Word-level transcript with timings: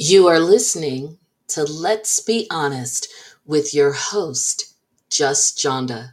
You 0.00 0.28
are 0.28 0.38
listening 0.38 1.18
to 1.48 1.64
Let's 1.64 2.20
Be 2.20 2.46
Honest 2.52 3.08
with 3.44 3.74
your 3.74 3.90
host, 3.90 4.76
Just 5.10 5.58
Jonda. 5.58 6.12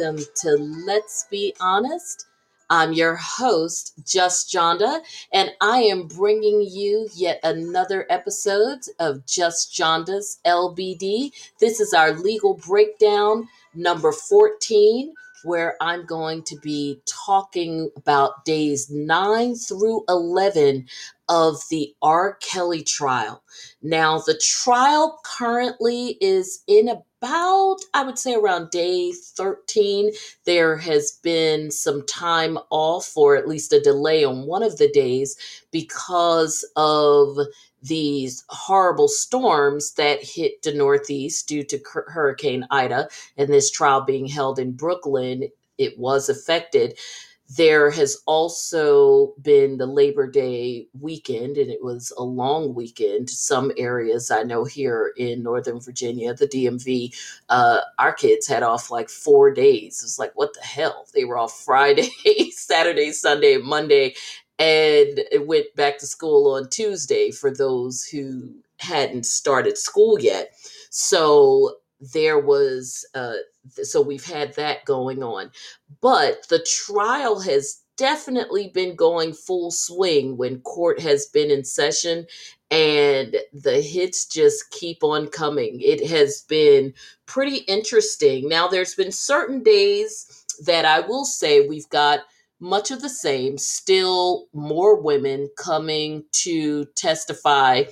Welcome 0.00 0.24
to 0.34 0.50
Let's 0.86 1.26
Be 1.30 1.54
Honest. 1.60 2.26
I'm 2.70 2.92
your 2.92 3.16
host, 3.16 4.00
Just 4.06 4.50
Jonda, 4.50 5.00
and 5.32 5.50
I 5.60 5.78
am 5.78 6.06
bringing 6.06 6.62
you 6.62 7.08
yet 7.14 7.40
another 7.42 8.06
episode 8.08 8.78
of 8.98 9.26
Just 9.26 9.74
Jonda's 9.74 10.38
LBD. 10.46 11.32
This 11.58 11.80
is 11.80 11.92
our 11.92 12.12
legal 12.12 12.54
breakdown 12.54 13.48
number 13.74 14.12
14, 14.12 15.12
where 15.42 15.76
I'm 15.82 16.06
going 16.06 16.44
to 16.44 16.56
be 16.60 17.02
talking 17.04 17.90
about 17.96 18.44
days 18.46 18.88
9 18.90 19.54
through 19.54 20.04
11 20.08 20.86
of 21.28 21.56
the 21.68 21.94
R. 22.00 22.38
Kelly 22.40 22.82
trial. 22.82 23.42
Now, 23.82 24.18
the 24.18 24.40
trial 24.40 25.20
currently 25.24 26.16
is 26.22 26.62
in 26.66 26.88
about, 27.22 27.78
I 27.94 28.04
would 28.04 28.18
say, 28.18 28.34
around 28.34 28.70
day 28.70 29.12
13. 29.12 30.12
There 30.46 30.76
has 30.78 31.12
been 31.22 31.70
some 31.70 32.06
time 32.06 32.58
off, 32.70 33.16
or 33.16 33.36
at 33.36 33.48
least 33.48 33.72
a 33.72 33.80
delay 33.80 34.24
on 34.24 34.46
one 34.46 34.62
of 34.62 34.78
the 34.78 34.88
days, 34.90 35.36
because 35.72 36.64
of 36.76 37.38
these 37.82 38.44
horrible 38.48 39.08
storms 39.08 39.94
that 39.94 40.22
hit 40.24 40.62
the 40.62 40.74
Northeast 40.74 41.48
due 41.48 41.64
to 41.64 41.80
Hurricane 42.08 42.66
Ida, 42.70 43.08
and 43.36 43.50
this 43.50 43.70
trial 43.70 44.02
being 44.02 44.26
held 44.26 44.58
in 44.58 44.72
Brooklyn. 44.72 45.44
It 45.78 45.98
was 45.98 46.28
affected 46.28 46.98
there 47.56 47.90
has 47.90 48.18
also 48.26 49.34
been 49.42 49.78
the 49.78 49.86
Labor 49.86 50.28
Day 50.30 50.88
weekend, 51.00 51.58
and 51.58 51.70
it 51.70 51.82
was 51.82 52.12
a 52.16 52.22
long 52.22 52.74
weekend. 52.74 53.28
Some 53.30 53.72
areas 53.76 54.30
I 54.30 54.44
know 54.44 54.64
here 54.64 55.12
in 55.16 55.42
Northern 55.42 55.80
Virginia, 55.80 56.34
the 56.34 56.46
DMV, 56.46 57.14
uh, 57.48 57.80
our 57.98 58.12
kids 58.12 58.46
had 58.46 58.62
off 58.62 58.90
like 58.90 59.10
four 59.10 59.52
days. 59.52 60.02
It's 60.02 60.18
like, 60.18 60.32
what 60.36 60.54
the 60.54 60.62
hell? 60.64 61.06
They 61.14 61.24
were 61.24 61.38
off 61.38 61.60
Friday, 61.64 62.10
Saturday, 62.52 63.12
Sunday, 63.12 63.58
Monday, 63.58 64.14
and 64.58 65.20
it 65.32 65.46
went 65.46 65.74
back 65.76 65.98
to 65.98 66.06
school 66.06 66.54
on 66.54 66.68
Tuesday 66.70 67.32
for 67.32 67.52
those 67.52 68.04
who 68.04 68.54
hadn't 68.78 69.26
started 69.26 69.76
school 69.76 70.20
yet. 70.20 70.52
So 70.90 71.76
there 72.14 72.38
was, 72.38 73.06
uh, 73.14 73.34
so 73.82 74.00
we've 74.00 74.24
had 74.24 74.54
that 74.54 74.84
going 74.84 75.22
on 75.22 75.50
but 76.00 76.46
the 76.48 76.64
trial 76.86 77.40
has 77.40 77.82
definitely 77.96 78.68
been 78.68 78.96
going 78.96 79.32
full 79.32 79.70
swing 79.70 80.36
when 80.38 80.60
court 80.62 80.98
has 80.98 81.26
been 81.26 81.50
in 81.50 81.62
session 81.62 82.26
and 82.70 83.36
the 83.52 83.82
hits 83.82 84.26
just 84.26 84.70
keep 84.70 85.04
on 85.04 85.26
coming. 85.26 85.80
It 85.80 86.08
has 86.08 86.42
been 86.48 86.94
pretty 87.26 87.56
interesting. 87.56 88.48
Now, 88.48 88.68
there's 88.68 88.94
been 88.94 89.12
certain 89.12 89.62
days 89.62 90.46
that 90.64 90.84
I 90.84 91.00
will 91.00 91.26
say 91.26 91.66
we've 91.66 91.88
got 91.90 92.20
much 92.60 92.90
of 92.90 93.02
the 93.02 93.08
same, 93.08 93.58
still 93.58 94.46
more 94.52 95.00
women 95.00 95.50
coming 95.58 96.24
to 96.32 96.84
testify 96.94 97.84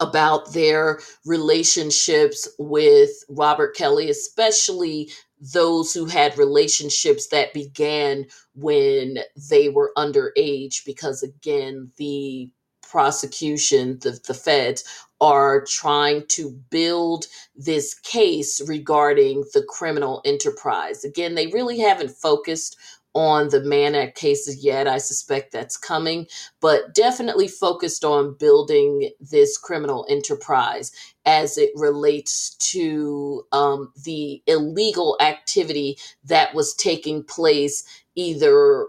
about 0.00 0.52
their 0.52 1.00
relationships 1.26 2.48
with 2.58 3.10
Robert 3.28 3.76
Kelly, 3.76 4.10
especially 4.10 5.10
those 5.40 5.92
who 5.94 6.06
had 6.06 6.38
relationships 6.38 7.28
that 7.28 7.52
began 7.54 8.26
when 8.54 9.18
they 9.50 9.68
were 9.68 9.92
underage, 9.96 10.84
because 10.86 11.22
again, 11.22 11.90
the 11.98 12.50
prosecution, 12.82 13.98
the, 14.02 14.18
the 14.26 14.34
feds, 14.34 14.84
are 15.20 15.64
trying 15.64 16.24
to 16.28 16.50
build 16.70 17.26
this 17.56 17.94
case 17.94 18.60
regarding 18.68 19.44
the 19.54 19.64
criminal 19.68 20.20
enterprise. 20.24 21.04
Again, 21.04 21.34
they 21.34 21.48
really 21.48 21.78
haven't 21.78 22.10
focused 22.10 22.76
on 23.14 23.50
the 23.50 23.62
Mann 23.62 24.12
cases 24.14 24.64
yet. 24.64 24.88
I 24.88 24.98
suspect 24.98 25.52
that's 25.52 25.76
coming, 25.76 26.26
but 26.60 26.94
definitely 26.94 27.48
focused 27.48 28.04
on 28.04 28.36
building 28.38 29.10
this 29.20 29.58
criminal 29.58 30.06
enterprise 30.10 30.92
as 31.26 31.58
it 31.58 31.70
relates 31.76 32.54
to 32.72 33.44
um, 33.52 33.92
the 34.04 34.42
illegal 34.46 35.16
activity 35.20 35.98
that 36.24 36.54
was 36.54 36.74
taking 36.74 37.24
place 37.24 37.84
either 38.16 38.86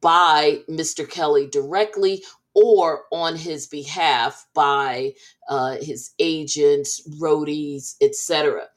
by 0.00 0.60
Mr. 0.70 1.08
Kelly 1.08 1.46
directly 1.48 2.24
or 2.54 3.04
on 3.12 3.36
his 3.36 3.66
behalf 3.66 4.46
by 4.54 5.14
uh, 5.48 5.76
his 5.80 6.12
agents, 6.18 7.06
roadies, 7.20 7.96
etc. 8.02 8.68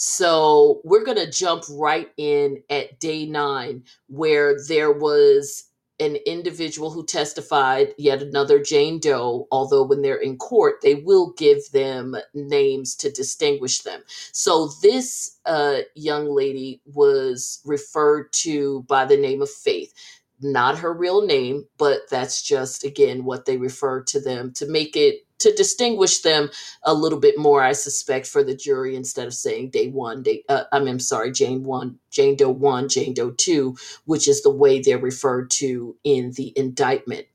So 0.00 0.80
we're 0.84 1.04
going 1.04 1.16
to 1.16 1.28
jump 1.28 1.64
right 1.68 2.08
in 2.16 2.62
at 2.70 3.00
day 3.00 3.26
nine, 3.26 3.82
where 4.06 4.56
there 4.68 4.92
was 4.92 5.64
an 5.98 6.14
individual 6.24 6.92
who 6.92 7.04
testified, 7.04 7.94
yet 7.98 8.22
another 8.22 8.62
Jane 8.62 9.00
Doe, 9.00 9.48
although 9.50 9.82
when 9.82 10.02
they're 10.02 10.14
in 10.14 10.36
court, 10.36 10.76
they 10.82 10.94
will 10.94 11.32
give 11.36 11.58
them 11.72 12.14
names 12.32 12.94
to 12.94 13.10
distinguish 13.10 13.80
them. 13.80 14.04
So 14.30 14.70
this 14.82 15.36
uh, 15.46 15.78
young 15.96 16.30
lady 16.30 16.80
was 16.84 17.60
referred 17.64 18.32
to 18.34 18.84
by 18.84 19.04
the 19.04 19.16
name 19.16 19.42
of 19.42 19.50
Faith. 19.50 19.92
Not 20.40 20.78
her 20.78 20.92
real 20.92 21.26
name, 21.26 21.66
but 21.76 22.02
that's 22.08 22.40
just, 22.40 22.84
again, 22.84 23.24
what 23.24 23.46
they 23.46 23.56
refer 23.56 24.04
to 24.04 24.20
them 24.20 24.52
to 24.52 24.68
make 24.68 24.94
it, 24.94 25.26
to 25.38 25.54
distinguish 25.54 26.20
them 26.20 26.50
a 26.82 26.94
little 26.94 27.18
bit 27.18 27.38
more, 27.38 27.62
I 27.62 27.72
suspect, 27.72 28.26
for 28.26 28.42
the 28.42 28.56
jury 28.56 28.96
instead 28.96 29.26
of 29.26 29.34
saying 29.34 29.70
day 29.70 29.88
one, 29.88 30.22
day, 30.22 30.44
uh, 30.48 30.64
I 30.72 30.78
mean, 30.78 30.88
I'm 30.88 31.00
sorry, 31.00 31.32
Jane 31.32 31.64
one, 31.64 31.98
Jane 32.10 32.36
Doe 32.36 32.50
one, 32.50 32.88
Jane 32.88 33.14
Doe 33.14 33.30
two, 33.30 33.76
which 34.04 34.28
is 34.28 34.42
the 34.42 34.50
way 34.50 34.80
they're 34.80 34.98
referred 34.98 35.50
to 35.52 35.96
in 36.04 36.32
the 36.32 36.52
indictment. 36.56 37.26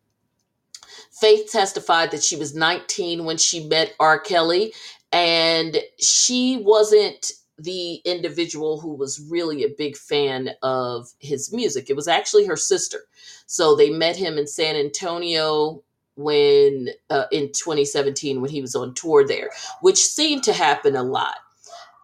Faith 1.11 1.51
testified 1.51 2.11
that 2.11 2.23
she 2.23 2.35
was 2.35 2.55
19 2.55 3.23
when 3.23 3.37
she 3.37 3.65
met 3.67 3.93
R. 3.99 4.19
Kelly, 4.19 4.73
and 5.11 5.77
she 5.99 6.57
wasn't 6.57 7.31
the 7.57 7.95
individual 8.03 8.79
who 8.79 8.93
was 8.95 9.25
really 9.29 9.63
a 9.63 9.75
big 9.77 9.95
fan 9.95 10.49
of 10.63 11.07
his 11.19 11.53
music. 11.53 11.89
It 11.89 11.95
was 11.95 12.07
actually 12.07 12.45
her 12.45 12.57
sister. 12.57 12.99
So 13.45 13.75
they 13.75 13.89
met 13.89 14.17
him 14.17 14.37
in 14.37 14.47
San 14.47 14.75
Antonio 14.75 15.83
when 16.15 16.89
uh, 17.09 17.25
in 17.31 17.47
2017 17.47 18.41
when 18.41 18.51
he 18.51 18.61
was 18.61 18.75
on 18.75 18.93
tour 18.93 19.25
there, 19.25 19.49
which 19.81 19.97
seemed 19.97 20.43
to 20.43 20.53
happen 20.53 20.95
a 20.95 21.03
lot. 21.03 21.37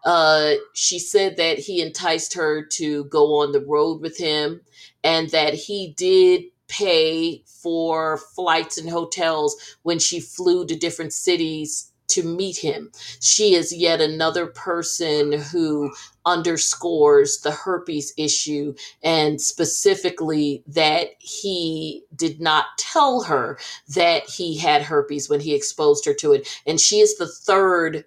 Uh, 0.05 0.53
she 0.73 0.97
said 0.97 1.37
that 1.37 1.59
he 1.59 1.81
enticed 1.81 2.33
her 2.33 2.63
to 2.63 3.03
go 3.05 3.39
on 3.39 3.51
the 3.51 3.59
road 3.65 4.01
with 4.01 4.17
him 4.17 4.61
and 5.03 5.29
that 5.31 5.53
he 5.53 5.93
did 5.97 6.43
pay 6.69 7.43
for 7.45 8.17
flights 8.17 8.77
and 8.77 8.89
hotels 8.89 9.57
when 9.83 9.99
she 9.99 10.19
flew 10.19 10.65
to 10.65 10.75
different 10.75 11.11
cities 11.11 11.88
to 12.09 12.23
meet 12.23 12.57
him. 12.57 12.91
She 13.21 13.55
is 13.55 13.73
yet 13.73 14.01
another 14.01 14.47
person 14.47 15.33
who 15.33 15.91
underscores 16.25 17.39
the 17.41 17.51
herpes 17.51 18.13
issue 18.17 18.75
and 19.03 19.41
specifically 19.41 20.63
that 20.67 21.09
he 21.19 22.03
did 22.15 22.41
not 22.41 22.65
tell 22.77 23.23
her 23.23 23.59
that 23.95 24.23
he 24.29 24.57
had 24.57 24.83
herpes 24.83 25.29
when 25.29 25.39
he 25.39 25.55
exposed 25.55 26.05
her 26.05 26.13
to 26.15 26.33
it. 26.33 26.47
And 26.65 26.79
she 26.79 26.99
is 26.99 27.17
the 27.17 27.27
third 27.27 28.05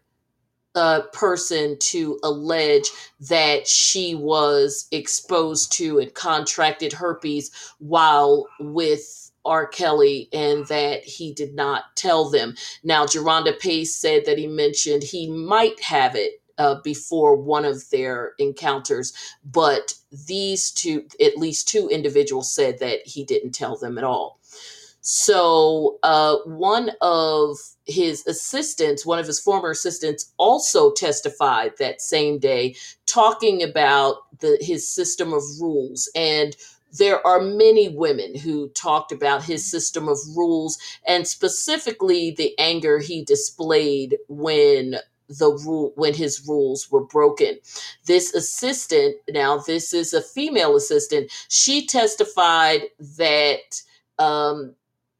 uh, 0.74 1.02
person 1.12 1.78
to 1.78 2.18
allege 2.22 2.90
that 3.20 3.66
she 3.66 4.14
was 4.14 4.86
exposed 4.90 5.72
to 5.72 5.98
and 5.98 6.14
contracted 6.14 6.92
herpes 6.92 7.50
while 7.78 8.46
with 8.58 9.21
R. 9.44 9.66
Kelly 9.66 10.28
and 10.32 10.66
that 10.66 11.04
he 11.04 11.32
did 11.32 11.54
not 11.54 11.96
tell 11.96 12.30
them. 12.30 12.54
Now, 12.82 13.06
Jerhonda 13.06 13.58
Pace 13.58 13.96
said 13.96 14.24
that 14.26 14.38
he 14.38 14.46
mentioned 14.46 15.02
he 15.02 15.30
might 15.30 15.80
have 15.82 16.14
it 16.14 16.42
uh, 16.58 16.76
before 16.82 17.36
one 17.36 17.64
of 17.64 17.88
their 17.90 18.34
encounters, 18.38 19.12
but 19.44 19.94
these 20.26 20.70
two, 20.70 21.06
at 21.20 21.36
least 21.36 21.68
two 21.68 21.88
individuals, 21.88 22.54
said 22.54 22.78
that 22.78 23.06
he 23.06 23.24
didn't 23.24 23.52
tell 23.52 23.76
them 23.76 23.98
at 23.98 24.04
all. 24.04 24.38
So, 25.04 25.98
uh, 26.04 26.36
one 26.44 26.92
of 27.00 27.56
his 27.86 28.24
assistants, 28.28 29.04
one 29.04 29.18
of 29.18 29.26
his 29.26 29.40
former 29.40 29.70
assistants, 29.70 30.32
also 30.36 30.92
testified 30.92 31.72
that 31.78 32.00
same 32.00 32.38
day, 32.38 32.76
talking 33.06 33.64
about 33.64 34.18
the 34.38 34.58
his 34.60 34.88
system 34.88 35.32
of 35.32 35.42
rules. 35.60 36.08
And 36.14 36.54
there 36.92 37.26
are 37.26 37.40
many 37.40 37.88
women 37.88 38.36
who 38.36 38.68
talked 38.70 39.12
about 39.12 39.44
his 39.44 39.68
system 39.68 40.08
of 40.08 40.18
rules 40.36 40.78
and 41.06 41.26
specifically 41.26 42.32
the 42.32 42.58
anger 42.58 42.98
he 42.98 43.24
displayed 43.24 44.18
when 44.28 44.96
the 45.28 45.50
rule 45.64 45.92
when 45.96 46.14
his 46.14 46.46
rules 46.46 46.90
were 46.90 47.04
broken. 47.04 47.58
This 48.06 48.34
assistant, 48.34 49.16
now 49.30 49.58
this 49.58 49.94
is 49.94 50.12
a 50.12 50.20
female 50.20 50.76
assistant, 50.76 51.30
she 51.48 51.86
testified 51.86 52.82
that 53.16 53.82
um, 54.18 54.74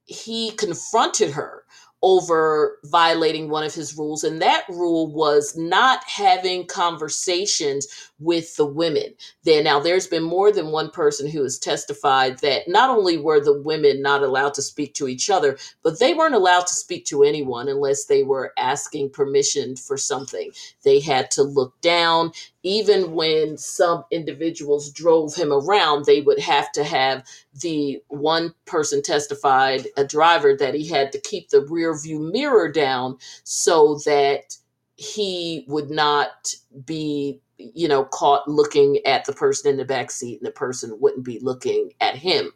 he 0.05 0.51
confronted 0.53 1.31
her 1.31 1.65
over 2.03 2.79
violating 2.85 3.49
one 3.51 3.65
of 3.65 3.75
his 3.75 3.97
rules 3.97 4.25
and 4.25 4.43
that 4.43 4.65
rule 4.69 5.13
was 5.13 5.57
not 5.57 6.03
having 6.07 6.67
conversations 6.67 7.87
with 8.21 8.57
the 8.57 8.67
women. 8.67 9.15
There 9.45 9.63
now 9.63 9.81
there's 9.81 10.07
been 10.09 10.23
more 10.25 10.53
than 10.53 10.73
one 10.73 10.91
person 10.91 11.31
who 11.31 11.43
has 11.45 11.59
testified 11.59 12.39
that 12.41 12.69
not 12.69 12.91
only 12.91 13.19
were 13.19 13.41
the 13.41 13.61
women 13.63 14.03
not 14.03 14.23
allowed 14.23 14.55
to 14.55 14.63
speak 14.63 14.95
to 14.95 15.09
each 15.09 15.31
other 15.31 15.59
but 15.85 16.01
they 16.01 16.15
weren't 16.15 16.35
allowed 16.35 16.67
to 16.69 16.75
speak 16.75 17.07
to 17.07 17.25
anyone 17.25 17.69
unless 17.69 18.07
they 18.07 18.23
were 18.25 18.53
asking 18.59 19.11
permission 19.11 19.77
for 19.77 19.97
something. 19.97 20.51
They 20.85 21.01
had 21.01 21.31
to 21.33 21.43
look 21.43 21.81
down 21.83 22.33
even 22.63 23.13
when 23.13 23.59
some 23.59 24.05
individuals 24.11 24.91
drove 24.91 25.35
him 25.35 25.53
around, 25.53 26.05
they 26.05 26.21
would 26.21 26.39
have 26.39 26.71
to 26.73 26.85
have 26.85 27.25
the 27.61 28.03
one 28.09 28.55
person 28.67 29.03
testified, 29.03 29.87
a 29.97 30.05
driver, 30.05 30.57
that 30.57 30.75
he 30.75 30.89
had 30.89 31.13
to 31.13 31.21
keep 31.21 31.51
the 31.51 31.63
rear 31.67 31.99
view 31.99 32.21
mirror 32.21 32.71
down 32.71 33.17
so 33.45 33.99
that 34.05 34.57
he 34.97 35.65
would 35.69 35.91
not 35.91 36.55
be 36.87 37.41
you 37.59 37.89
know 37.89 38.05
caught 38.05 38.49
looking 38.49 38.99
at 39.07 39.25
the 39.25 39.33
person 39.33 39.71
in 39.71 39.77
the 39.77 39.85
back 39.85 40.11
seat 40.11 40.39
and 40.41 40.47
the 40.47 40.53
person 40.53 40.97
wouldn't 41.01 41.25
be 41.25 41.39
looking 41.41 41.93
at 42.01 42.17
him. 42.17 42.51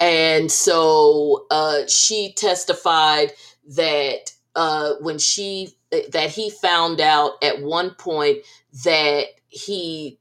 And 0.00 0.50
so 0.50 1.46
uh, 1.50 1.86
she 1.86 2.34
testified 2.36 3.32
that 3.68 4.32
uh, 4.54 4.94
when 5.00 5.18
she 5.18 5.70
that 5.90 6.30
he 6.30 6.50
found 6.50 7.00
out 7.00 7.32
at 7.42 7.62
one 7.62 7.90
point 7.94 8.38
that 8.84 9.26
he 9.48 10.18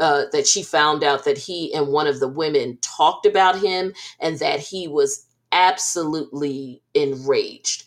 uh, 0.00 0.24
that 0.32 0.46
she 0.46 0.62
found 0.62 1.04
out 1.04 1.24
that 1.24 1.38
he 1.38 1.72
and 1.72 1.88
one 1.88 2.06
of 2.06 2.20
the 2.20 2.28
women 2.28 2.78
talked 2.82 3.26
about 3.26 3.58
him 3.60 3.92
and 4.20 4.38
that 4.40 4.58
he 4.58 4.88
was 4.88 5.26
absolutely 5.52 6.82
enraged. 6.94 7.84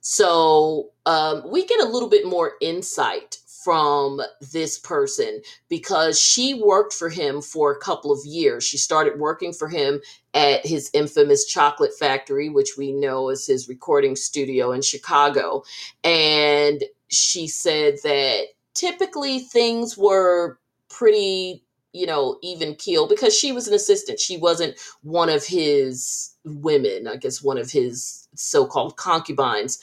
So 0.00 0.90
um, 1.06 1.42
we 1.50 1.66
get 1.66 1.80
a 1.80 1.88
little 1.88 2.08
bit 2.08 2.26
more 2.26 2.52
insight 2.60 3.36
from 3.62 4.20
this 4.52 4.78
person 4.78 5.40
because 5.68 6.20
she 6.20 6.54
worked 6.54 6.92
for 6.92 7.08
him 7.08 7.40
for 7.40 7.70
a 7.70 7.78
couple 7.78 8.10
of 8.10 8.24
years. 8.24 8.64
She 8.64 8.76
started 8.76 9.20
working 9.20 9.52
for 9.52 9.68
him 9.68 10.00
at 10.34 10.66
his 10.66 10.90
infamous 10.92 11.44
chocolate 11.44 11.92
factory, 11.96 12.48
which 12.48 12.70
we 12.76 12.92
know 12.92 13.28
is 13.28 13.46
his 13.46 13.68
recording 13.68 14.16
studio 14.16 14.72
in 14.72 14.82
Chicago. 14.82 15.62
And 16.02 16.82
she 17.08 17.46
said 17.46 17.98
that 18.02 18.46
typically 18.74 19.40
things 19.40 19.96
were 19.96 20.58
pretty 20.88 21.64
you 21.92 22.06
know 22.06 22.38
even 22.42 22.74
keel 22.74 23.06
because 23.08 23.36
she 23.36 23.52
was 23.52 23.68
an 23.68 23.74
assistant. 23.74 24.20
She 24.20 24.36
wasn't 24.36 24.76
one 25.02 25.28
of 25.28 25.44
his 25.44 26.30
women 26.44 27.06
i 27.06 27.16
guess 27.16 27.40
one 27.42 27.58
of 27.58 27.70
his 27.70 28.28
so-called 28.34 28.96
concubines. 28.96 29.78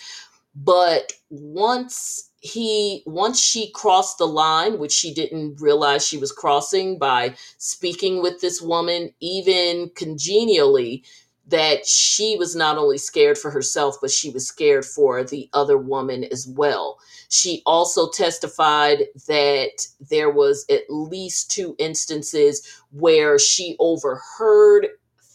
But 0.55 1.13
once 1.29 2.29
he 2.41 3.03
once 3.05 3.39
she 3.39 3.71
crossed 3.71 4.17
the 4.17 4.27
line 4.27 4.79
which 4.79 4.91
she 4.93 5.13
didn't 5.13 5.61
realize 5.61 6.07
she 6.07 6.17
was 6.17 6.31
crossing 6.31 6.97
by 6.97 7.35
speaking 7.57 8.21
with 8.21 8.41
this 8.41 8.61
woman 8.61 9.13
even 9.19 9.91
congenially 9.95 11.03
that 11.49 11.85
she 11.87 12.37
was 12.37 12.55
not 12.55 12.77
only 12.77 12.97
scared 12.99 13.37
for 13.37 13.51
herself 13.51 13.97
but 14.01 14.11
she 14.11 14.31
was 14.31 14.47
scared 14.47 14.85
for 14.85 15.23
the 15.23 15.49
other 15.53 15.77
woman 15.77 16.25
as 16.31 16.47
well 16.47 16.99
she 17.29 17.61
also 17.65 18.09
testified 18.09 19.05
that 19.27 19.87
there 20.09 20.29
was 20.31 20.65
at 20.69 20.83
least 20.89 21.51
two 21.51 21.75
instances 21.79 22.67
where 22.91 23.39
she 23.39 23.75
overheard 23.79 24.87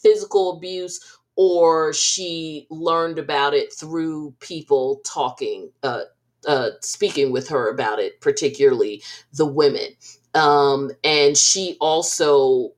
physical 0.02 0.56
abuse 0.56 1.00
or 1.36 1.92
she 1.92 2.66
learned 2.70 3.18
about 3.18 3.54
it 3.54 3.72
through 3.72 4.34
people 4.40 5.00
talking, 5.06 5.70
uh, 5.82 6.02
uh, 6.46 6.70
speaking 6.82 7.32
with 7.32 7.48
her 7.48 7.70
about 7.70 7.98
it, 7.98 8.20
particularly 8.20 9.02
the 9.32 9.46
women. 9.46 9.88
Um, 10.34 10.90
and 11.04 11.36
she 11.36 11.76
also 11.80 12.72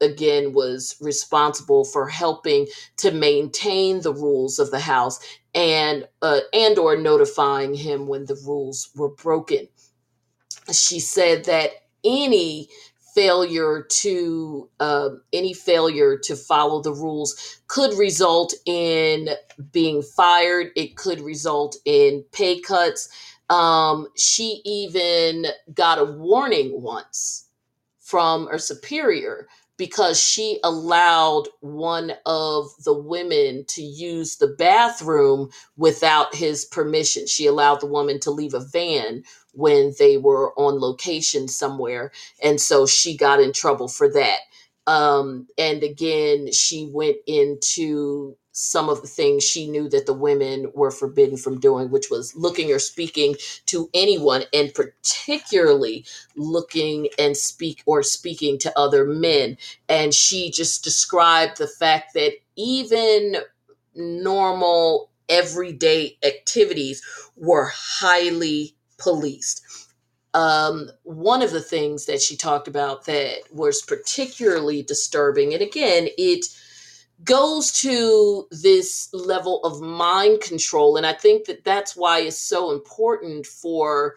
again 0.00 0.52
was 0.52 0.96
responsible 1.00 1.84
for 1.84 2.08
helping 2.08 2.66
to 2.98 3.10
maintain 3.10 4.00
the 4.00 4.14
rules 4.14 4.58
of 4.58 4.70
the 4.70 4.80
house 4.80 5.20
and 5.54 6.06
uh, 6.22 6.40
and 6.52 6.78
or 6.78 6.96
notifying 6.96 7.74
him 7.74 8.06
when 8.06 8.26
the 8.26 8.40
rules 8.46 8.90
were 8.96 9.10
broken. 9.10 9.68
She 10.72 11.00
said 11.00 11.44
that 11.44 11.70
any 12.04 12.68
failure 13.14 13.82
to 13.88 14.68
uh, 14.78 15.10
any 15.32 15.52
failure 15.52 16.16
to 16.16 16.36
follow 16.36 16.80
the 16.80 16.92
rules 16.92 17.60
could 17.66 17.96
result 17.98 18.54
in 18.66 19.30
being 19.72 20.02
fired. 20.02 20.68
It 20.76 20.96
could 20.96 21.20
result 21.20 21.76
in 21.84 22.24
pay 22.32 22.60
cuts. 22.60 23.08
Um, 23.50 24.06
she 24.16 24.62
even 24.64 25.46
got 25.74 25.98
a 25.98 26.04
warning 26.04 26.82
once 26.82 27.48
from 28.00 28.46
her 28.48 28.58
superior 28.58 29.48
because 29.80 30.22
she 30.22 30.60
allowed 30.64 31.48
one 31.62 32.14
of 32.26 32.68
the 32.84 32.94
women 32.94 33.66
to 33.70 33.82
use 33.82 34.38
the 34.38 34.48
bathroom 34.48 35.50
without 35.78 36.36
his 36.36 36.66
permission. 36.66 37.26
She 37.26 37.48
allowed 37.48 37.80
the 37.82 37.88
woman 37.88 38.20
to 38.22 38.32
leave 38.32 38.54
a 38.54 38.60
van 38.60 39.24
when 39.54 39.94
they 39.98 40.18
were 40.18 40.54
on 40.60 40.80
location 40.80 41.48
somewhere. 41.48 42.12
And 42.44 42.62
so 42.62 42.86
she 42.86 43.18
got 43.18 43.40
in 43.40 43.52
trouble 43.54 43.88
for 43.88 44.08
that. 44.14 44.40
Um, 44.86 45.48
and 45.58 45.82
again, 45.82 46.52
she 46.52 46.86
went 46.92 47.18
into 47.26 48.36
some 48.52 48.88
of 48.88 49.02
the 49.02 49.08
things 49.08 49.44
she 49.44 49.68
knew 49.68 49.88
that 49.88 50.06
the 50.06 50.12
women 50.14 50.70
were 50.74 50.90
forbidden 50.90 51.36
from 51.36 51.60
doing, 51.60 51.90
which 51.90 52.10
was 52.10 52.34
looking 52.36 52.72
or 52.72 52.78
speaking 52.78 53.36
to 53.66 53.88
anyone, 53.94 54.44
and 54.52 54.74
particularly 54.74 56.04
looking 56.36 57.08
and 57.18 57.36
speak 57.36 57.82
or 57.86 58.02
speaking 58.02 58.58
to 58.58 58.78
other 58.78 59.04
men. 59.06 59.56
And 59.88 60.12
she 60.12 60.50
just 60.50 60.84
described 60.84 61.58
the 61.58 61.68
fact 61.68 62.14
that 62.14 62.34
even 62.56 63.36
normal 63.94 65.10
everyday 65.28 66.18
activities 66.24 67.02
were 67.36 67.70
highly 67.74 68.74
policed. 68.98 69.62
Um, 70.32 70.90
one 71.02 71.42
of 71.42 71.50
the 71.50 71.60
things 71.60 72.06
that 72.06 72.22
she 72.22 72.36
talked 72.36 72.68
about 72.68 73.06
that 73.06 73.40
was 73.52 73.82
particularly 73.82 74.82
disturbing, 74.82 75.52
and 75.52 75.62
again, 75.62 76.08
it 76.16 76.46
goes 77.24 77.72
to 77.72 78.46
this 78.50 79.08
level 79.12 79.62
of 79.64 79.80
mind 79.80 80.40
control. 80.40 80.96
And 80.96 81.06
I 81.06 81.12
think 81.12 81.46
that 81.46 81.64
that's 81.64 81.94
why 81.96 82.20
it's 82.20 82.38
so 82.38 82.70
important 82.70 83.46
for 83.46 84.14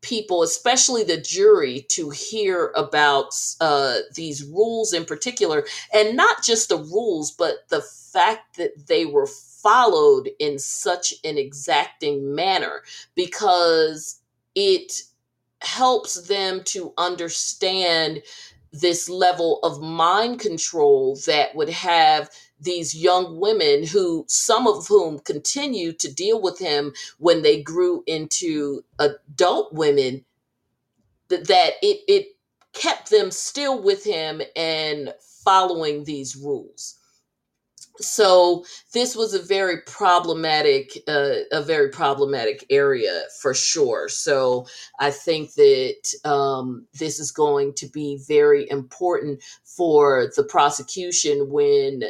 people, 0.00 0.42
especially 0.42 1.02
the 1.02 1.20
jury, 1.20 1.84
to 1.90 2.10
hear 2.10 2.72
about 2.76 3.34
uh, 3.60 3.98
these 4.14 4.44
rules 4.44 4.92
in 4.92 5.04
particular, 5.04 5.64
and 5.92 6.16
not 6.16 6.44
just 6.44 6.68
the 6.68 6.76
rules, 6.76 7.32
but 7.32 7.68
the 7.68 7.82
fact 7.82 8.56
that 8.56 8.86
they 8.86 9.04
were 9.04 9.26
followed 9.26 10.30
in 10.38 10.58
such 10.58 11.12
an 11.24 11.36
exacting 11.36 12.34
manner 12.34 12.82
because 13.16 14.20
it 14.54 15.02
helps 15.62 16.14
them 16.28 16.62
to 16.64 16.92
understand 16.98 18.22
this 18.72 19.08
level 19.08 19.60
of 19.62 19.80
mind 19.80 20.40
control 20.40 21.16
that 21.26 21.54
would 21.56 21.70
have 21.70 22.30
these 22.60 22.94
young 22.94 23.40
women 23.40 23.86
who 23.86 24.24
some 24.28 24.66
of 24.66 24.86
whom 24.88 25.18
continue 25.20 25.92
to 25.92 26.12
deal 26.12 26.40
with 26.42 26.58
him 26.58 26.92
when 27.18 27.42
they 27.42 27.62
grew 27.62 28.02
into 28.06 28.82
adult 28.98 29.72
women 29.72 30.24
that, 31.30 31.46
that 31.48 31.74
it 31.82 32.00
it 32.08 32.28
kept 32.74 33.10
them 33.10 33.30
still 33.30 33.82
with 33.82 34.04
him 34.04 34.42
and 34.56 35.14
following 35.44 36.04
these 36.04 36.36
rules 36.36 36.97
so 38.00 38.64
this 38.92 39.16
was 39.16 39.34
a 39.34 39.42
very 39.42 39.82
problematic 39.82 40.98
uh, 41.08 41.40
a 41.52 41.62
very 41.62 41.90
problematic 41.90 42.64
area 42.70 43.24
for 43.40 43.54
sure. 43.54 44.08
So 44.08 44.66
i 45.00 45.10
think 45.10 45.54
that 45.54 45.96
um, 46.24 46.86
this 46.98 47.18
is 47.20 47.30
going 47.30 47.74
to 47.74 47.86
be 47.88 48.20
very 48.28 48.68
important 48.70 49.42
for 49.64 50.30
the 50.36 50.44
prosecution 50.44 51.50
when 51.50 52.04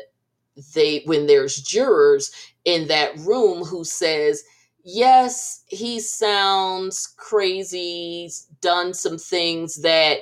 they 0.74 1.02
when 1.04 1.26
there's 1.26 1.56
jurors 1.56 2.30
in 2.64 2.88
that 2.88 3.16
room 3.18 3.64
who 3.64 3.84
says 3.84 4.42
yes 4.84 5.62
he 5.68 6.00
sounds 6.00 7.14
crazy 7.16 8.22
he's 8.22 8.46
done 8.60 8.92
some 8.92 9.18
things 9.18 9.82
that 9.82 10.18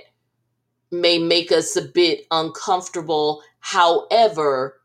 may 0.90 1.18
make 1.18 1.52
us 1.52 1.76
a 1.76 1.82
bit 1.82 2.26
uncomfortable. 2.30 3.42
However 3.60 4.80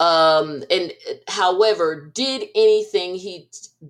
um 0.00 0.64
and 0.70 0.92
however 1.28 2.10
did 2.14 2.48
anything 2.54 3.16
he 3.16 3.48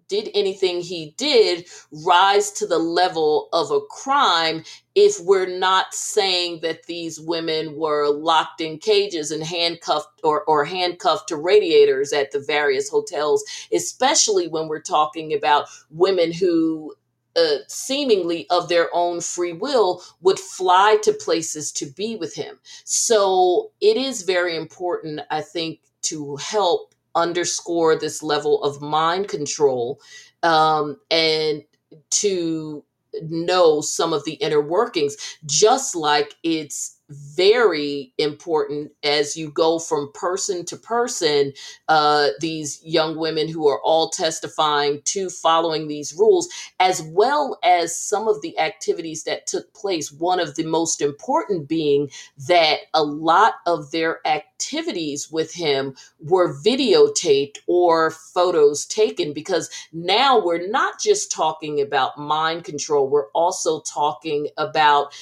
did 0.08 0.30
anything 0.34 0.82
he 0.82 1.14
did 1.18 1.66
rise 2.06 2.52
to 2.52 2.66
the 2.68 2.78
level 2.78 3.50
of 3.54 3.72
a 3.72 3.80
crime 3.90 4.64
if 4.94 5.20
we're 5.22 5.48
not 5.58 5.94
saying 5.94 6.60
that 6.62 6.84
these 6.86 7.20
women 7.20 7.76
were 7.76 8.08
locked 8.10 8.62
in 8.62 8.78
cages 8.78 9.32
and 9.32 9.44
handcuffed 9.44 10.20
or, 10.24 10.44
or 10.44 10.64
handcuffed 10.64 11.28
to 11.28 11.36
radiators 11.36 12.12
at 12.14 12.32
the 12.32 12.40
various 12.40 12.90
hotels 12.90 13.44
especially 13.74 14.48
when 14.48 14.68
we're 14.68 14.80
talking 14.82 15.34
about 15.34 15.68
women 15.90 16.32
who 16.32 16.94
uh, 17.36 17.58
seemingly 17.68 18.48
of 18.50 18.70
their 18.70 18.88
own 18.94 19.20
free 19.20 19.52
will 19.52 20.02
would 20.22 20.40
fly 20.40 20.98
to 21.04 21.12
places 21.12 21.72
to 21.72 21.86
be 21.86 22.16
with 22.16 22.34
him. 22.34 22.58
So 22.86 23.72
it 23.82 23.98
is 23.98 24.22
very 24.22 24.56
important 24.56 25.20
i 25.30 25.42
think 25.42 25.80
to 26.02 26.36
help 26.36 26.94
underscore 27.14 27.96
this 27.98 28.22
level 28.22 28.62
of 28.62 28.80
mind 28.80 29.28
control 29.28 30.00
um, 30.42 30.96
and 31.10 31.64
to 32.10 32.84
know 33.22 33.80
some 33.80 34.12
of 34.12 34.24
the 34.24 34.34
inner 34.34 34.60
workings, 34.60 35.16
just 35.46 35.96
like 35.96 36.34
it's 36.42 36.99
very 37.10 38.12
important 38.18 38.92
as 39.02 39.36
you 39.36 39.50
go 39.50 39.78
from 39.78 40.12
person 40.14 40.64
to 40.66 40.76
person. 40.76 41.52
Uh, 41.88 42.28
these 42.40 42.80
young 42.84 43.18
women 43.18 43.48
who 43.48 43.68
are 43.68 43.80
all 43.82 44.10
testifying 44.10 45.02
to 45.04 45.28
following 45.28 45.88
these 45.88 46.14
rules, 46.14 46.48
as 46.78 47.02
well 47.02 47.58
as 47.64 47.98
some 47.98 48.28
of 48.28 48.40
the 48.42 48.58
activities 48.58 49.24
that 49.24 49.46
took 49.46 49.72
place. 49.74 50.12
One 50.12 50.40
of 50.40 50.54
the 50.54 50.64
most 50.64 51.02
important 51.02 51.68
being 51.68 52.10
that 52.48 52.80
a 52.94 53.02
lot 53.02 53.54
of 53.66 53.90
their 53.90 54.26
activities 54.26 55.30
with 55.30 55.52
him 55.52 55.94
were 56.20 56.54
videotaped 56.54 57.58
or 57.66 58.10
photos 58.10 58.86
taken 58.86 59.32
because 59.32 59.70
now 59.92 60.42
we're 60.42 60.68
not 60.68 61.00
just 61.00 61.32
talking 61.32 61.80
about 61.80 62.18
mind 62.18 62.64
control, 62.64 63.08
we're 63.08 63.30
also 63.30 63.80
talking 63.80 64.48
about 64.56 65.14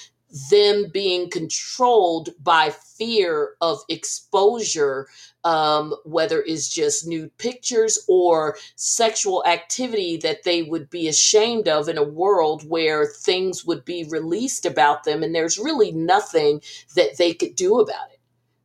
them 0.51 0.87
being 0.93 1.31
controlled 1.31 2.31
by 2.41 2.71
fear 2.71 3.55
of 3.61 3.81
exposure, 3.89 5.09
um, 5.45 5.95
whether 6.05 6.43
it's 6.43 6.69
just 6.69 7.07
nude 7.07 7.37
pictures 7.39 8.05
or 8.09 8.57
sexual 8.77 9.45
activity 9.47 10.17
that 10.19 10.43
they 10.43 10.63
would 10.63 10.91
be 10.91 11.09
ashamed 11.09 11.69
of 11.69 11.89
in 11.89 11.97
a 11.97 12.03
world 12.03 12.69
where 12.69 13.07
things 13.07 13.65
would 13.65 13.85
be 13.85 14.05
released 14.05 14.67
about 14.67 15.05
them, 15.05 15.23
and 15.23 15.35
there's 15.35 15.59
really 15.59 15.93
nothing 15.93 16.61
that 16.95 17.17
they 17.17 17.33
could 17.33 17.55
do 17.55 17.79
about 17.81 18.11
it. 18.13 18.21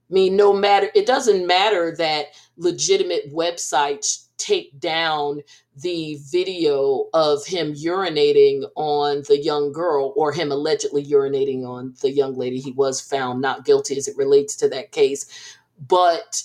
I 0.09 0.13
mean, 0.13 0.35
no 0.35 0.53
matter, 0.53 0.89
it 0.93 1.05
doesn't 1.05 1.47
matter 1.47 1.95
that 1.97 2.27
legitimate 2.57 3.33
websites 3.33 4.27
take 4.37 4.77
down 4.79 5.41
the 5.77 6.19
video 6.31 7.05
of 7.13 7.45
him 7.45 7.73
urinating 7.73 8.63
on 8.75 9.23
the 9.27 9.39
young 9.39 9.71
girl 9.71 10.13
or 10.15 10.31
him 10.31 10.51
allegedly 10.51 11.03
urinating 11.05 11.65
on 11.65 11.95
the 12.01 12.11
young 12.11 12.35
lady. 12.35 12.59
He 12.59 12.71
was 12.71 13.01
found 13.01 13.41
not 13.41 13.65
guilty 13.65 13.97
as 13.97 14.07
it 14.07 14.17
relates 14.17 14.55
to 14.57 14.69
that 14.69 14.91
case. 14.91 15.25
But 15.87 16.43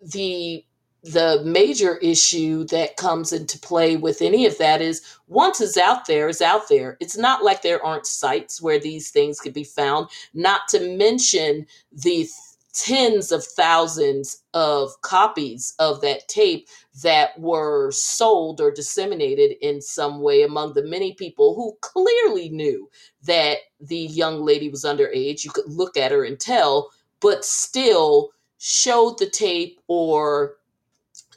the 0.00 0.64
the 1.02 1.42
major 1.44 1.98
issue 1.98 2.64
that 2.64 2.96
comes 2.96 3.30
into 3.30 3.58
play 3.58 3.94
with 3.94 4.22
any 4.22 4.46
of 4.46 4.56
that 4.56 4.80
is 4.80 5.02
once 5.28 5.60
it's 5.60 5.76
out 5.76 6.06
there, 6.06 6.30
it's 6.30 6.40
out 6.40 6.66
there. 6.70 6.96
It's 6.98 7.16
not 7.16 7.44
like 7.44 7.60
there 7.60 7.84
aren't 7.84 8.06
sites 8.06 8.62
where 8.62 8.80
these 8.80 9.10
things 9.10 9.38
could 9.38 9.52
be 9.52 9.64
found, 9.64 10.08
not 10.32 10.62
to 10.70 10.96
mention 10.96 11.66
the 11.92 12.26
tens 12.74 13.30
of 13.30 13.44
thousands 13.44 14.42
of 14.52 15.00
copies 15.02 15.74
of 15.78 16.00
that 16.00 16.28
tape 16.28 16.68
that 17.02 17.38
were 17.38 17.90
sold 17.92 18.60
or 18.60 18.70
disseminated 18.70 19.56
in 19.62 19.80
some 19.80 20.20
way 20.20 20.42
among 20.42 20.72
the 20.74 20.84
many 20.84 21.14
people 21.14 21.54
who 21.54 21.76
clearly 21.80 22.48
knew 22.48 22.90
that 23.22 23.58
the 23.80 23.96
young 23.96 24.44
lady 24.44 24.68
was 24.68 24.84
underage. 24.84 25.44
You 25.44 25.50
could 25.50 25.68
look 25.68 25.96
at 25.96 26.12
her 26.12 26.24
and 26.24 26.38
tell, 26.38 26.90
but 27.20 27.44
still 27.44 28.30
showed 28.58 29.18
the 29.18 29.30
tape 29.30 29.80
or 29.86 30.56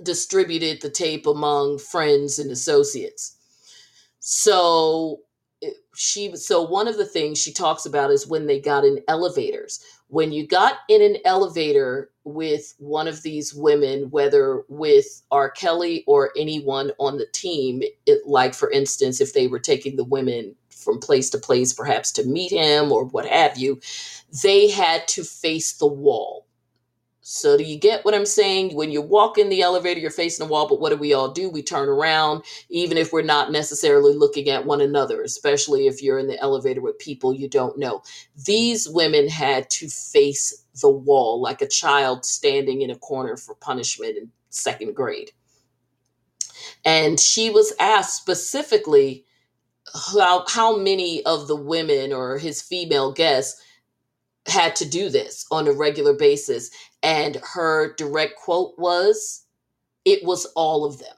distributed 0.04 0.82
the 0.82 0.90
tape 0.90 1.28
among 1.28 1.80
friends 1.80 2.40
and 2.40 2.52
associates. 2.52 3.38
So 4.20 5.22
she 5.96 6.36
so 6.36 6.62
one 6.62 6.88
of 6.88 6.98
the 6.98 7.06
things 7.06 7.40
she 7.40 7.52
talks 7.52 7.86
about 7.86 8.12
is 8.12 8.28
when 8.28 8.46
they 8.46 8.60
got 8.60 8.86
in 8.86 9.00
elevators 9.08 9.80
when 10.10 10.32
you 10.34 10.48
got 10.48 10.78
in 10.90 11.02
an 11.04 11.18
elevator 11.26 12.12
with 12.26 12.76
one 12.80 13.08
of 13.08 13.24
these 13.24 13.54
women 13.56 14.10
whether 14.12 14.64
with 14.70 15.24
r. 15.32 15.52
Kelly 15.52 16.06
or 16.08 16.32
anyone 16.38 16.92
on 17.00 17.18
the 17.18 17.28
team 17.34 17.84
it, 18.08 18.28
like 18.28 18.56
for 18.56 18.72
instance 18.72 19.22
if 19.22 19.34
they 19.34 19.48
were 19.48 19.60
taking 19.60 19.98
the 19.98 20.06
women 20.06 20.56
from 20.70 21.00
place 21.00 21.30
to 21.32 21.40
place 21.40 21.74
perhaps 21.74 22.12
to 22.14 22.26
meet 22.26 22.52
him 22.52 22.92
or 22.92 23.06
what 23.06 23.28
have 23.28 23.58
you 23.58 23.82
they 24.44 24.70
had 24.70 25.08
to 25.10 25.24
face 25.24 25.74
the 25.78 25.88
wall 25.88 26.47
so 27.30 27.58
do 27.58 27.64
you 27.66 27.78
get 27.78 28.06
what 28.06 28.16
I'm 28.16 28.26
saying? 28.26 28.74
When 28.74 28.90
you 28.90 29.02
walk 29.02 29.38
in 29.38 29.50
the 29.50 29.62
elevator, 29.62 30.00
you're 30.00 30.12
facing 30.12 30.46
a 30.46 30.50
wall, 30.50 30.66
but 30.66 30.80
what 30.80 30.92
do 30.92 30.96
we 30.96 31.14
all 31.14 31.30
do? 31.30 31.50
We 31.50 31.62
turn 31.62 31.90
around, 31.90 32.44
even 32.70 32.98
if 32.98 33.12
we're 33.12 33.22
not 33.22 33.52
necessarily 33.52 34.14
looking 34.14 34.48
at 34.50 34.66
one 34.66 34.80
another, 34.80 35.22
especially 35.22 35.88
if 35.88 36.02
you're 36.02 36.20
in 36.20 36.28
the 36.28 36.40
elevator 36.40 36.80
with 36.80 36.98
people 37.00 37.34
you 37.34 37.50
don't 37.50 37.78
know. 37.78 38.02
These 38.46 38.88
women 38.88 39.28
had 39.28 39.70
to 39.72 39.90
face 39.90 40.64
the 40.82 40.90
wall 40.90 41.42
like 41.42 41.62
a 41.62 41.68
child 41.68 42.24
standing 42.24 42.82
in 42.82 42.92
a 42.92 42.96
corner 42.96 43.36
for 43.36 43.56
punishment 43.56 44.16
in 44.18 44.32
second 44.50 44.96
grade. 44.96 45.32
And 46.86 47.20
she 47.20 47.50
was 47.50 47.74
asked 47.82 48.16
specifically 48.16 49.26
how, 50.14 50.46
how 50.48 50.78
many 50.78 51.26
of 51.26 51.50
the 51.50 51.58
women 51.58 52.14
or 52.14 52.38
his 52.38 52.62
female 52.62 53.12
guests 53.12 53.62
had 54.48 54.76
to 54.78 54.90
do 54.90 55.10
this 55.10 55.46
on 55.52 55.68
a 55.68 55.74
regular 55.74 56.14
basis. 56.14 56.72
And 57.04 57.38
her 57.54 57.94
direct 57.96 58.36
quote 58.38 58.74
was, 58.78 59.46
it 60.06 60.24
was 60.24 60.46
all 60.56 60.86
of 60.86 61.00
them. 61.00 61.16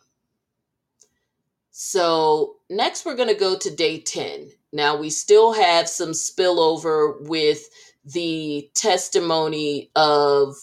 So, 1.72 2.58
next 2.70 3.06
we're 3.06 3.16
going 3.16 3.30
to 3.30 3.36
go 3.36 3.58
to 3.58 3.76
day 3.76 4.00
10. 4.02 4.50
Now, 4.74 4.98
we 4.98 5.10
still 5.10 5.54
have 5.54 5.88
some 5.90 6.12
spillover 6.12 7.22
with 7.28 7.70
the 8.06 8.70
testimony 8.76 9.92
of 9.96 10.56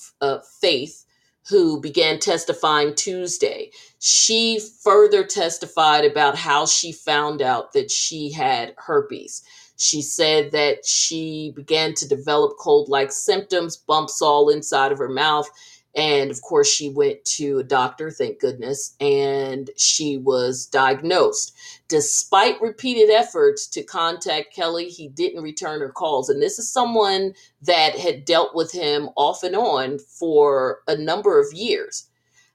Faith, 0.61 1.05
who 1.49 1.81
began 1.81 2.19
testifying 2.19 2.95
Tuesday. 2.95 3.71
She 4.01 4.61
further 4.83 5.25
testified 5.25 6.05
about 6.05 6.37
how 6.37 6.67
she 6.67 6.93
found 6.93 7.41
out 7.41 7.73
that 7.73 7.91
she 7.91 8.33
had 8.33 8.75
herpes. 8.77 9.43
She 9.77 10.03
said 10.03 10.53
that 10.53 10.87
she 10.87 11.53
began 11.55 11.95
to 11.95 12.09
develop 12.09 12.57
cold 12.59 12.89
like 12.89 13.13
symptoms, 13.13 13.77
bumps 13.77 14.23
all 14.23 14.49
inside 14.49 14.93
of 14.93 14.99
her 14.99 15.09
mouth. 15.09 15.49
And 15.95 16.31
of 16.31 16.43
course, 16.43 16.69
she 16.69 16.91
went 16.91 17.25
to 17.25 17.59
a 17.59 17.65
doctor, 17.65 18.11
thank 18.11 18.39
goodness, 18.39 18.95
and 19.01 19.71
she 19.79 20.19
was 20.19 20.67
diagnosed. 20.67 21.55
Despite 21.89 22.61
repeated 22.61 23.09
efforts 23.09 23.67
to 23.69 23.83
contact 23.83 24.55
Kelly, 24.55 24.89
he 24.91 25.09
didn't 25.09 25.43
return 25.43 25.81
her 25.81 25.89
calls. 25.89 26.29
And 26.29 26.43
this 26.43 26.59
is 26.59 26.71
someone 26.71 27.33
that 27.63 27.99
had 27.99 28.27
dealt 28.27 28.55
with 28.55 28.73
him 28.73 29.09
off 29.17 29.43
and 29.43 29.57
on 29.57 29.99
for 29.99 30.81
a 30.87 30.97
number 30.97 31.41
of 31.41 31.55
years. 31.55 32.09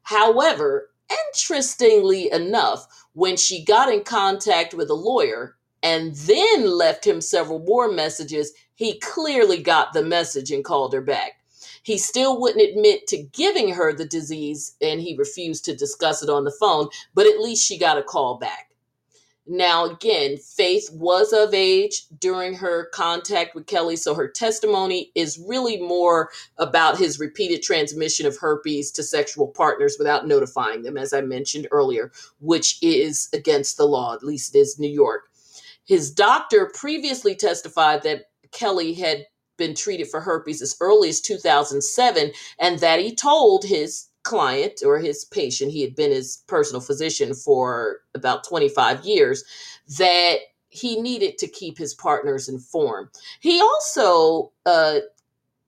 However, 0.03 0.89
interestingly 1.27 2.31
enough, 2.31 2.87
when 3.13 3.37
she 3.37 3.65
got 3.65 3.91
in 3.91 4.03
contact 4.03 4.75
with 4.75 4.89
a 4.89 4.95
lawyer, 4.95 5.55
and 5.83 6.15
then 6.15 6.69
left 6.69 7.05
him 7.05 7.21
several 7.21 7.59
more 7.59 7.91
messages, 7.91 8.53
he 8.75 8.99
clearly 8.99 9.61
got 9.61 9.93
the 9.93 10.03
message 10.03 10.51
and 10.51 10.63
called 10.63 10.93
her 10.93 11.01
back. 11.01 11.33
He 11.83 11.97
still 11.97 12.39
wouldn't 12.39 12.67
admit 12.69 13.07
to 13.07 13.23
giving 13.23 13.73
her 13.73 13.91
the 13.93 14.05
disease 14.05 14.75
and 14.81 15.01
he 15.01 15.15
refused 15.17 15.65
to 15.65 15.75
discuss 15.75 16.21
it 16.21 16.29
on 16.29 16.43
the 16.43 16.51
phone, 16.51 16.89
but 17.15 17.25
at 17.25 17.39
least 17.39 17.65
she 17.65 17.77
got 17.77 17.97
a 17.97 18.03
call 18.03 18.37
back. 18.37 18.71
Now, 19.47 19.85
again, 19.85 20.37
Faith 20.37 20.87
was 20.93 21.33
of 21.33 21.53
age 21.53 22.05
during 22.19 22.53
her 22.53 22.85
contact 22.93 23.55
with 23.55 23.65
Kelly, 23.65 23.95
so 23.95 24.13
her 24.13 24.27
testimony 24.27 25.11
is 25.15 25.43
really 25.47 25.77
more 25.81 26.29
about 26.57 26.99
his 26.99 27.19
repeated 27.19 27.63
transmission 27.63 28.27
of 28.27 28.37
herpes 28.37 28.91
to 28.91 29.03
sexual 29.03 29.47
partners 29.47 29.95
without 29.97 30.27
notifying 30.27 30.83
them, 30.83 30.95
as 30.95 31.11
I 31.11 31.21
mentioned 31.21 31.67
earlier, 31.71 32.11
which 32.39 32.77
is 32.83 33.29
against 33.33 33.77
the 33.77 33.87
law, 33.87 34.13
at 34.13 34.23
least 34.23 34.55
it 34.55 34.59
is 34.59 34.79
New 34.79 34.87
York. 34.87 35.30
His 35.85 36.11
doctor 36.11 36.71
previously 36.73 37.35
testified 37.35 38.03
that 38.03 38.25
Kelly 38.51 38.93
had 38.93 39.25
been 39.57 39.75
treated 39.75 40.09
for 40.09 40.21
herpes 40.21 40.61
as 40.61 40.75
early 40.81 41.09
as 41.09 41.21
2007 41.21 42.31
and 42.59 42.79
that 42.79 42.99
he 42.99 43.15
told 43.15 43.63
his 43.63 44.09
client 44.23 44.81
or 44.85 44.99
his 44.99 45.25
patient, 45.25 45.71
he 45.71 45.81
had 45.81 45.95
been 45.95 46.11
his 46.11 46.43
personal 46.47 46.81
physician 46.81 47.33
for 47.33 47.99
about 48.13 48.43
25 48.43 49.05
years, 49.05 49.43
that 49.97 50.37
he 50.69 51.01
needed 51.01 51.37
to 51.37 51.47
keep 51.47 51.77
his 51.77 51.93
partners 51.93 52.47
informed. 52.47 53.09
He 53.39 53.59
also 53.59 54.51
uh, 54.65 54.99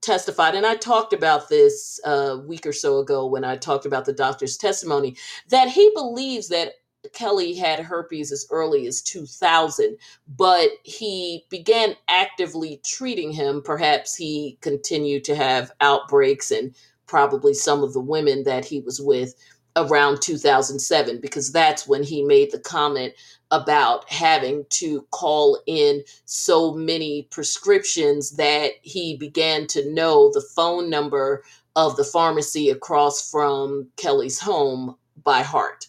testified, 0.01 0.55
and 0.55 0.65
I 0.65 0.75
talked 0.75 1.13
about 1.13 1.49
this 1.49 1.99
a 2.05 2.37
week 2.37 2.65
or 2.65 2.73
so 2.73 2.99
ago 2.99 3.25
when 3.25 3.43
I 3.43 3.57
talked 3.57 3.85
about 3.85 4.05
the 4.05 4.13
doctor's 4.13 4.57
testimony, 4.57 5.17
that 5.49 5.69
he 5.69 5.91
believes 5.95 6.49
that 6.49 6.73
Kelly 7.13 7.55
had 7.55 7.79
herpes 7.79 8.31
as 8.31 8.47
early 8.51 8.87
as 8.87 9.01
2000, 9.01 9.97
but 10.27 10.69
he 10.83 11.45
began 11.49 11.95
actively 12.07 12.81
treating 12.85 13.31
him. 13.31 13.61
Perhaps 13.63 14.15
he 14.15 14.57
continued 14.61 15.23
to 15.25 15.35
have 15.35 15.71
outbreaks 15.81 16.51
and 16.51 16.75
probably 17.07 17.53
some 17.53 17.83
of 17.83 17.93
the 17.93 17.99
women 18.01 18.43
that 18.43 18.65
he 18.65 18.79
was 18.79 19.01
with 19.01 19.35
around 19.75 20.21
2007 20.21 21.19
because 21.19 21.51
that's 21.51 21.87
when 21.87 22.03
he 22.03 22.23
made 22.23 22.51
the 22.51 22.59
comment 22.59 23.13
about 23.51 24.09
having 24.09 24.65
to 24.69 25.01
call 25.11 25.61
in 25.67 26.03
so 26.25 26.73
many 26.73 27.27
prescriptions 27.31 28.31
that 28.31 28.71
he 28.81 29.15
began 29.17 29.67
to 29.67 29.91
know 29.91 30.31
the 30.31 30.45
phone 30.55 30.89
number 30.89 31.43
of 31.75 31.95
the 31.97 32.03
pharmacy 32.03 32.69
across 32.69 33.29
from 33.29 33.87
Kelly's 33.97 34.39
home 34.39 34.95
by 35.23 35.41
heart. 35.41 35.87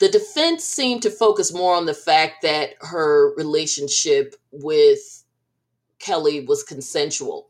The 0.00 0.08
defense 0.08 0.64
seemed 0.64 1.02
to 1.02 1.10
focus 1.10 1.52
more 1.52 1.76
on 1.76 1.86
the 1.86 1.94
fact 1.94 2.42
that 2.42 2.70
her 2.80 3.34
relationship 3.36 4.34
with 4.52 5.24
Kelly 5.98 6.44
was 6.46 6.62
consensual. 6.62 7.48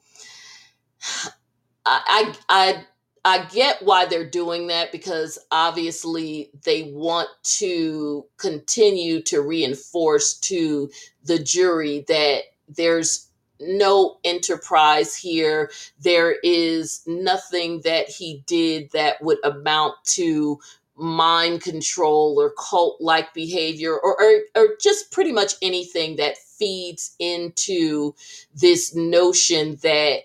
I, 1.86 2.34
I, 2.48 2.84
I 3.24 3.44
get 3.46 3.82
why 3.82 4.06
they're 4.06 4.28
doing 4.28 4.68
that 4.68 4.92
because 4.92 5.38
obviously 5.50 6.50
they 6.64 6.84
want 6.92 7.28
to 7.58 8.26
continue 8.38 9.22
to 9.22 9.40
reinforce 9.40 10.38
to 10.40 10.90
the 11.24 11.38
jury 11.38 12.04
that 12.08 12.42
there's 12.68 13.28
no 13.60 14.18
enterprise 14.24 15.16
here. 15.16 15.70
There 16.00 16.36
is 16.42 17.02
nothing 17.06 17.82
that 17.84 18.08
he 18.08 18.42
did 18.46 18.90
that 18.92 19.22
would 19.22 19.38
amount 19.44 19.94
to 20.14 20.60
mind 20.96 21.62
control 21.62 22.36
or 22.38 22.52
cult 22.58 23.00
like 23.00 23.34
behavior 23.34 23.92
or, 23.92 24.20
or, 24.20 24.40
or 24.54 24.68
just 24.80 25.10
pretty 25.10 25.32
much 25.32 25.54
anything 25.62 26.16
that 26.16 26.38
feeds 26.38 27.16
into 27.18 28.14
this 28.54 28.94
notion 28.94 29.76
that 29.82 30.20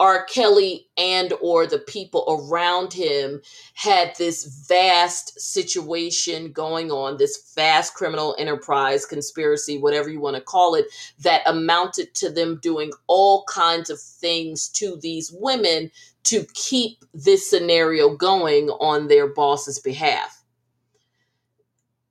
R. 0.00 0.24
Kelly 0.24 0.88
and 0.96 1.32
or 1.40 1.64
the 1.64 1.78
people 1.78 2.24
around 2.28 2.92
him 2.92 3.40
had 3.74 4.16
this 4.18 4.66
vast 4.68 5.40
situation 5.40 6.50
going 6.50 6.90
on, 6.90 7.18
this 7.18 7.52
vast 7.54 7.94
criminal 7.94 8.34
enterprise, 8.36 9.06
conspiracy, 9.06 9.78
whatever 9.78 10.10
you 10.10 10.20
want 10.20 10.34
to 10.34 10.42
call 10.42 10.74
it, 10.74 10.86
that 11.20 11.42
amounted 11.46 12.14
to 12.14 12.30
them 12.30 12.58
doing 12.60 12.90
all 13.06 13.44
kinds 13.44 13.90
of 13.90 14.00
things 14.00 14.68
to 14.70 14.96
these 15.00 15.30
women 15.32 15.88
to 16.24 16.44
keep 16.54 17.04
this 17.12 17.48
scenario 17.48 18.16
going 18.16 18.68
on 18.70 19.08
their 19.08 19.26
boss's 19.26 19.78
behalf. 19.78 20.42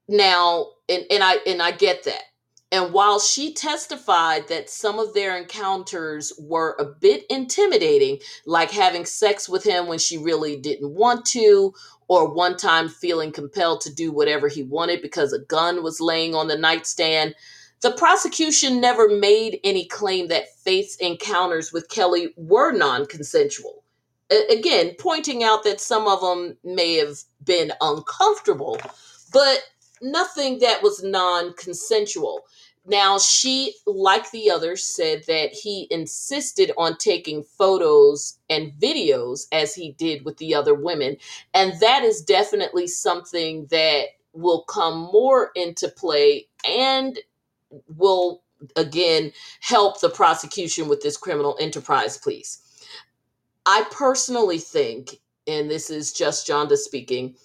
Now, 0.07 0.67
and, 0.89 1.05
and 1.09 1.23
I 1.23 1.35
and 1.47 1.61
I 1.61 1.71
get 1.71 2.03
that. 2.03 2.23
And 2.73 2.93
while 2.93 3.19
she 3.19 3.53
testified 3.53 4.47
that 4.47 4.69
some 4.69 4.97
of 4.97 5.13
their 5.13 5.37
encounters 5.37 6.31
were 6.39 6.77
a 6.79 6.85
bit 6.85 7.25
intimidating, 7.29 8.19
like 8.45 8.71
having 8.71 9.05
sex 9.05 9.49
with 9.49 9.63
him 9.63 9.87
when 9.87 9.99
she 9.99 10.17
really 10.17 10.55
didn't 10.55 10.93
want 10.93 11.25
to, 11.27 11.73
or 12.07 12.33
one 12.33 12.55
time 12.55 12.87
feeling 12.87 13.31
compelled 13.31 13.81
to 13.81 13.93
do 13.93 14.11
whatever 14.11 14.47
he 14.47 14.63
wanted 14.63 15.01
because 15.01 15.33
a 15.33 15.39
gun 15.39 15.83
was 15.83 15.99
laying 15.99 16.33
on 16.33 16.47
the 16.47 16.57
nightstand, 16.57 17.35
the 17.81 17.91
prosecution 17.91 18.79
never 18.79 19.09
made 19.09 19.59
any 19.63 19.85
claim 19.85 20.27
that 20.27 20.53
Faith's 20.59 20.95
encounters 20.97 21.73
with 21.73 21.89
Kelly 21.89 22.33
were 22.37 22.71
non 22.71 23.05
consensual. 23.05 23.80
Again, 24.49 24.95
pointing 24.99 25.43
out 25.43 25.63
that 25.65 25.81
some 25.81 26.07
of 26.07 26.21
them 26.21 26.57
may 26.63 26.95
have 26.95 27.19
been 27.45 27.73
uncomfortable, 27.81 28.79
but 29.33 29.59
nothing 30.01 30.59
that 30.59 30.83
was 30.83 31.03
non 31.03 31.53
consensual. 31.53 32.41
Now, 32.85 33.19
she, 33.19 33.75
like 33.85 34.31
the 34.31 34.49
others, 34.49 34.83
said 34.83 35.23
that 35.27 35.53
he 35.53 35.87
insisted 35.91 36.71
on 36.77 36.97
taking 36.97 37.43
photos 37.43 38.39
and 38.49 38.73
videos 38.73 39.45
as 39.51 39.75
he 39.75 39.91
did 39.93 40.25
with 40.25 40.37
the 40.37 40.55
other 40.55 40.73
women. 40.73 41.17
And 41.53 41.79
that 41.79 42.03
is 42.03 42.21
definitely 42.21 42.87
something 42.87 43.67
that 43.69 44.05
will 44.33 44.63
come 44.63 45.09
more 45.13 45.51
into 45.55 45.89
play 45.89 46.47
and 46.67 47.19
will, 47.87 48.41
again, 48.75 49.31
help 49.59 50.01
the 50.01 50.09
prosecution 50.09 50.87
with 50.89 51.01
this 51.01 51.17
criminal 51.17 51.57
enterprise, 51.59 52.17
please. 52.17 52.60
I 53.65 53.85
personally 53.91 54.57
think, 54.57 55.17
and 55.47 55.69
this 55.69 55.89
is 55.89 56.11
just 56.13 56.47
Jonda 56.47 56.77
speaking, 56.77 57.35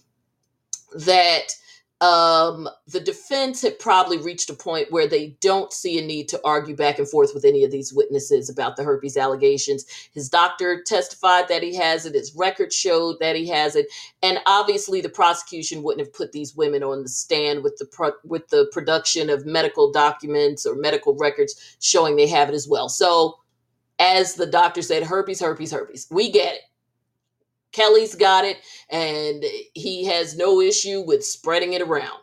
that 0.95 1.49
um, 2.03 2.69
the 2.87 3.01
defense 3.01 3.63
had 3.63 3.79
probably 3.79 4.19
reached 4.19 4.51
a 4.51 4.55
point 4.55 4.93
where 4.93 5.09
they 5.09 5.37
don't 5.41 5.73
see 5.73 5.99
a 5.99 6.07
need 6.07 6.29
to 6.29 6.41
argue 6.45 6.77
back 6.77 6.99
and 6.99 7.09
forth 7.09 7.33
with 7.33 7.45
any 7.47 7.65
of 7.65 7.71
these 7.71 7.93
witnesses 7.93 8.51
about 8.51 8.77
the 8.77 8.85
herpes 8.85 9.17
allegations. 9.17 9.87
His 10.13 10.29
doctor 10.29 10.83
testified 10.87 11.49
that 11.49 11.63
he 11.63 11.75
has 11.77 12.05
it, 12.05 12.15
his 12.15 12.35
record 12.37 12.71
showed 12.73 13.17
that 13.21 13.35
he 13.35 13.49
has 13.49 13.77
it, 13.77 13.87
and 14.23 14.41
obviously 14.45 15.01
the 15.01 15.09
prosecution 15.09 15.83
wouldn't 15.83 16.07
have 16.07 16.13
put 16.13 16.33
these 16.33 16.55
women 16.55 16.83
on 16.83 17.03
the 17.03 17.09
stand 17.09 17.63
with 17.63 17.79
the 17.79 17.87
pro- 17.87 18.13
with 18.25 18.47
the 18.49 18.69
production 18.73 19.31
of 19.31 19.47
medical 19.47 19.91
documents 19.91 20.67
or 20.67 20.75
medical 20.75 21.17
records 21.17 21.77
showing 21.81 22.17
they 22.17 22.29
have 22.29 22.51
it 22.51 22.55
as 22.55 22.69
well. 22.69 22.91
So, 22.91 23.39
as 23.99 24.35
the 24.35 24.47
doctor 24.47 24.83
said, 24.83 25.05
herpes, 25.05 25.41
herpes, 25.41 25.73
herpes. 25.73 26.07
We 26.11 26.31
get 26.31 26.55
it. 26.55 26.61
Kelly's 27.73 28.15
got 28.15 28.45
it, 28.45 28.59
and 28.91 29.45
he 29.75 30.07
has 30.07 30.37
no 30.37 30.61
issue 30.61 31.03
with 31.07 31.25
spreading 31.25 31.75
it 31.75 31.83
around. 31.83 32.21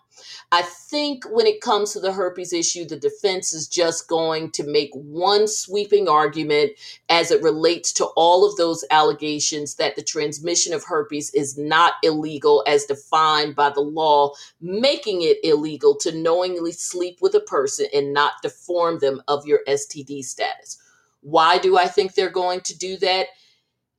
I 0.52 0.62
think 0.62 1.26
when 1.32 1.48
it 1.48 1.62
comes 1.62 1.94
to 1.94 2.00
the 2.00 2.14
herpes 2.14 2.54
issue, 2.54 2.86
the 2.86 2.96
defense 3.00 3.54
is 3.54 3.68
just 3.68 4.08
going 4.08 4.52
to 4.52 4.64
make 4.64 4.92
one 4.94 5.48
sweeping 5.48 6.08
argument 6.08 6.74
as 7.10 7.32
it 7.32 7.42
relates 7.42 7.92
to 7.94 8.06
all 8.16 8.48
of 8.48 8.56
those 8.56 8.86
allegations 8.92 9.76
that 9.76 9.96
the 9.96 10.04
transmission 10.04 10.74
of 10.74 10.84
herpes 10.84 11.34
is 11.34 11.58
not 11.58 11.94
illegal 12.04 12.64
as 12.68 12.86
defined 12.86 13.56
by 13.56 13.72
the 13.72 13.82
law, 13.82 14.32
making 14.62 15.24
it 15.24 15.38
illegal 15.44 15.96
to 15.98 16.12
knowingly 16.12 16.72
sleep 16.72 17.18
with 17.20 17.34
a 17.34 17.40
person 17.42 17.88
and 17.94 18.14
not 18.14 18.34
deform 18.44 19.00
them 19.00 19.24
of 19.28 19.48
your 19.48 19.62
STD 19.68 20.24
status. 20.24 20.80
Why 21.24 21.58
do 21.58 21.78
I 21.78 21.88
think 21.88 22.14
they're 22.14 22.30
going 22.30 22.62
to 22.62 22.78
do 22.78 22.98
that? 22.98 23.28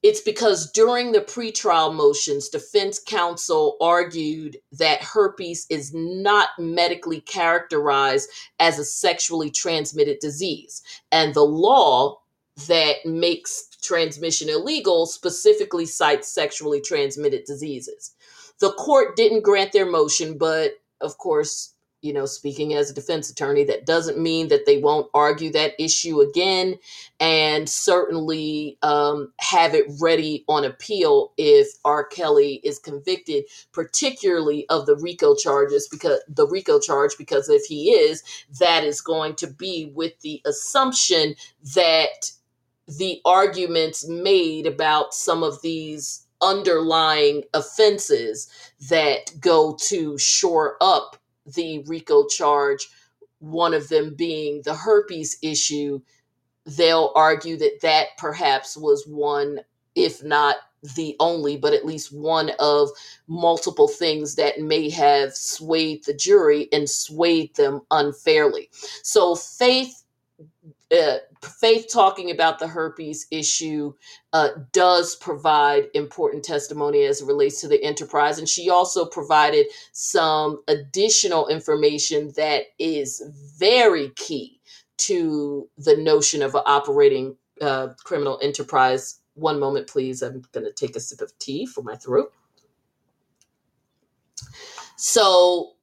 It's 0.03 0.21
because 0.21 0.71
during 0.73 1.13
the 1.13 1.23
pretrial 1.23 1.95
motions, 1.95 2.51
defense 2.51 2.99
counsel 2.99 3.79
argued 3.81 4.59
that 4.73 5.03
herpes 5.03 5.67
is 5.71 5.93
not 5.95 6.51
medically 6.59 7.23
characterized 7.23 8.29
as 8.61 8.79
a 8.79 8.85
sexually 8.85 9.51
transmitted 9.51 10.19
disease. 10.21 10.83
And 11.11 11.33
the 11.33 11.45
law 11.45 12.21
that 12.69 12.97
makes 13.07 13.69
transmission 13.83 14.51
illegal 14.51 15.07
specifically 15.07 15.87
cites 15.87 16.29
sexually 16.29 16.83
transmitted 16.83 17.45
diseases. 17.45 18.15
The 18.61 18.73
court 18.73 19.17
didn't 19.17 19.43
grant 19.43 19.73
their 19.73 19.91
motion, 19.91 20.39
but 20.39 20.73
of 21.01 21.19
course, 21.19 21.74
you 22.05 22.13
know, 22.13 22.27
speaking 22.27 22.75
as 22.75 22.91
a 22.91 22.95
defense 22.95 23.31
attorney, 23.31 23.65
that 23.65 23.87
doesn't 23.87 24.19
mean 24.19 24.49
that 24.49 24.67
they 24.67 24.77
won't 24.77 25.09
argue 25.15 25.51
that 25.51 25.73
issue 25.79 26.21
again 26.21 26.79
and 27.19 27.67
certainly 27.67 28.77
um, 28.83 29.33
have 29.41 29.75
it 29.75 29.87
ready 30.03 30.45
on 30.47 30.67
appeal 30.67 31.33
if 31.39 31.69
R. 31.83 32.05
Kelly 32.05 32.61
is 32.63 32.79
convicted, 32.79 33.45
particularly 33.73 34.69
of 34.69 34.85
the 34.85 34.97
RICO 34.97 35.35
charges, 35.35 35.89
because 35.89 36.21
the 36.29 36.47
RICO 36.47 36.79
charge, 36.79 37.17
because 37.17 37.49
if 37.49 37.65
he 37.65 37.93
is, 37.93 38.23
that 38.61 38.85
is 38.85 39.01
going 39.01 39.35
to 39.37 39.47
be 39.47 39.91
with 39.95 40.21
the 40.21 40.43
assumption 40.45 41.35
that 41.75 42.31
the 42.87 43.19
arguments 43.25 44.07
made 44.07 44.67
about 44.67 45.15
some 45.15 45.43
of 45.43 45.63
these 45.63 46.27
underlying 46.43 47.45
offenses 47.55 48.51
that 48.91 49.33
go 49.41 49.75
to 49.81 50.19
shore 50.19 50.77
up 50.83 51.17
the 51.47 51.81
RICO 51.87 52.27
charge, 52.29 52.89
one 53.41 53.75
of 53.75 53.89
them 53.89 54.15
being 54.15 54.63
the 54.65 54.75
herpes 54.75 55.39
issue, 55.43 56.01
they'll 56.67 57.13
argue 57.15 57.57
that 57.59 57.81
that 57.83 58.09
perhaps 58.19 58.77
was 58.77 59.07
one, 59.07 59.61
if 59.95 60.23
not 60.25 60.57
the 60.97 61.17
only, 61.21 61.57
but 61.57 61.73
at 61.75 61.87
least 61.87 62.13
one 62.13 62.51
of 62.59 62.91
multiple 63.29 63.89
things 63.89 64.37
that 64.37 64.61
may 64.61 64.91
have 64.91 65.35
swayed 65.35 66.05
the 66.05 66.15
jury 66.15 66.69
and 66.73 66.89
swayed 66.89 67.55
them 67.57 67.81
unfairly. 67.91 68.71
So, 69.03 69.35
faith 69.35 70.04
uh, 70.93 71.17
Faith 71.43 71.87
talking 71.93 72.31
about 72.31 72.59
the 72.59 72.67
herpes 72.67 73.27
issue 73.31 73.93
uh, 74.33 74.49
does 74.73 75.17
provide 75.17 75.89
important 75.95 76.45
testimony 76.45 77.05
as 77.05 77.21
it 77.21 77.27
relates 77.27 77.61
to 77.61 77.69
the 77.69 77.83
enterprise. 77.83 78.39
And 78.39 78.49
she 78.49 78.71
also 78.71 79.05
provided 79.05 79.67
some 79.93 80.63
additional 80.69 81.49
information 81.49 82.33
that 82.37 82.65
is 82.79 83.23
very 83.59 84.11
key 84.11 84.61
to 84.99 85.69
the 85.77 85.97
notion 85.97 86.43
of 86.43 86.55
an 86.55 86.63
operating 86.67 87.37
uh, 87.61 87.89
criminal 88.05 88.39
enterprise. 88.43 89.21
One 89.35 89.59
moment, 89.59 89.89
please. 89.89 90.23
I'm 90.23 90.43
going 90.53 90.67
to 90.67 90.73
take 90.73 90.97
a 90.97 91.01
sip 91.01 91.21
of 91.21 91.37
tea 91.39 91.67
for 91.67 91.83
my 91.83 91.97
throat. 91.97 92.33
So, 94.97 95.74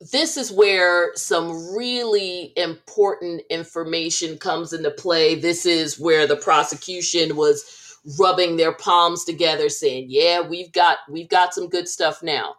this 0.00 0.36
is 0.36 0.50
where 0.50 1.14
some 1.14 1.76
really 1.76 2.54
important 2.56 3.42
information 3.50 4.38
comes 4.38 4.72
into 4.72 4.90
play. 4.90 5.34
This 5.34 5.66
is 5.66 6.00
where 6.00 6.26
the 6.26 6.36
prosecution 6.36 7.36
was 7.36 7.98
rubbing 8.18 8.56
their 8.56 8.72
palms 8.72 9.24
together 9.24 9.68
saying, 9.68 10.06
"Yeah, 10.08 10.40
we've 10.40 10.72
got 10.72 10.98
we've 11.08 11.28
got 11.28 11.52
some 11.52 11.68
good 11.68 11.86
stuff 11.88 12.22
now." 12.22 12.56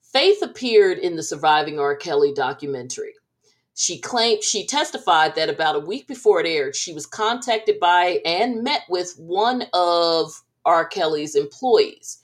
Faith 0.00 0.40
appeared 0.42 0.98
in 0.98 1.16
the 1.16 1.22
Surviving 1.22 1.78
R. 1.78 1.94
Kelly 1.94 2.32
documentary. 2.32 3.14
She 3.74 3.98
claimed 3.98 4.42
she 4.42 4.66
testified 4.66 5.34
that 5.34 5.50
about 5.50 5.76
a 5.76 5.80
week 5.80 6.06
before 6.06 6.40
it 6.40 6.46
aired, 6.46 6.76
she 6.76 6.94
was 6.94 7.06
contacted 7.06 7.80
by 7.80 8.20
and 8.24 8.62
met 8.62 8.82
with 8.88 9.14
one 9.18 9.66
of 9.74 10.42
R. 10.64 10.86
Kelly's 10.86 11.34
employees 11.34 12.18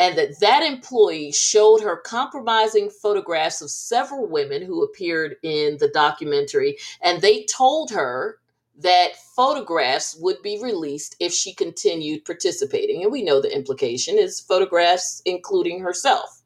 and 0.00 0.18
that 0.18 0.40
that 0.40 0.62
employee 0.62 1.32
showed 1.32 1.80
her 1.80 1.96
compromising 1.96 2.90
photographs 2.90 3.62
of 3.62 3.70
several 3.70 4.26
women 4.26 4.62
who 4.62 4.82
appeared 4.82 5.36
in 5.42 5.76
the 5.78 5.88
documentary 5.88 6.76
and 7.02 7.20
they 7.20 7.44
told 7.44 7.90
her 7.90 8.38
that 8.76 9.10
photographs 9.36 10.16
would 10.20 10.42
be 10.42 10.60
released 10.60 11.14
if 11.20 11.32
she 11.32 11.54
continued 11.54 12.24
participating. 12.24 13.04
And 13.04 13.12
we 13.12 13.22
know 13.22 13.40
the 13.40 13.54
implication 13.54 14.18
is 14.18 14.40
photographs 14.40 15.22
including 15.24 15.80
herself. 15.80 16.42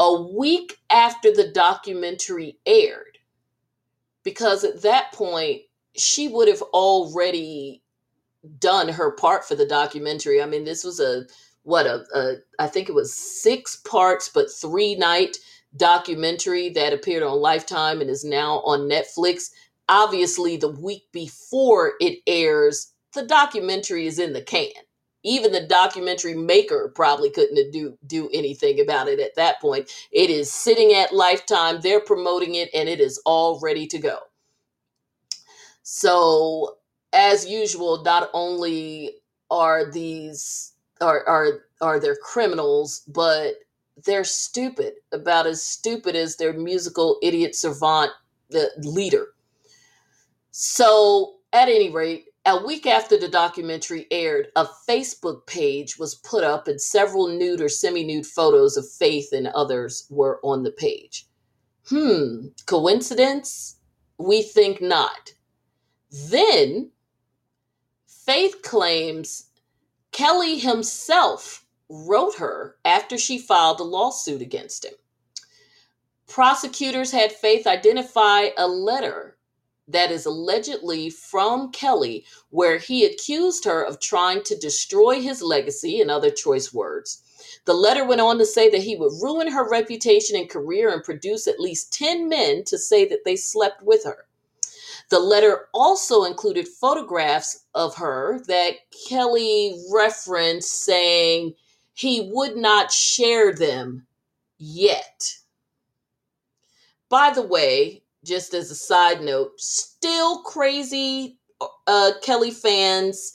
A 0.00 0.22
week 0.22 0.78
after 0.90 1.32
the 1.32 1.50
documentary 1.52 2.58
aired 2.66 3.18
because 4.24 4.64
at 4.64 4.82
that 4.82 5.12
point 5.12 5.62
she 5.96 6.28
would 6.28 6.48
have 6.48 6.62
already 6.62 7.82
done 8.58 8.88
her 8.88 9.12
part 9.12 9.44
for 9.44 9.54
the 9.54 9.66
documentary. 9.66 10.42
I 10.42 10.46
mean 10.46 10.64
this 10.64 10.82
was 10.82 10.98
a 10.98 11.24
what 11.68 11.86
a, 11.86 12.04
a 12.14 12.34
I 12.58 12.68
think 12.68 12.88
it 12.88 12.94
was 12.96 13.14
six 13.14 13.76
parts 13.76 14.30
but 14.30 14.50
three 14.50 14.96
night 14.96 15.36
documentary 15.76 16.70
that 16.70 16.94
appeared 16.94 17.22
on 17.22 17.40
Lifetime 17.40 18.00
and 18.00 18.10
is 18.10 18.24
now 18.24 18.60
on 18.60 18.88
Netflix. 18.88 19.50
Obviously, 19.88 20.56
the 20.56 20.70
week 20.70 21.04
before 21.12 21.94
it 22.00 22.20
airs, 22.26 22.94
the 23.14 23.26
documentary 23.26 24.06
is 24.06 24.18
in 24.18 24.32
the 24.32 24.42
can. 24.42 24.70
Even 25.24 25.52
the 25.52 25.66
documentary 25.66 26.34
maker 26.34 26.90
probably 26.96 27.30
couldn't 27.30 27.72
do 27.72 27.98
do 28.06 28.30
anything 28.32 28.80
about 28.80 29.08
it 29.08 29.20
at 29.20 29.36
that 29.36 29.60
point. 29.60 29.90
It 30.10 30.30
is 30.30 30.50
sitting 30.50 30.94
at 30.94 31.14
Lifetime, 31.14 31.80
they're 31.82 32.00
promoting 32.00 32.54
it, 32.54 32.70
and 32.74 32.88
it 32.88 33.00
is 33.00 33.20
all 33.26 33.60
ready 33.60 33.86
to 33.88 33.98
go. 33.98 34.18
So, 35.82 36.78
as 37.12 37.46
usual, 37.46 38.02
not 38.04 38.30
only 38.34 39.16
are 39.50 39.90
these 39.92 40.72
are 41.00 41.26
are 41.26 41.64
are 41.80 42.00
they're 42.00 42.16
criminals, 42.16 43.02
but 43.08 43.54
they're 44.04 44.24
stupid, 44.24 44.94
about 45.12 45.46
as 45.46 45.62
stupid 45.62 46.14
as 46.16 46.36
their 46.36 46.52
musical 46.52 47.18
idiot 47.22 47.54
savant 47.54 48.12
the 48.50 48.70
leader. 48.78 49.28
So, 50.50 51.36
at 51.52 51.68
any 51.68 51.90
rate, 51.90 52.26
a 52.46 52.64
week 52.64 52.86
after 52.86 53.18
the 53.18 53.28
documentary 53.28 54.06
aired, 54.10 54.48
a 54.56 54.66
Facebook 54.88 55.46
page 55.46 55.98
was 55.98 56.14
put 56.14 56.44
up, 56.44 56.66
and 56.66 56.80
several 56.80 57.28
nude 57.28 57.60
or 57.60 57.68
semi 57.68 58.04
nude 58.04 58.26
photos 58.26 58.76
of 58.76 58.90
Faith 58.90 59.32
and 59.32 59.48
others 59.48 60.06
were 60.10 60.40
on 60.42 60.62
the 60.62 60.72
page. 60.72 61.26
Hmm, 61.88 62.48
coincidence? 62.66 63.76
We 64.18 64.42
think 64.42 64.80
not. 64.80 65.32
Then, 66.10 66.90
Faith 68.06 68.62
claims 68.62 69.47
Kelly 70.18 70.58
himself 70.58 71.64
wrote 71.88 72.34
her 72.38 72.74
after 72.84 73.16
she 73.16 73.38
filed 73.38 73.78
a 73.78 73.84
lawsuit 73.84 74.42
against 74.42 74.84
him. 74.84 74.94
Prosecutors 76.26 77.12
had 77.12 77.30
Faith 77.30 77.68
identify 77.68 78.48
a 78.58 78.66
letter 78.66 79.38
that 79.86 80.10
is 80.10 80.26
allegedly 80.26 81.08
from 81.08 81.70
Kelly, 81.70 82.24
where 82.50 82.78
he 82.78 83.04
accused 83.04 83.64
her 83.64 83.80
of 83.80 84.00
trying 84.00 84.42
to 84.42 84.58
destroy 84.58 85.20
his 85.20 85.40
legacy 85.40 86.00
and 86.00 86.10
other 86.10 86.32
choice 86.32 86.74
words. 86.74 87.22
The 87.64 87.74
letter 87.74 88.04
went 88.04 88.20
on 88.20 88.38
to 88.38 88.44
say 88.44 88.68
that 88.70 88.82
he 88.82 88.96
would 88.96 89.22
ruin 89.22 89.52
her 89.52 89.70
reputation 89.70 90.34
and 90.34 90.50
career 90.50 90.92
and 90.92 91.04
produce 91.04 91.46
at 91.46 91.60
least 91.60 91.92
10 91.92 92.28
men 92.28 92.64
to 92.64 92.76
say 92.76 93.06
that 93.06 93.24
they 93.24 93.36
slept 93.36 93.84
with 93.84 94.02
her. 94.02 94.27
The 95.10 95.18
letter 95.18 95.68
also 95.72 96.24
included 96.24 96.68
photographs 96.68 97.64
of 97.74 97.94
her 97.96 98.40
that 98.46 98.74
Kelly 99.08 99.82
referenced, 99.92 100.84
saying 100.84 101.54
he 101.94 102.30
would 102.32 102.56
not 102.56 102.92
share 102.92 103.54
them 103.54 104.06
yet. 104.58 105.34
By 107.08 107.32
the 107.32 107.42
way, 107.42 108.02
just 108.24 108.52
as 108.52 108.70
a 108.70 108.74
side 108.74 109.22
note, 109.22 109.58
still 109.58 110.42
crazy 110.42 111.38
uh, 111.86 112.12
Kelly 112.22 112.50
fans 112.50 113.32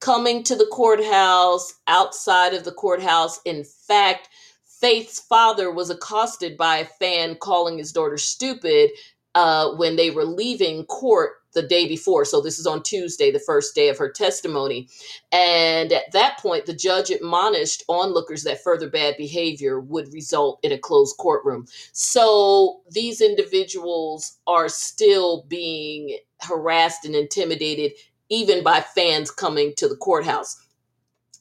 coming 0.00 0.44
to 0.44 0.54
the 0.54 0.66
courthouse, 0.66 1.74
outside 1.88 2.54
of 2.54 2.64
the 2.64 2.72
courthouse. 2.72 3.40
In 3.44 3.64
fact, 3.64 4.28
Faith's 4.64 5.20
father 5.20 5.70
was 5.70 5.90
accosted 5.90 6.56
by 6.56 6.76
a 6.76 6.84
fan 6.84 7.34
calling 7.36 7.78
his 7.78 7.92
daughter 7.92 8.18
stupid 8.18 8.90
uh, 9.36 9.74
when 9.74 9.96
they 9.96 10.10
were 10.10 10.24
leaving 10.24 10.82
court 10.86 11.32
the 11.52 11.60
day 11.60 11.86
before. 11.86 12.24
So 12.24 12.40
this 12.40 12.58
is 12.58 12.66
on 12.66 12.82
Tuesday, 12.82 13.30
the 13.30 13.38
first 13.38 13.74
day 13.74 13.90
of 13.90 13.98
her 13.98 14.10
testimony. 14.10 14.88
And 15.30 15.92
at 15.92 16.10
that 16.12 16.38
point, 16.38 16.64
the 16.64 16.74
judge 16.74 17.10
admonished 17.10 17.84
onlookers 17.86 18.44
that 18.44 18.62
further 18.62 18.88
bad 18.88 19.14
behavior 19.18 19.78
would 19.78 20.10
result 20.14 20.58
in 20.62 20.72
a 20.72 20.78
closed 20.78 21.18
courtroom. 21.18 21.66
So 21.92 22.80
these 22.90 23.20
individuals 23.20 24.38
are 24.46 24.70
still 24.70 25.44
being 25.48 26.16
harassed 26.40 27.04
and 27.04 27.14
intimidated, 27.14 27.92
even 28.30 28.64
by 28.64 28.80
fans 28.80 29.30
coming 29.30 29.74
to 29.76 29.86
the 29.86 29.96
courthouse. 29.96 30.56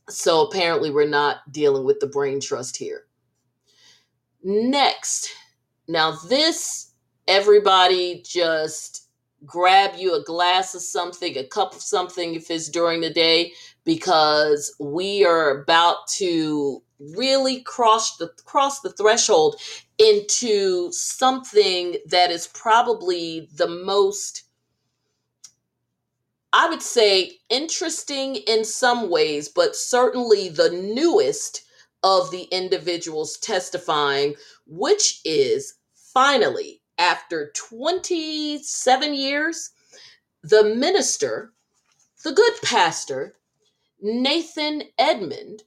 So 0.09 0.45
apparently, 0.45 0.91
we're 0.91 1.07
not 1.07 1.49
dealing 1.49 1.85
with 1.85 2.01
the 2.01 2.07
brain 2.07 2.41
trust 2.41 2.75
here. 2.75 3.05
Next, 4.43 5.33
now 5.87 6.17
this 6.27 6.84
everybody 7.27 8.23
just 8.25 9.07
grab 9.45 9.91
you 9.97 10.15
a 10.15 10.23
glass 10.23 10.73
of 10.75 10.81
something, 10.81 11.37
a 11.37 11.43
cup 11.43 11.75
of 11.75 11.81
something 11.81 12.35
if 12.35 12.49
it's 12.49 12.69
during 12.69 13.01
the 13.01 13.09
day, 13.09 13.53
because 13.83 14.73
we 14.79 15.25
are 15.25 15.61
about 15.61 16.07
to 16.07 16.81
really 16.99 17.61
cross 17.61 18.17
the 18.17 18.29
cross 18.45 18.79
the 18.79 18.91
threshold 18.91 19.55
into 19.99 20.91
something 20.91 21.97
that 22.07 22.31
is 22.31 22.47
probably 22.47 23.49
the 23.55 23.67
most 23.67 24.43
I 26.53 26.69
would 26.69 26.81
say 26.81 27.33
interesting 27.49 28.37
in 28.47 28.63
some 28.63 29.09
ways, 29.09 29.49
but 29.49 29.75
certainly 29.75 30.47
the 30.47 30.69
newest 30.69 31.63
of 32.01 32.31
the 32.31 32.43
individuals 32.43 33.37
testifying, 33.39 34.35
which 34.65 35.19
is 35.25 35.73
finally 36.13 36.81
after 36.97 37.51
27 37.55 39.13
years, 39.13 39.71
the 40.43 40.63
minister, 40.63 41.53
the 42.23 42.33
good 42.33 42.53
pastor, 42.63 43.35
Nathan 44.01 44.83
Edmond, 44.99 45.63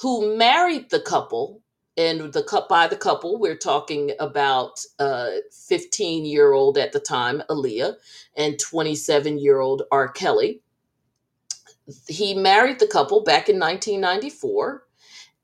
who 0.00 0.36
married 0.36 0.90
the 0.90 1.00
couple, 1.00 1.62
and 1.96 2.32
the 2.32 2.66
by 2.68 2.86
the 2.88 2.96
couple, 2.96 3.38
we're 3.38 3.56
talking 3.56 4.12
about 4.20 4.80
uh 4.98 5.30
15 5.66 6.26
year 6.26 6.52
old 6.52 6.78
at 6.78 6.92
the 6.92 7.00
time, 7.00 7.42
Aaliyah, 7.50 7.96
and 8.36 8.58
27 8.58 9.38
year 9.38 9.60
old 9.60 9.82
R. 9.92 10.08
Kelly. 10.08 10.62
He 12.08 12.34
married 12.34 12.80
the 12.80 12.88
couple 12.88 13.22
back 13.24 13.48
in 13.48 13.60
1994 13.60 14.85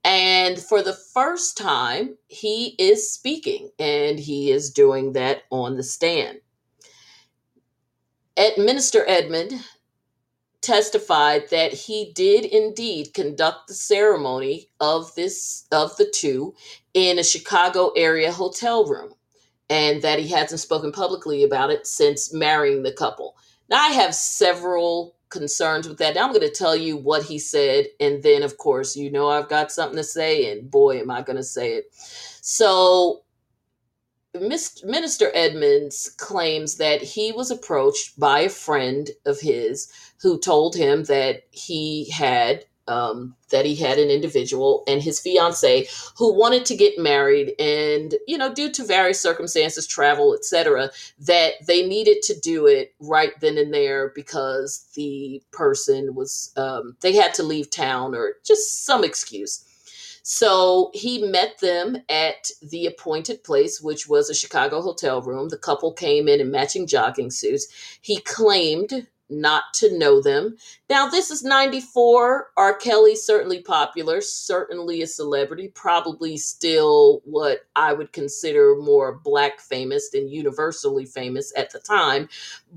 and 0.04 0.58
for 0.58 0.82
the 0.82 0.96
first 1.14 1.56
time, 1.56 2.16
he 2.28 2.74
is 2.78 3.12
speaking 3.12 3.70
and 3.78 4.18
he 4.18 4.50
is 4.50 4.70
doing 4.70 5.12
that 5.12 5.42
on 5.50 5.76
the 5.76 5.82
stand. 5.82 6.38
Ed, 8.36 8.54
Minister 8.58 9.04
Edmond 9.06 9.54
testified 10.62 11.50
that 11.50 11.72
he 11.72 12.12
did 12.14 12.44
indeed 12.44 13.12
conduct 13.14 13.68
the 13.68 13.74
ceremony 13.74 14.68
of 14.80 15.14
this 15.14 15.66
of 15.72 15.96
the 15.96 16.10
two 16.14 16.54
in 16.94 17.18
a 17.18 17.24
Chicago 17.24 17.90
area 17.96 18.32
hotel 18.32 18.86
room 18.86 19.12
and 19.68 20.02
that 20.02 20.18
he 20.18 20.28
hasn't 20.28 20.60
spoken 20.60 20.92
publicly 20.92 21.44
about 21.44 21.70
it 21.70 21.86
since 21.86 22.32
marrying 22.32 22.82
the 22.82 22.92
couple. 22.92 23.36
Now, 23.68 23.82
I 23.82 23.88
have 23.88 24.14
several 24.14 25.16
concerns 25.32 25.88
with 25.88 25.98
that. 25.98 26.14
Now, 26.14 26.24
I'm 26.24 26.32
going 26.32 26.46
to 26.46 26.50
tell 26.50 26.76
you 26.76 26.96
what 26.96 27.24
he 27.24 27.38
said. 27.38 27.86
And 27.98 28.22
then, 28.22 28.42
of 28.42 28.58
course, 28.58 28.94
you 28.96 29.10
know 29.10 29.28
I've 29.28 29.48
got 29.48 29.72
something 29.72 29.96
to 29.96 30.04
say. 30.04 30.52
And 30.52 30.70
boy, 30.70 31.00
am 31.00 31.10
I 31.10 31.22
going 31.22 31.36
to 31.36 31.42
say 31.42 31.72
it. 31.72 31.86
So, 31.94 33.22
Minister 34.34 35.30
Edmonds 35.34 36.14
claims 36.18 36.76
that 36.76 37.02
he 37.02 37.32
was 37.32 37.50
approached 37.50 38.18
by 38.18 38.40
a 38.40 38.48
friend 38.48 39.10
of 39.26 39.40
his 39.40 39.92
who 40.22 40.38
told 40.38 40.74
him 40.74 41.04
that 41.04 41.42
he 41.50 42.08
had 42.10 42.64
um, 42.88 43.34
that 43.50 43.64
he 43.64 43.76
had 43.76 43.98
an 43.98 44.10
individual 44.10 44.82
and 44.86 45.02
his 45.02 45.20
fiance 45.20 45.86
who 46.16 46.34
wanted 46.34 46.64
to 46.66 46.76
get 46.76 46.98
married 46.98 47.52
and 47.60 48.14
you 48.26 48.36
know 48.36 48.52
due 48.52 48.70
to 48.70 48.84
various 48.84 49.20
circumstances 49.20 49.86
travel 49.86 50.34
etc 50.34 50.90
that 51.18 51.54
they 51.66 51.86
needed 51.86 52.22
to 52.22 52.38
do 52.40 52.66
it 52.66 52.94
right 53.00 53.38
then 53.40 53.58
and 53.58 53.72
there 53.72 54.12
because 54.14 54.88
the 54.94 55.42
person 55.52 56.14
was 56.14 56.52
um, 56.56 56.96
they 57.00 57.14
had 57.14 57.34
to 57.34 57.42
leave 57.42 57.70
town 57.70 58.14
or 58.14 58.34
just 58.44 58.84
some 58.84 59.04
excuse 59.04 59.64
so 60.22 60.90
he 60.94 61.22
met 61.22 61.58
them 61.58 61.96
at 62.08 62.50
the 62.62 62.86
appointed 62.86 63.42
place, 63.42 63.80
which 63.80 64.08
was 64.08 64.30
a 64.30 64.34
Chicago 64.34 64.80
hotel 64.80 65.20
room. 65.20 65.48
The 65.48 65.58
couple 65.58 65.92
came 65.92 66.28
in 66.28 66.40
in 66.40 66.50
matching 66.50 66.86
jogging 66.86 67.30
suits. 67.30 67.66
He 68.00 68.18
claimed 68.18 69.08
not 69.32 69.64
to 69.74 69.96
know 69.98 70.20
them. 70.20 70.56
Now, 70.88 71.08
this 71.08 71.30
is 71.30 71.42
94. 71.42 72.50
R. 72.56 72.74
Kelly, 72.74 73.16
certainly 73.16 73.62
popular, 73.62 74.20
certainly 74.20 75.02
a 75.02 75.06
celebrity, 75.06 75.68
probably 75.68 76.36
still 76.36 77.22
what 77.24 77.66
I 77.74 77.92
would 77.92 78.12
consider 78.12 78.76
more 78.76 79.20
black 79.24 79.60
famous 79.60 80.10
than 80.10 80.28
universally 80.28 81.06
famous 81.06 81.52
at 81.56 81.70
the 81.70 81.80
time. 81.80 82.28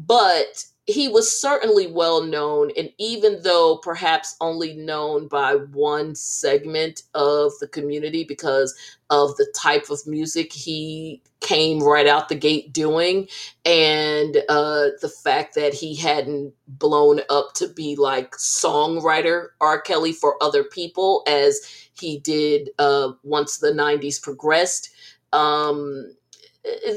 But 0.08 0.66
he 0.88 1.08
was 1.08 1.40
certainly 1.42 1.88
well 1.88 2.24
known, 2.24 2.70
and 2.78 2.92
even 3.00 3.42
though 3.42 3.78
perhaps 3.78 4.36
only 4.40 4.74
known 4.74 5.28
by 5.28 5.56
one 5.56 6.14
segment 6.14 7.04
of 7.16 7.54
the 7.60 7.68
community 7.68 8.24
because 8.24 8.76
of 9.10 9.36
the 9.38 9.52
type 9.56 9.90
of 9.90 10.06
music 10.06 10.54
he 10.54 11.22
came 11.42 11.80
right 11.80 12.08
out 12.08 12.30
the 12.30 12.36
gate 12.36 12.72
doing, 12.72 13.28
and 13.66 14.38
uh, 14.50 14.90
the 15.02 15.12
fact 15.24 15.56
that 15.56 15.74
he 15.74 15.96
hadn't 15.96 16.54
blown 16.68 17.22
up 17.32 17.54
to 17.56 17.68
be 17.68 17.96
like 17.96 18.32
songwriter 18.34 19.48
R. 19.62 19.82
Kelly 19.82 20.14
for 20.14 20.42
other 20.42 20.64
people 20.64 21.24
as 21.28 21.60
he 22.00 22.20
did 22.20 22.70
uh, 22.78 23.12
once 23.24 23.58
the 23.58 23.72
90s 23.72 24.22
progressed. 24.22 24.92
Um, 25.34 26.16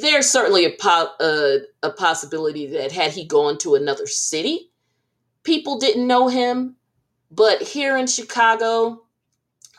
there's 0.00 0.31
certainly 0.31 0.64
a, 0.64 0.70
po- 0.70 1.12
uh, 1.20 1.59
a 1.83 1.90
possibility 1.90 2.66
that 2.66 2.92
had 2.92 3.12
he 3.12 3.26
gone 3.26 3.59
to 3.59 3.74
another 3.74 4.07
city, 4.07 4.70
people 5.44 5.78
didn't 5.78 6.07
know 6.07 6.28
him. 6.28 6.76
But 7.31 7.61
here 7.61 7.96
in 7.96 8.07
Chicago, 8.07 9.02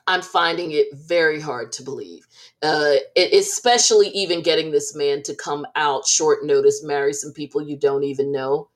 I'm 0.08 0.22
finding 0.22 0.72
it 0.72 0.88
very 0.94 1.40
hard 1.40 1.72
to 1.74 1.84
believe. 1.84 2.28
Uh, 2.62 2.96
especially 3.16 4.10
even 4.10 4.42
getting 4.44 4.72
this 4.72 4.96
man 4.96 5.24
to 5.24 5.36
come 5.36 5.66
out 5.76 6.06
short 6.06 6.44
notice, 6.44 6.84
marry 6.84 7.14
some 7.14 7.32
people 7.32 7.62
you 7.62 7.78
don't 7.78 8.04
even 8.04 8.32
know. 8.32 8.70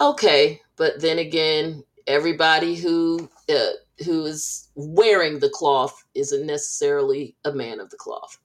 Okay, 0.00 0.60
but 0.76 1.00
then 1.00 1.18
again, 1.18 1.82
everybody 2.06 2.74
who 2.74 3.28
uh, 3.48 3.70
who 4.04 4.24
is 4.24 4.68
wearing 4.74 5.38
the 5.38 5.50
cloth 5.50 6.04
isn't 6.14 6.46
necessarily 6.46 7.36
a 7.44 7.52
man 7.52 7.80
of 7.80 7.90
the 7.90 7.96
cloth. 7.96 8.38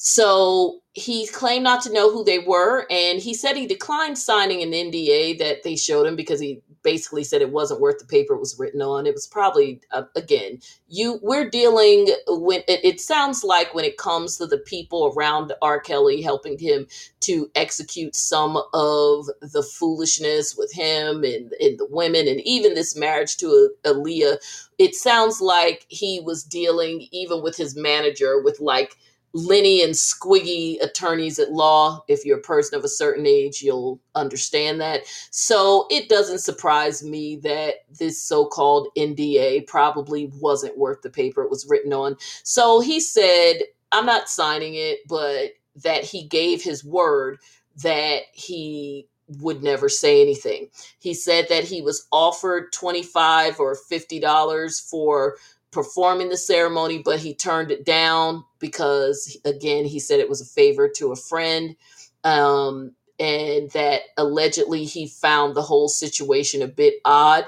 So 0.00 0.78
he 0.92 1.26
claimed 1.26 1.64
not 1.64 1.82
to 1.82 1.92
know 1.92 2.12
who 2.12 2.22
they 2.22 2.38
were, 2.38 2.86
and 2.88 3.18
he 3.18 3.34
said 3.34 3.56
he 3.56 3.66
declined 3.66 4.16
signing 4.16 4.62
an 4.62 4.70
NDA 4.70 5.40
that 5.40 5.64
they 5.64 5.74
showed 5.74 6.06
him 6.06 6.14
because 6.14 6.38
he 6.38 6.62
basically 6.84 7.24
said 7.24 7.42
it 7.42 7.50
wasn't 7.50 7.80
worth 7.80 7.98
the 7.98 8.04
paper 8.04 8.34
it 8.34 8.38
was 8.38 8.56
written 8.60 8.80
on. 8.80 9.06
It 9.06 9.12
was 9.14 9.26
probably 9.26 9.80
uh, 9.90 10.04
again, 10.14 10.60
you 10.86 11.18
we're 11.20 11.50
dealing 11.50 12.14
when 12.28 12.60
it, 12.68 12.84
it, 12.84 13.00
sounds 13.00 13.42
like 13.42 13.74
when 13.74 13.84
it 13.84 13.98
comes 13.98 14.36
to 14.36 14.46
the 14.46 14.58
people 14.58 15.12
around 15.16 15.52
R. 15.62 15.80
Kelly 15.80 16.22
helping 16.22 16.56
him 16.60 16.86
to 17.22 17.50
execute 17.56 18.14
some 18.14 18.56
of 18.72 19.26
the 19.40 19.64
foolishness 19.64 20.56
with 20.56 20.72
him 20.72 21.24
and, 21.24 21.52
and 21.60 21.76
the 21.76 21.88
women, 21.90 22.28
and 22.28 22.40
even 22.42 22.74
this 22.74 22.94
marriage 22.94 23.36
to 23.38 23.70
Aaliyah. 23.82 24.68
It 24.78 24.94
sounds 24.94 25.40
like 25.40 25.86
he 25.88 26.20
was 26.20 26.44
dealing 26.44 27.08
even 27.10 27.42
with 27.42 27.56
his 27.56 27.74
manager 27.76 28.40
with 28.40 28.60
like 28.60 28.96
Lenny 29.32 29.82
and 29.82 29.92
Squiggy 29.92 30.82
attorneys 30.82 31.38
at 31.38 31.52
law. 31.52 32.02
If 32.08 32.24
you're 32.24 32.38
a 32.38 32.42
person 32.42 32.78
of 32.78 32.84
a 32.84 32.88
certain 32.88 33.26
age, 33.26 33.62
you'll 33.62 34.00
understand 34.14 34.80
that. 34.80 35.02
So 35.30 35.86
it 35.90 36.08
doesn't 36.08 36.40
surprise 36.40 37.02
me 37.02 37.36
that 37.36 37.84
this 37.98 38.20
so 38.20 38.46
called 38.46 38.88
NDA 38.96 39.66
probably 39.66 40.30
wasn't 40.40 40.78
worth 40.78 41.02
the 41.02 41.10
paper 41.10 41.42
it 41.42 41.50
was 41.50 41.66
written 41.68 41.92
on. 41.92 42.16
So 42.42 42.80
he 42.80 43.00
said, 43.00 43.58
I'm 43.92 44.06
not 44.06 44.28
signing 44.28 44.74
it, 44.74 45.00
but 45.08 45.52
that 45.82 46.04
he 46.04 46.24
gave 46.24 46.62
his 46.62 46.84
word 46.84 47.38
that 47.82 48.22
he 48.32 49.06
would 49.40 49.62
never 49.62 49.88
say 49.88 50.22
anything. 50.22 50.68
He 50.98 51.14
said 51.14 51.46
that 51.48 51.64
he 51.64 51.82
was 51.82 52.06
offered 52.12 52.72
25 52.72 53.60
or 53.60 53.76
$50 53.76 54.88
for 54.90 55.36
performing 55.70 56.28
the 56.28 56.36
ceremony, 56.36 57.02
but 57.04 57.18
he 57.18 57.34
turned 57.34 57.70
it 57.70 57.84
down 57.84 58.44
because, 58.58 59.36
again, 59.44 59.84
he 59.84 60.00
said 60.00 60.20
it 60.20 60.28
was 60.28 60.40
a 60.40 60.46
favor 60.46 60.88
to 60.88 61.12
a 61.12 61.16
friend. 61.16 61.76
Um, 62.24 62.92
and 63.20 63.70
that 63.70 64.02
allegedly 64.16 64.84
he 64.84 65.08
found 65.08 65.54
the 65.54 65.62
whole 65.62 65.88
situation 65.88 66.62
a 66.62 66.68
bit 66.68 66.94
odd. 67.04 67.44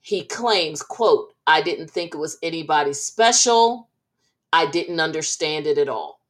He 0.00 0.24
claims, 0.24 0.82
quote, 0.82 1.34
I 1.46 1.60
didn't 1.62 1.90
think 1.90 2.14
it 2.14 2.18
was 2.18 2.38
anybody 2.42 2.92
special. 2.92 3.88
I 4.52 4.66
didn't 4.66 5.00
understand 5.00 5.66
it 5.66 5.78
at 5.78 5.88
all, 5.88 6.20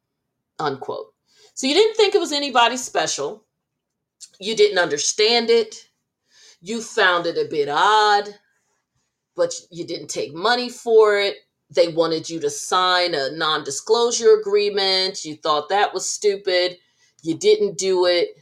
unquote. 0.59 1.15
So 1.55 1.67
you 1.67 1.75
didn't 1.75 1.97
think 1.97 2.15
it 2.15 2.21
was 2.21 2.33
anybody 2.33 2.77
special. 2.77 3.45
You 4.39 4.57
didn't 4.57 4.79
understand 4.79 5.49
it. 5.49 5.89
You 6.61 6.83
found 6.83 7.27
it 7.27 7.39
a 7.39 7.49
bit 7.49 7.69
odd 7.71 8.35
but 9.41 9.55
you 9.71 9.87
didn't 9.87 10.09
take 10.09 10.35
money 10.35 10.69
for 10.69 11.19
it. 11.19 11.37
They 11.75 11.89
wanted 11.89 12.29
you 12.29 12.41
to 12.41 12.51
sign 12.51 13.15
a 13.15 13.31
non 13.31 13.65
disclosure 13.65 14.35
agreement. 14.39 15.25
You 15.25 15.37
thought 15.37 15.71
that 15.71 15.95
was 15.95 16.07
stupid. 16.07 16.77
You 17.23 17.39
didn't 17.39 17.79
do 17.79 18.05
it. 18.05 18.37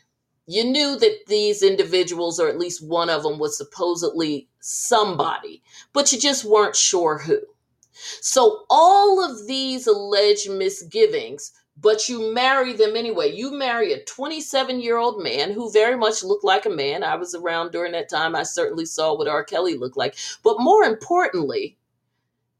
You 0.48 0.64
knew 0.64 0.98
that 0.98 1.20
these 1.28 1.62
individuals, 1.62 2.40
or 2.40 2.48
at 2.48 2.58
least 2.58 2.84
one 2.84 3.10
of 3.10 3.22
them, 3.22 3.38
was 3.38 3.56
supposedly 3.56 4.48
somebody, 4.58 5.62
but 5.92 6.10
you 6.10 6.18
just 6.18 6.44
weren't 6.44 6.74
sure 6.74 7.18
who. 7.18 7.38
So, 8.20 8.64
all 8.68 9.24
of 9.24 9.46
these 9.46 9.86
alleged 9.86 10.50
misgivings 10.50 11.52
but 11.80 12.08
you 12.08 12.32
marry 12.34 12.72
them 12.72 12.96
anyway. 12.96 13.32
You 13.32 13.52
marry 13.52 13.92
a 13.92 14.04
27 14.04 14.80
year 14.80 14.96
old 14.96 15.22
man 15.22 15.52
who 15.52 15.70
very 15.70 15.96
much 15.96 16.24
looked 16.24 16.44
like 16.44 16.66
a 16.66 16.70
man. 16.70 17.04
I 17.04 17.16
was 17.16 17.34
around 17.34 17.72
during 17.72 17.92
that 17.92 18.08
time. 18.08 18.34
I 18.34 18.42
certainly 18.42 18.84
saw 18.84 19.16
what 19.16 19.28
R. 19.28 19.44
Kelly 19.44 19.76
looked 19.76 19.96
like. 19.96 20.16
But 20.42 20.60
more 20.60 20.84
importantly, 20.84 21.76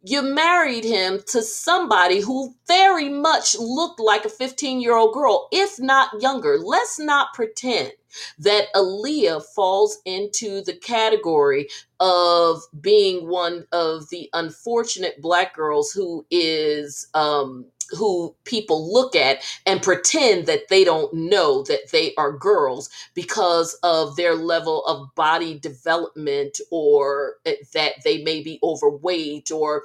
you 0.02 0.22
married 0.22 0.84
him 0.84 1.20
to 1.26 1.42
somebody 1.42 2.20
who 2.20 2.54
very 2.68 3.08
much 3.08 3.56
looked 3.58 3.98
like 3.98 4.24
a 4.24 4.30
15 4.30 4.80
year 4.80 4.94
old 4.94 5.12
girl, 5.12 5.48
if 5.50 5.80
not 5.80 6.22
younger. 6.22 6.58
Let's 6.58 7.00
not 7.00 7.34
pretend 7.34 7.92
that 8.38 8.72
Aaliyah 8.74 9.42
falls 9.54 9.98
into 10.04 10.62
the 10.62 10.76
category 10.76 11.68
of 12.00 12.62
being 12.80 13.28
one 13.28 13.66
of 13.72 14.08
the 14.10 14.30
unfortunate 14.32 15.20
black 15.20 15.54
girls 15.54 15.90
who 15.90 16.24
is 16.30 17.08
um, 17.14 17.66
who 17.90 18.34
people 18.44 18.92
look 18.92 19.16
at 19.16 19.38
and 19.66 19.82
pretend 19.82 20.46
that 20.46 20.68
they 20.68 20.84
don't 20.84 21.12
know 21.14 21.62
that 21.64 21.90
they 21.92 22.14
are 22.16 22.32
girls 22.32 22.90
because 23.14 23.74
of 23.82 24.16
their 24.16 24.34
level 24.34 24.84
of 24.86 25.14
body 25.14 25.58
development 25.58 26.60
or 26.70 27.34
eh, 27.46 27.56
that 27.74 27.94
they 28.04 28.22
may 28.22 28.42
be 28.42 28.58
overweight 28.62 29.50
or 29.50 29.82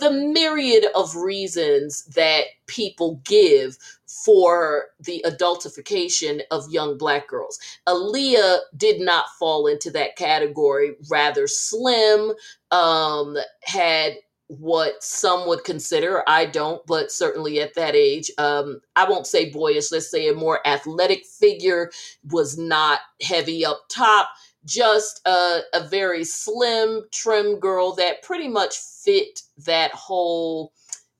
the 0.00 0.10
myriad 0.34 0.86
of 0.94 1.16
reasons 1.16 2.04
that 2.06 2.44
people 2.66 3.20
give 3.24 3.78
for 4.06 4.86
the 5.00 5.24
adultification 5.26 6.40
of 6.50 6.70
young 6.70 6.96
black 6.98 7.28
girls. 7.28 7.58
Aaliyah 7.88 8.58
did 8.76 9.00
not 9.00 9.26
fall 9.38 9.66
into 9.66 9.90
that 9.92 10.16
category, 10.16 10.94
rather 11.10 11.46
slim, 11.46 12.32
um, 12.70 13.36
had 13.62 14.14
what 14.48 15.02
some 15.02 15.48
would 15.48 15.64
consider 15.64 16.22
i 16.28 16.46
don't 16.46 16.86
but 16.86 17.10
certainly 17.10 17.60
at 17.60 17.74
that 17.74 17.96
age 17.96 18.30
um 18.38 18.80
i 18.94 19.08
won't 19.08 19.26
say 19.26 19.50
boyish 19.50 19.90
let's 19.90 20.10
say 20.10 20.28
a 20.28 20.34
more 20.34 20.64
athletic 20.66 21.26
figure 21.26 21.90
was 22.30 22.56
not 22.56 23.00
heavy 23.20 23.66
up 23.66 23.80
top 23.88 24.28
just 24.64 25.20
a, 25.26 25.60
a 25.74 25.88
very 25.88 26.24
slim 26.24 27.02
trim 27.12 27.58
girl 27.58 27.92
that 27.94 28.22
pretty 28.22 28.48
much 28.48 28.76
fit 28.76 29.40
that 29.58 29.90
whole 29.92 30.72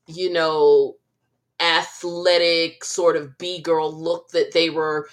you 0.06 0.32
know 0.32 0.94
athletic 1.61 2.85
sort 2.85 3.16
of 3.16 3.37
b 3.38 3.61
girl 3.61 3.92
look 3.92 4.29
that 4.31 4.53
they 4.53 4.71
were 4.71 5.09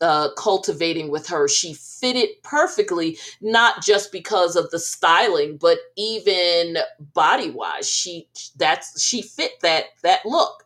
uh, 0.00 0.28
cultivating 0.36 1.10
with 1.10 1.26
her. 1.28 1.48
She 1.48 1.74
fitted 1.74 2.30
perfectly 2.42 3.18
not 3.40 3.82
just 3.82 4.12
because 4.12 4.56
of 4.56 4.70
the 4.70 4.78
styling 4.78 5.56
but 5.56 5.78
even 5.96 6.78
body 7.14 7.50
wise 7.50 7.88
she 7.88 8.28
that's 8.56 9.02
she 9.02 9.22
fit 9.22 9.52
that 9.62 9.86
that 10.02 10.24
look. 10.24 10.64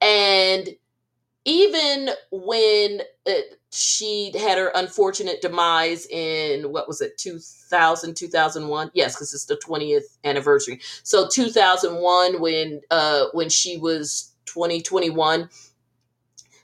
And 0.00 0.68
even 1.44 2.10
when 2.30 3.00
it, 3.26 3.60
she 3.72 4.32
had 4.38 4.58
her 4.58 4.70
unfortunate 4.74 5.40
demise 5.40 6.06
in 6.06 6.72
what 6.72 6.88
was 6.88 7.00
it 7.00 7.16
2000 7.18 8.14
2001 8.16 8.90
yes 8.94 9.14
because 9.14 9.32
it's 9.34 9.46
the 9.46 9.60
20th 9.66 10.18
anniversary. 10.24 10.80
So 11.02 11.28
2001 11.28 12.40
when 12.40 12.80
uh 12.90 13.26
when 13.32 13.48
she 13.48 13.78
was 13.78 14.34
2021 14.52 15.48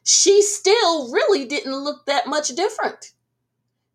she 0.03 0.43
still 0.43 1.11
really 1.13 1.45
didn't 1.45 1.75
look 1.75 2.05
that 2.07 2.27
much 2.27 2.49
different 2.49 3.13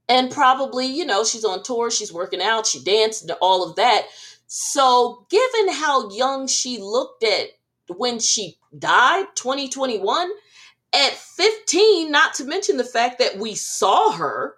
and 0.07 0.31
probably 0.31 0.85
you 0.85 1.05
know 1.05 1.23
she's 1.23 1.45
on 1.45 1.61
tour 1.63 1.91
she's 1.91 2.13
working 2.13 2.41
out 2.41 2.65
she 2.65 2.83
danced 2.83 3.29
all 3.41 3.67
of 3.67 3.75
that 3.75 4.07
so 4.47 5.25
given 5.29 5.73
how 5.73 6.09
young 6.09 6.47
she 6.47 6.79
looked 6.79 7.23
at 7.23 7.49
when 7.97 8.19
she 8.19 8.57
died 8.77 9.25
2021 9.35 10.31
at 10.93 11.13
15, 11.13 12.11
not 12.11 12.33
to 12.35 12.45
mention 12.45 12.77
the 12.77 12.83
fact 12.83 13.19
that 13.19 13.37
we 13.37 13.55
saw 13.55 14.11
her, 14.11 14.55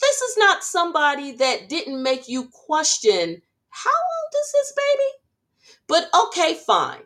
this 0.00 0.20
is 0.20 0.36
not 0.38 0.64
somebody 0.64 1.32
that 1.32 1.68
didn't 1.68 2.02
make 2.02 2.28
you 2.28 2.48
question 2.52 3.42
how 3.72 3.90
old 3.90 4.34
is 4.34 4.52
this 4.52 4.72
baby? 4.76 5.76
But 5.86 6.08
okay, 6.26 6.58
fine. 6.66 7.02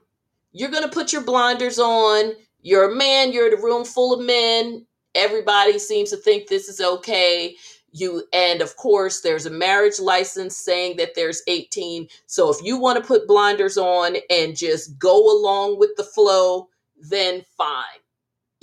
You're 0.54 0.70
going 0.70 0.84
to 0.84 0.88
put 0.88 1.12
your 1.12 1.22
blinders 1.22 1.78
on. 1.78 2.32
You're 2.62 2.90
a 2.90 2.96
man, 2.96 3.32
you're 3.32 3.48
in 3.48 3.58
a 3.58 3.62
room 3.62 3.84
full 3.84 4.14
of 4.18 4.24
men. 4.24 4.86
Everybody 5.14 5.78
seems 5.78 6.10
to 6.10 6.16
think 6.16 6.48
this 6.48 6.68
is 6.70 6.80
okay. 6.80 7.56
You 7.92 8.24
and 8.32 8.62
of 8.62 8.76
course 8.76 9.20
there's 9.20 9.46
a 9.46 9.50
marriage 9.50 10.00
license 10.00 10.56
saying 10.56 10.96
that 10.96 11.14
there's 11.14 11.42
18. 11.46 12.08
So 12.26 12.50
if 12.50 12.62
you 12.62 12.78
want 12.78 12.98
to 12.98 13.06
put 13.06 13.28
blinders 13.28 13.76
on 13.78 14.16
and 14.30 14.56
just 14.56 14.98
go 14.98 15.16
along 15.38 15.78
with 15.78 15.90
the 15.96 16.04
flow, 16.04 16.70
then 16.98 17.44
fine 17.58 17.84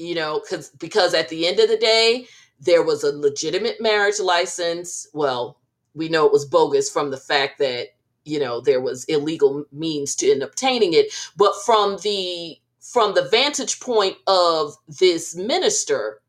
you 0.01 0.15
know 0.15 0.41
because 0.41 0.69
because 0.79 1.13
at 1.13 1.29
the 1.29 1.47
end 1.47 1.59
of 1.59 1.69
the 1.69 1.77
day 1.77 2.25
there 2.59 2.83
was 2.83 3.03
a 3.03 3.15
legitimate 3.17 3.79
marriage 3.79 4.19
license 4.19 5.07
well 5.13 5.59
we 5.93 6.09
know 6.09 6.25
it 6.25 6.31
was 6.31 6.45
bogus 6.45 6.89
from 6.89 7.11
the 7.11 7.17
fact 7.17 7.59
that 7.59 7.89
you 8.25 8.39
know 8.39 8.61
there 8.61 8.81
was 8.81 9.05
illegal 9.05 9.65
means 9.71 10.15
to 10.17 10.31
in 10.31 10.41
obtaining 10.41 10.93
it. 10.93 11.13
But 11.37 11.53
from 11.65 11.97
the 12.03 12.57
from 12.79 13.13
the 13.13 13.27
vantage 13.29 13.79
point 13.79 14.17
of 14.27 14.75
this 14.87 15.35
minister 15.35 16.21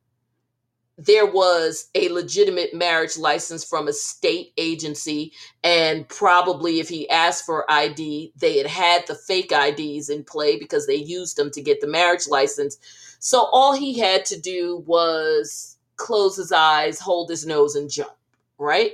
there 0.99 1.27
was 1.27 1.89
a 1.95 2.09
legitimate 2.11 2.75
marriage 2.75 3.17
license 3.17 3.65
from 3.65 3.89
a 3.89 3.93
state 3.93 4.53
agency. 4.57 5.33
And 5.65 6.09
probably 6.09 6.81
if 6.81 6.89
he 6.89 7.09
asked 7.11 7.47
for 7.47 7.65
id 7.71 8.33
they 8.37 8.59
had 8.59 8.67
had 8.67 9.07
the 9.07 9.15
fake 9.15 9.53
ids 9.53 10.11
in 10.11 10.25
play 10.25 10.59
because 10.59 10.87
they 10.87 10.97
used 10.97 11.37
them 11.37 11.51
to 11.53 11.63
get 11.63 11.81
the 11.81 11.87
marriage 11.89 12.29
license. 12.29 12.77
So 13.19 13.49
all 13.53 13.75
he 13.75 13.99
had 13.99 14.25
to 14.27 14.41
do 14.41 14.85
was 14.87 15.79
close 15.97 16.37
his 16.37 16.53
eyes, 16.53 17.01
hold 17.01 17.31
his 17.31 17.47
nose, 17.47 17.77
and 17.77 17.91
jump, 17.91 18.13
right? 18.59 18.93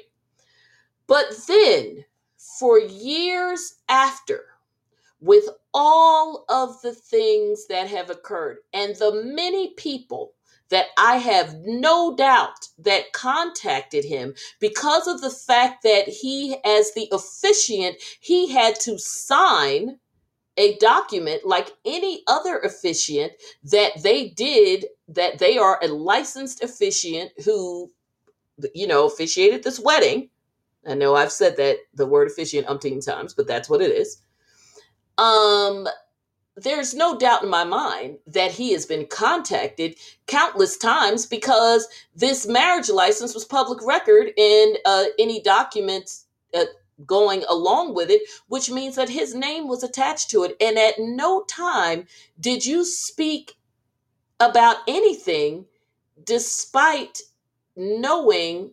But 1.07 1.27
then, 1.49 2.05
for 2.59 2.79
years 2.79 3.75
after, 3.89 4.45
with 5.21 5.45
all 5.75 6.45
of 6.49 6.81
the 6.83 6.95
things 6.95 7.67
that 7.69 7.89
have 7.89 8.11
occurred 8.11 8.59
and 8.73 8.97
the 8.97 9.23
many 9.25 9.75
people 9.75 10.33
that 10.71 10.87
I 10.99 11.17
have 11.17 11.57
no 11.65 12.15
doubt 12.15 12.69
that 12.79 13.13
contacted 13.13 14.05
him 14.05 14.35
because 14.61 15.07
of 15.07 15.21
the 15.21 15.31
fact 15.31 15.83
that 15.85 16.09
he, 16.09 16.57
as 16.65 16.93
the 16.95 17.09
officiant, 17.13 17.97
he 18.21 18.49
had 18.51 18.79
to 18.81 18.99
sign 18.99 19.99
a 20.59 20.77
document 20.79 21.47
like 21.47 21.71
any 21.85 22.23
other 22.27 22.59
officiant 22.59 23.33
that 23.65 23.93
they 24.03 24.31
did 24.31 24.87
that 25.09 25.39
they 25.39 25.59
are 25.59 25.79
a 25.83 25.89
licensed 25.89 26.63
officiant 26.63 27.31
who 27.45 27.91
you 28.75 28.87
know 28.87 29.07
officiated 29.07 29.63
this 29.63 29.81
wedding 29.81 30.29
i 30.87 30.95
know 30.95 31.15
i've 31.15 31.33
said 31.33 31.57
that 31.57 31.79
the 31.95 32.07
word 32.07 32.29
officiant 32.29 32.67
umpteen 32.67 33.05
times 33.05 33.35
but 33.35 33.47
that's 33.47 33.69
what 33.69 33.81
it 33.81 33.91
is 33.91 34.19
um 35.19 35.87
there's 36.57 36.95
no 36.95 37.17
doubt 37.17 37.45
in 37.45 37.49
my 37.49 37.65
mind 37.65 38.19
that 38.27 38.51
he 38.51 38.73
has 38.73 38.85
been 38.85 39.07
contacted 39.07 39.97
countless 40.27 40.77
times 40.77 41.25
because 41.25 41.87
this 42.17 42.47
marriage 42.49 42.89
license 42.89 43.33
was 43.33 43.45
public 43.45 43.79
record 43.87 44.33
and 44.37 44.79
uh, 44.85 45.05
any 45.19 45.41
documents 45.41 46.27
uh, 46.55 46.65
going 47.07 47.45
along 47.49 47.95
with 47.95 48.11
it, 48.11 48.23
which 48.49 48.71
means 48.71 48.97
that 48.97 49.09
his 49.09 49.35
name 49.35 49.69
was 49.69 49.83
attached 49.83 50.31
to 50.31 50.43
it. 50.43 50.57
And 50.61 50.79
at 50.79 50.95
no 50.99 51.45
time 51.45 52.07
did 52.41 52.67
you 52.67 52.85
speak 52.85 53.55
about 54.41 54.79
anything 54.89 55.67
despite 56.25 57.21
knowing 57.77 58.73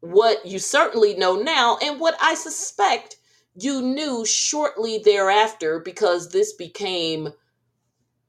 what 0.00 0.44
you 0.46 0.58
certainly 0.58 1.14
know 1.14 1.36
now 1.36 1.78
and 1.82 2.00
what 2.00 2.16
I 2.20 2.34
suspect 2.34 3.16
you 3.54 3.80
knew 3.80 4.24
shortly 4.26 4.98
thereafter 4.98 5.80
because 5.80 6.30
this 6.30 6.52
became 6.52 7.30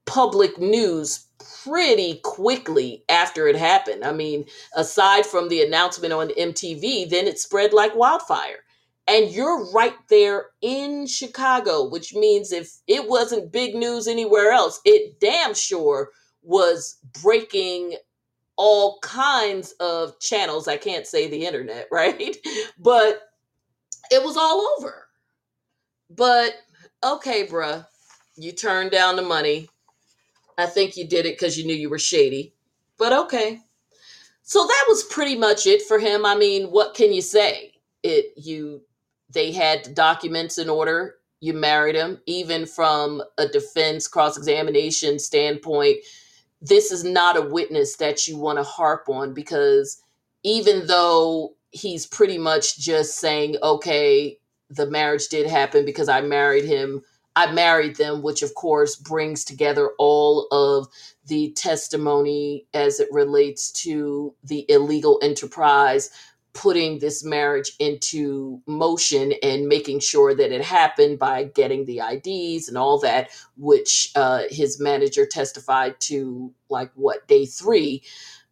public 0.06 0.58
news 0.58 1.27
pretty 1.63 2.21
quickly 2.23 3.03
after 3.10 3.47
it 3.47 3.58
happened. 3.58 4.06
I 4.06 4.13
mean, 4.13 4.45
aside 4.75 5.25
from 5.25 5.49
the 5.49 5.62
announcement 5.62 6.13
on 6.13 6.30
MTV, 6.30 7.10
then 7.10 7.27
it 7.27 7.39
spread 7.39 7.73
like 7.73 7.95
wildfire 7.95 8.63
and 9.08 9.32
you're 9.32 9.71
right 9.71 9.95
there 10.10 10.47
in 10.62 11.08
Chicago, 11.08 11.88
which 11.88 12.13
means 12.13 12.51
if 12.51 12.77
it 12.88 13.08
wasn't 13.08 13.51
big 13.51 13.73
news 13.73 14.08
anywhere 14.08 14.51
else, 14.51 14.82
it 14.84 15.19
damn 15.19 15.53
sure 15.53 16.10
was 16.43 16.97
breaking 17.21 17.95
all 18.57 18.99
kinds 19.01 19.73
of 19.79 20.19
channels. 20.19 20.67
I 20.67 20.77
can't 20.77 21.07
say 21.07 21.29
the 21.29 21.45
internet, 21.45 21.87
right? 21.91 22.35
But 22.79 23.21
it 24.11 24.23
was 24.23 24.37
all 24.37 24.67
over. 24.77 25.07
But 26.09 26.55
okay, 27.03 27.45
bruh, 27.47 27.85
you 28.35 28.51
turned 28.51 28.91
down 28.91 29.15
the 29.15 29.21
money. 29.21 29.69
I 30.57 30.65
think 30.65 30.97
you 30.97 31.07
did 31.07 31.25
it 31.25 31.37
because 31.37 31.57
you 31.57 31.65
knew 31.65 31.75
you 31.75 31.89
were 31.89 31.99
shady. 31.99 32.53
But 32.97 33.13
okay. 33.13 33.61
So 34.43 34.65
that 34.65 34.85
was 34.87 35.03
pretty 35.03 35.37
much 35.37 35.67
it 35.67 35.81
for 35.81 35.99
him. 35.99 36.25
I 36.25 36.35
mean, 36.35 36.67
what 36.67 36.95
can 36.95 37.13
you 37.13 37.21
say? 37.21 37.73
It 38.03 38.33
you 38.37 38.81
they 39.29 39.51
had 39.51 39.93
documents 39.93 40.57
in 40.57 40.69
order. 40.69 41.15
You 41.41 41.53
married 41.53 41.95
him, 41.95 42.19
even 42.25 42.65
from 42.65 43.21
a 43.37 43.47
defense 43.47 44.07
cross 44.07 44.37
examination 44.37 45.19
standpoint. 45.19 45.97
This 46.61 46.91
is 46.91 47.03
not 47.03 47.37
a 47.37 47.41
witness 47.41 47.97
that 47.97 48.27
you 48.27 48.37
want 48.37 48.57
to 48.57 48.63
harp 48.63 49.09
on 49.09 49.33
because 49.33 50.01
even 50.43 50.87
though 50.87 51.55
he's 51.71 52.05
pretty 52.07 52.37
much 52.37 52.79
just 52.79 53.17
saying, 53.17 53.57
okay, 53.61 54.39
the 54.69 54.87
marriage 54.89 55.27
did 55.29 55.47
happen 55.47 55.85
because 55.85 56.09
I 56.09 56.21
married 56.21 56.65
him. 56.65 57.03
I 57.35 57.51
married 57.51 57.97
them, 57.97 58.23
which 58.23 58.41
of 58.41 58.55
course 58.55 58.95
brings 58.95 59.45
together 59.45 59.91
all 59.99 60.47
of 60.51 60.87
the 61.27 61.51
testimony 61.51 62.65
as 62.73 62.99
it 62.99 63.09
relates 63.11 63.71
to 63.83 64.33
the 64.43 64.65
illegal 64.69 65.19
enterprise 65.21 66.09
putting 66.57 66.97
this 66.99 67.23
marriage 67.23 67.71
into 67.79 68.59
motion 68.65 69.33
and 69.43 69.67
making 69.67 69.99
sure 69.99 70.33
that 70.33 70.51
it 70.51 70.61
happened 70.63 71.19
by 71.19 71.43
getting 71.43 71.85
the 71.85 72.01
IDs 72.01 72.67
and 72.67 72.77
all 72.77 72.99
that, 72.99 73.29
which 73.57 74.11
uh, 74.15 74.43
his 74.49 74.79
manager 74.79 75.25
testified 75.25 75.99
to, 76.01 76.51
like 76.69 76.91
what, 76.95 77.27
day 77.27 77.45
three. 77.45 78.03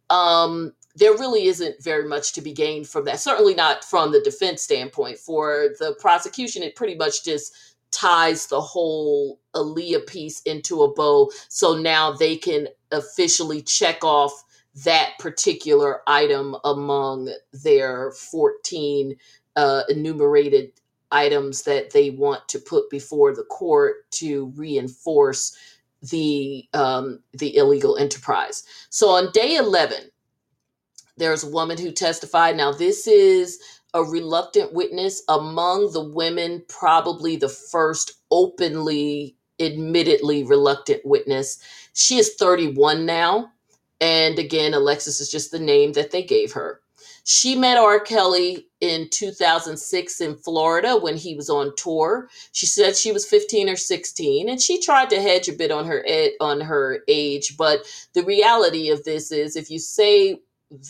Um, 0.08 0.72
there 0.94 1.12
really 1.12 1.46
isn't 1.46 1.82
very 1.82 2.08
much 2.08 2.32
to 2.34 2.40
be 2.40 2.52
gained 2.52 2.88
from 2.88 3.04
that. 3.06 3.20
Certainly 3.20 3.54
not 3.54 3.84
from 3.84 4.12
the 4.12 4.20
defense 4.20 4.62
standpoint. 4.62 5.18
For 5.18 5.70
the 5.80 5.96
prosecution, 6.00 6.62
it 6.62 6.76
pretty 6.76 6.94
much 6.94 7.24
just 7.24 7.52
ties 7.90 8.46
the 8.46 8.60
whole 8.60 9.40
Aaliyah 9.54 10.06
piece 10.06 10.40
into 10.42 10.82
a 10.82 10.94
bow. 10.94 11.30
So 11.48 11.76
now 11.76 12.12
they 12.12 12.36
can 12.36 12.68
officially 12.92 13.62
check 13.62 14.04
off 14.04 14.44
that 14.84 15.12
particular 15.18 16.00
item 16.06 16.56
among 16.64 17.30
their 17.52 18.12
14 18.12 19.16
uh, 19.56 19.82
enumerated 19.88 20.72
items 21.12 21.62
that 21.62 21.90
they 21.90 22.10
want 22.10 22.46
to 22.48 22.58
put 22.58 22.90
before 22.90 23.34
the 23.34 23.44
court 23.44 24.10
to 24.10 24.52
reinforce 24.56 25.56
the 26.02 26.68
um, 26.74 27.20
the 27.32 27.56
illegal 27.56 27.96
enterprise. 27.96 28.64
So 28.90 29.08
on 29.08 29.32
day 29.32 29.56
11, 29.56 30.10
there's 31.16 31.44
a 31.44 31.50
woman 31.50 31.78
who 31.78 31.90
testified. 31.90 32.56
Now 32.56 32.72
this 32.72 33.06
is 33.06 33.58
a 33.94 34.02
reluctant 34.02 34.74
witness 34.74 35.22
among 35.28 35.92
the 35.92 36.04
women, 36.04 36.62
probably 36.68 37.36
the 37.36 37.48
first 37.48 38.12
openly 38.30 39.36
admittedly 39.58 40.44
reluctant 40.44 41.00
witness. 41.04 41.58
She 41.94 42.18
is 42.18 42.34
31 42.34 43.06
now. 43.06 43.52
And 44.00 44.38
again, 44.38 44.74
Alexis 44.74 45.20
is 45.20 45.30
just 45.30 45.50
the 45.50 45.58
name 45.58 45.92
that 45.94 46.10
they 46.10 46.22
gave 46.22 46.52
her. 46.52 46.80
She 47.28 47.56
met 47.56 47.76
R. 47.76 47.98
Kelly 47.98 48.68
in 48.80 49.08
2006 49.10 50.20
in 50.20 50.36
Florida 50.36 50.96
when 50.96 51.16
he 51.16 51.34
was 51.34 51.50
on 51.50 51.74
tour. 51.76 52.28
She 52.52 52.66
said 52.66 52.96
she 52.96 53.10
was 53.10 53.26
15 53.26 53.68
or 53.68 53.74
16, 53.74 54.48
and 54.48 54.60
she 54.60 54.80
tried 54.80 55.10
to 55.10 55.20
hedge 55.20 55.48
a 55.48 55.52
bit 55.52 55.72
on 55.72 55.86
her 55.86 56.04
ed, 56.06 56.32
on 56.40 56.60
her 56.60 57.00
age. 57.08 57.56
But 57.56 57.80
the 58.14 58.22
reality 58.22 58.90
of 58.90 59.02
this 59.02 59.32
is, 59.32 59.56
if 59.56 59.72
you 59.72 59.80
say 59.80 60.40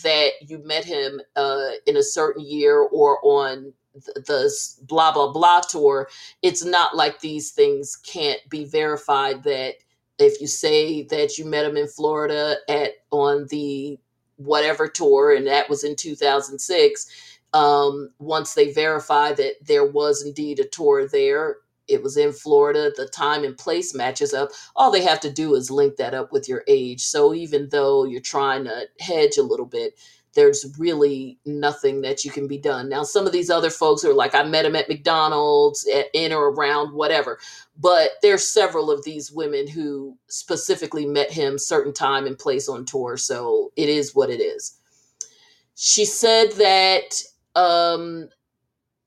that 0.03 0.29
you 0.41 0.59
met 0.63 0.85
him 0.85 1.19
uh, 1.35 1.69
in 1.87 1.97
a 1.97 2.03
certain 2.03 2.45
year 2.45 2.81
or 2.81 3.19
on 3.23 3.73
the, 3.95 4.21
the 4.27 4.83
blah 4.83 5.11
blah 5.11 5.31
blah 5.31 5.61
tour, 5.61 6.07
it's 6.43 6.63
not 6.63 6.95
like 6.95 7.19
these 7.19 7.49
things 7.49 7.95
can't 7.95 8.41
be 8.47 8.63
verified. 8.63 9.41
That 9.43 9.75
if 10.19 10.41
you 10.41 10.47
say 10.47 11.03
that 11.03 11.37
you 11.37 11.45
met 11.45 11.65
him 11.65 11.77
in 11.77 11.87
Florida 11.87 12.57
at 12.69 12.91
on 13.11 13.47
the 13.49 13.99
whatever 14.37 14.87
tour, 14.87 15.35
and 15.35 15.47
that 15.47 15.69
was 15.69 15.83
in 15.83 15.95
2006. 15.95 17.07
Um, 17.53 18.09
once 18.19 18.53
they 18.53 18.71
verify 18.73 19.33
that 19.33 19.53
there 19.65 19.85
was 19.85 20.23
indeed 20.23 20.59
a 20.59 20.65
tour 20.65 21.07
there, 21.07 21.57
it 21.87 22.03
was 22.03 22.17
in 22.17 22.33
Florida, 22.33 22.91
the 22.95 23.07
time 23.07 23.43
and 23.43 23.57
place 23.57 23.95
matches 23.95 24.33
up. 24.33 24.49
All 24.75 24.91
they 24.91 25.03
have 25.03 25.21
to 25.21 25.31
do 25.31 25.55
is 25.55 25.71
link 25.71 25.95
that 25.95 26.13
up 26.13 26.31
with 26.31 26.49
your 26.49 26.63
age. 26.67 27.01
So 27.01 27.33
even 27.33 27.69
though 27.69 28.03
you're 28.03 28.21
trying 28.21 28.65
to 28.65 28.87
hedge 28.99 29.37
a 29.37 29.43
little 29.43 29.65
bit, 29.65 29.97
there's 30.37 30.71
really 30.77 31.39
nothing 31.47 32.01
that 32.01 32.23
you 32.23 32.29
can 32.29 32.47
be 32.47 32.59
done. 32.59 32.87
Now, 32.87 33.01
some 33.01 33.25
of 33.25 33.33
these 33.33 33.49
other 33.49 33.71
folks 33.71 34.05
are 34.05 34.13
like, 34.13 34.35
I 34.35 34.43
met 34.43 34.65
him 34.65 34.75
at 34.75 34.87
McDonald's, 34.87 35.87
at, 35.87 36.05
in 36.13 36.31
or 36.31 36.51
around, 36.51 36.93
whatever. 36.93 37.39
But 37.75 38.11
there's 38.21 38.47
several 38.47 38.91
of 38.91 39.03
these 39.03 39.31
women 39.31 39.67
who 39.67 40.15
specifically 40.27 41.07
met 41.07 41.31
him 41.31 41.57
certain 41.57 41.91
time 41.91 42.27
and 42.27 42.37
place 42.37 42.69
on 42.69 42.85
tour. 42.85 43.17
So 43.17 43.71
it 43.75 43.89
is 43.89 44.13
what 44.13 44.29
it 44.29 44.39
is. 44.39 44.77
She 45.73 46.05
said 46.05 46.51
that 46.51 47.19
um, 47.55 48.29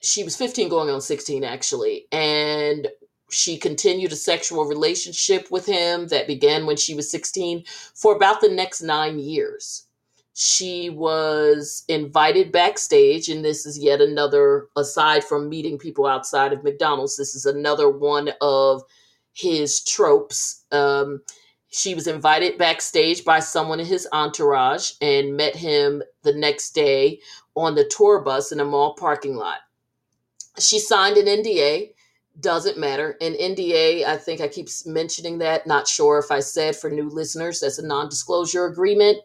she 0.00 0.24
was 0.24 0.34
15 0.36 0.68
going 0.68 0.90
on 0.90 1.00
16 1.00 1.44
actually 1.44 2.06
and 2.10 2.88
she 3.30 3.56
continued 3.56 4.10
a 4.10 4.16
sexual 4.16 4.64
relationship 4.64 5.46
with 5.52 5.64
him 5.64 6.08
that 6.08 6.26
began 6.26 6.66
when 6.66 6.76
she 6.76 6.96
was 6.96 7.08
16 7.08 7.62
for 7.94 8.16
about 8.16 8.40
the 8.40 8.48
next 8.48 8.82
nine 8.82 9.20
years 9.20 9.86
she 10.34 10.90
was 10.90 11.84
invited 11.88 12.52
backstage 12.52 13.28
and 13.28 13.44
this 13.44 13.66
is 13.66 13.78
yet 13.78 14.00
another 14.00 14.68
aside 14.76 15.24
from 15.24 15.48
meeting 15.48 15.76
people 15.76 16.06
outside 16.06 16.52
of 16.52 16.62
mcdonald's 16.62 17.16
this 17.16 17.34
is 17.34 17.46
another 17.46 17.90
one 17.90 18.30
of 18.40 18.82
his 19.32 19.82
tropes. 19.84 20.64
Um, 20.72 21.22
she 21.68 21.94
was 21.94 22.06
invited 22.06 22.58
backstage 22.58 23.24
by 23.24 23.40
someone 23.40 23.80
in 23.80 23.86
his 23.86 24.08
entourage 24.12 24.92
and 25.00 25.36
met 25.36 25.54
him 25.54 26.02
the 26.22 26.32
next 26.34 26.72
day 26.72 27.20
on 27.54 27.74
the 27.74 27.84
tour 27.84 28.20
bus 28.20 28.50
in 28.52 28.60
a 28.60 28.64
mall 28.64 28.94
parking 28.94 29.36
lot. 29.36 29.58
She 30.58 30.78
signed 30.78 31.16
an 31.16 31.26
nda 31.26 31.92
doesn't 32.40 32.78
matter. 32.78 33.16
An 33.20 33.34
nda 33.34 34.04
i 34.04 34.16
think 34.16 34.40
i 34.40 34.48
keep 34.48 34.68
mentioning 34.86 35.38
that 35.38 35.66
not 35.66 35.86
sure 35.86 36.18
if 36.18 36.30
i 36.30 36.40
said 36.40 36.74
for 36.74 36.88
new 36.88 37.08
listeners 37.08 37.60
that's 37.60 37.78
a 37.78 37.86
non-disclosure 37.86 38.66
agreement 38.66 39.18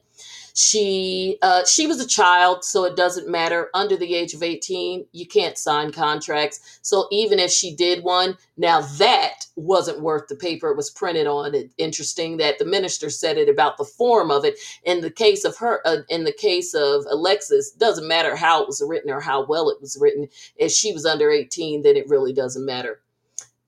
she 0.58 1.38
uh, 1.42 1.66
she 1.66 1.86
was 1.86 2.00
a 2.00 2.08
child, 2.08 2.64
so 2.64 2.86
it 2.86 2.96
doesn't 2.96 3.28
matter. 3.28 3.70
Under 3.74 3.98
the 3.98 4.16
age 4.16 4.34
of 4.34 4.42
18, 4.42 5.06
you 5.12 5.28
can't 5.28 5.58
sign 5.58 5.92
contracts. 5.92 6.80
So 6.82 7.10
even 7.12 7.40
if 7.40 7.52
she 7.52 7.76
did 7.76 8.06
one, 8.06 8.38
now 8.56 8.80
that 8.98 9.48
wasn't 9.58 10.00
worth 10.00 10.30
the 10.30 10.36
paper 10.38 10.70
it 10.70 10.78
was 10.78 10.90
printed 10.90 11.28
on. 11.28 11.54
It, 11.56 11.72
interesting 11.78 12.38
that 12.38 12.58
the 12.58 12.64
minister 12.64 13.10
said 13.10 13.38
it 13.38 13.50
about 13.50 13.78
the 13.78 13.84
form 13.84 14.32
of 14.32 14.46
it. 14.46 14.56
In 14.84 15.02
the 15.02 15.12
case 15.12 15.44
of 15.44 15.58
her, 15.58 15.86
uh, 15.86 16.04
in 16.08 16.24
the 16.24 16.32
case 16.32 16.74
of 16.74 17.04
Alexis, 17.10 17.72
doesn't 17.72 18.08
matter 18.08 18.38
how 18.38 18.62
it 18.62 18.68
was 18.68 18.82
written 18.88 19.12
or 19.12 19.20
how 19.20 19.46
well 19.46 19.70
it 19.70 19.82
was 19.82 19.98
written. 20.00 20.30
If 20.56 20.72
she 20.72 20.94
was 20.94 21.06
under 21.06 21.30
18, 21.30 21.82
then 21.82 21.98
it 21.98 22.08
really 22.08 22.32
doesn't 22.32 22.66
matter. 22.66 23.02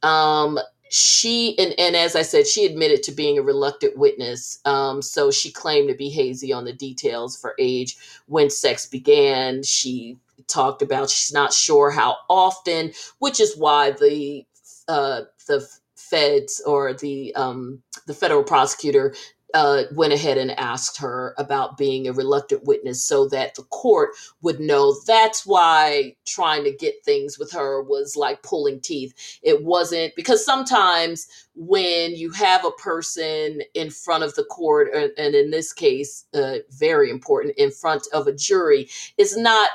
Um, 0.04 0.58
she 0.90 1.58
and, 1.60 1.74
and 1.80 1.96
as 1.96 2.16
i 2.16 2.22
said 2.22 2.48
she 2.48 2.66
admitted 2.66 3.04
to 3.04 3.12
being 3.12 3.38
a 3.38 3.42
reluctant 3.42 3.98
witness 3.98 4.60
um, 4.66 5.02
so 5.02 5.32
she 5.32 5.52
claimed 5.52 5.90
to 5.90 5.96
be 5.96 6.10
hazy 6.10 6.54
on 6.54 6.66
the 6.66 6.74
details 6.74 7.38
for 7.38 7.56
age. 7.60 7.98
When 8.28 8.50
sex 8.50 8.86
began 8.86 9.64
she 9.64 10.18
talked 10.48 10.82
about 10.82 11.10
she's 11.10 11.34
not 11.34 11.54
sure 11.54 11.92
how 11.92 12.18
often 12.30 12.92
which 13.20 13.40
is 13.40 13.58
why 13.58 13.92
the 13.92 14.46
uh, 14.88 15.22
the 15.48 15.68
feds 15.96 16.62
or 16.66 16.94
the 16.94 17.34
um, 17.36 17.82
the 18.06 18.14
federal 18.14 18.44
prosecutor 18.44 19.14
uh, 19.54 19.84
went 19.94 20.14
ahead 20.14 20.38
and 20.38 20.52
asked 20.60 20.98
her 20.98 21.34
about 21.38 21.78
being 21.78 22.08
a 22.08 22.14
reluctant 22.14 22.66
witness 22.66 23.04
so 23.04 23.28
that 23.30 23.56
the 23.56 23.64
court 23.64 24.10
would 24.42 24.60
know 24.60 24.96
that's 25.06 25.46
why 25.46 26.16
trying 26.26 26.64
to 26.64 26.72
get 26.72 27.04
things 27.06 27.40
with 27.40 27.52
her 27.52 27.82
was 27.82 28.16
like 28.16 28.44
pulling 28.44 28.80
teeth. 28.82 29.40
It 29.42 29.64
wasn't 29.64 30.16
because 30.16 30.46
sometimes 30.46 31.28
when 31.56 32.16
you 32.16 32.32
have 32.32 32.66
a 32.66 32.72
person 32.72 33.62
in 33.74 33.90
front 33.90 34.24
of 34.24 34.36
the 34.36 34.44
court, 34.44 34.90
and 34.94 35.36
in 35.36 35.52
this 35.52 35.72
case, 35.74 36.26
uh, 36.34 36.58
very 36.72 37.10
important, 37.10 37.56
in 37.58 37.72
front 37.72 38.08
of 38.14 38.28
a 38.28 38.34
jury, 38.34 38.90
it's 39.18 39.38
not 39.38 39.70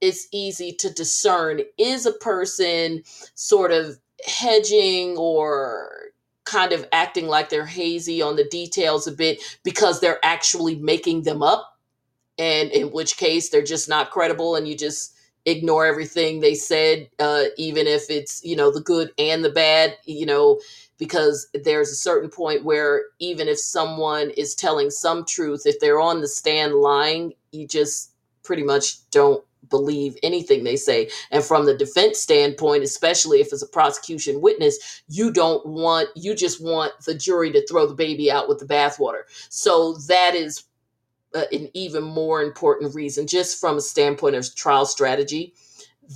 it's 0.00 0.28
easy 0.32 0.72
to 0.72 0.90
discern 0.90 1.60
is 1.78 2.06
a 2.06 2.12
person 2.12 3.02
sort 3.34 3.70
of 3.70 3.98
hedging 4.26 5.16
or 5.16 6.09
kind 6.44 6.72
of 6.72 6.86
acting 6.92 7.26
like 7.26 7.48
they're 7.48 7.66
hazy 7.66 8.22
on 8.22 8.36
the 8.36 8.44
details 8.44 9.06
a 9.06 9.12
bit 9.12 9.42
because 9.64 10.00
they're 10.00 10.24
actually 10.24 10.76
making 10.76 11.22
them 11.22 11.42
up. 11.42 11.78
And 12.38 12.70
in 12.70 12.90
which 12.92 13.16
case 13.16 13.50
they're 13.50 13.62
just 13.62 13.88
not 13.88 14.10
credible 14.10 14.56
and 14.56 14.66
you 14.66 14.76
just 14.76 15.14
ignore 15.46 15.86
everything 15.86 16.40
they 16.40 16.54
said 16.54 17.08
uh, 17.18 17.44
even 17.56 17.86
if 17.86 18.10
it's 18.10 18.44
you 18.44 18.54
know 18.54 18.70
the 18.70 18.80
good 18.80 19.10
and 19.18 19.44
the 19.44 19.50
bad 19.50 19.96
you 20.04 20.26
know 20.26 20.60
because 20.98 21.48
there's 21.64 21.90
a 21.90 21.94
certain 21.96 22.28
point 22.28 22.64
where 22.64 23.04
even 23.20 23.48
if 23.48 23.58
someone 23.58 24.30
is 24.30 24.54
telling 24.54 24.90
some 24.90 25.24
truth 25.24 25.62
if 25.64 25.80
they're 25.80 26.00
on 26.00 26.20
the 26.20 26.28
stand 26.28 26.74
lying 26.74 27.32
you 27.52 27.66
just 27.66 28.12
pretty 28.42 28.62
much 28.62 29.08
don't 29.10 29.42
believe 29.68 30.16
anything 30.22 30.64
they 30.64 30.76
say. 30.76 31.10
And 31.30 31.44
from 31.44 31.66
the 31.66 31.76
defense 31.76 32.18
standpoint, 32.18 32.82
especially 32.82 33.40
if 33.40 33.52
it's 33.52 33.62
a 33.62 33.68
prosecution 33.68 34.40
witness, 34.40 35.02
you 35.08 35.32
don't 35.32 35.64
want, 35.66 36.08
you 36.16 36.34
just 36.34 36.62
want 36.62 36.92
the 37.04 37.14
jury 37.14 37.52
to 37.52 37.66
throw 37.66 37.86
the 37.86 37.94
baby 37.94 38.30
out 38.30 38.48
with 38.48 38.58
the 38.58 38.66
bathwater. 38.66 39.22
So 39.48 39.94
that 40.08 40.34
is 40.34 40.64
uh, 41.34 41.44
an 41.52 41.68
even 41.74 42.02
more 42.02 42.42
important 42.42 42.94
reason, 42.94 43.26
just 43.26 43.60
from 43.60 43.76
a 43.76 43.80
standpoint 43.80 44.36
of 44.36 44.54
trial 44.54 44.86
strategy. 44.86 45.54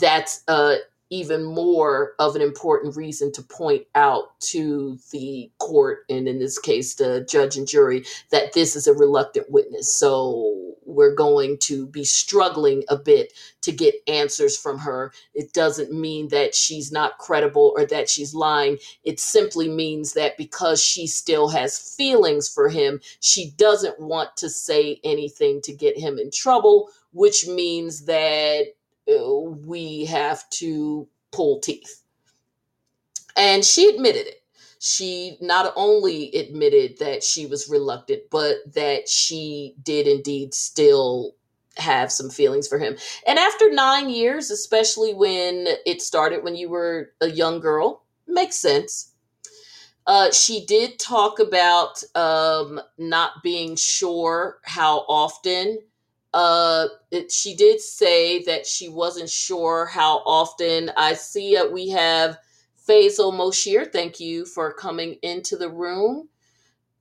That's 0.01 0.43
uh, 0.49 0.77
even 1.11 1.45
more 1.45 2.13
of 2.19 2.35
an 2.35 2.43
important 2.43 2.97
reason 2.97 3.31
to 3.33 3.43
point 3.43 3.87
out 3.95 4.39
to 4.41 4.99
the 5.13 5.51
court, 5.59 6.01
and 6.09 6.27
in 6.27 6.39
this 6.39 6.59
case, 6.59 6.95
the 6.95 7.27
judge 7.29 7.57
and 7.57 7.69
jury, 7.69 8.05
that 8.31 8.53
this 8.53 8.75
is 8.75 8.87
a 8.87 8.95
reluctant 8.95 9.51
witness. 9.51 9.95
So 9.95 10.75
we're 10.87 11.15
going 11.15 11.59
to 11.59 11.87
be 11.87 12.05
struggling 12.05 12.85
a 12.89 12.97
bit 12.97 13.33
to 13.63 13.73
get 13.73 13.95
answers 14.07 14.57
from 14.57 14.79
her. 14.79 15.13
It 15.35 15.53
doesn't 15.53 15.93
mean 15.93 16.29
that 16.29 16.55
she's 16.55 16.93
not 16.93 17.19
credible 17.19 17.73
or 17.77 17.87
that 17.87 18.09
she's 18.09 18.35
lying. 18.35 18.79
It 19.03 19.21
simply 19.21 19.69
means 19.69 20.13
that 20.13 20.37
because 20.37 20.83
she 20.83 21.07
still 21.07 21.49
has 21.49 21.97
feelings 21.97 22.49
for 22.49 22.69
him, 22.69 23.01
she 23.21 23.53
doesn't 23.57 24.01
want 24.01 24.37
to 24.39 24.49
say 24.51 25.01
anything 25.05 25.61
to 25.63 25.73
get 25.73 25.99
him 25.99 26.19
in 26.19 26.31
trouble, 26.31 26.91
which 27.13 27.47
means 27.47 28.05
that 28.05 28.67
we 29.07 30.07
have 30.07 30.49
to 30.51 31.09
pull 31.33 31.61
teeth. 31.61 32.03
And 33.37 33.65
she 33.65 33.89
admitted 33.89 34.27
it 34.27 34.45
she 34.85 35.39
not 35.41 35.73
only 35.77 36.31
admitted 36.35 36.99
that 36.99 37.25
she 37.25 37.47
was 37.47 37.71
reluctant, 37.71 38.21
but 38.31 38.57
that 38.75 39.09
she 39.09 39.75
did 39.83 40.07
indeed 40.07 40.53
still 40.53 41.35
have 41.79 42.13
some 42.13 42.29
feelings 42.29 42.69
for 42.69 42.79
him. 42.79 42.95
And 43.27 43.39
after 43.39 43.71
nine 43.71 44.11
years, 44.11 44.51
especially 44.51 45.15
when 45.15 45.67
it 45.87 46.03
started 46.03 46.45
when 46.45 46.55
you 46.55 46.69
were 46.69 47.13
a 47.23 47.31
young 47.31 47.61
girl, 47.61 48.05
makes 48.27 48.57
sense. 48.57 49.13
Uh, 50.07 50.31
she 50.33 50.67
did 50.67 50.99
talk 50.99 51.39
about 51.39 52.03
um, 52.15 52.79
not 52.99 53.43
being 53.43 53.77
sure 53.77 54.59
how 54.65 54.99
often. 55.09 55.79
Uh, 56.35 56.89
it, 57.13 57.33
she 57.33 57.55
did 57.57 57.81
say 57.81 58.43
that 58.43 58.67
she 58.67 58.89
wasn't 58.89 59.31
sure 59.31 59.87
how 59.87 60.19
often. 60.27 60.91
I 60.97 61.15
see 61.15 61.55
that 61.55 61.73
we 61.73 61.91
have 61.91 62.39
Faisal 62.89 63.33
Moshir, 63.33 63.91
thank 63.91 64.21
you 64.21 64.45
for 64.45 64.73
coming 64.73 65.15
into 65.23 65.57
the 65.57 65.71
room. 65.71 66.29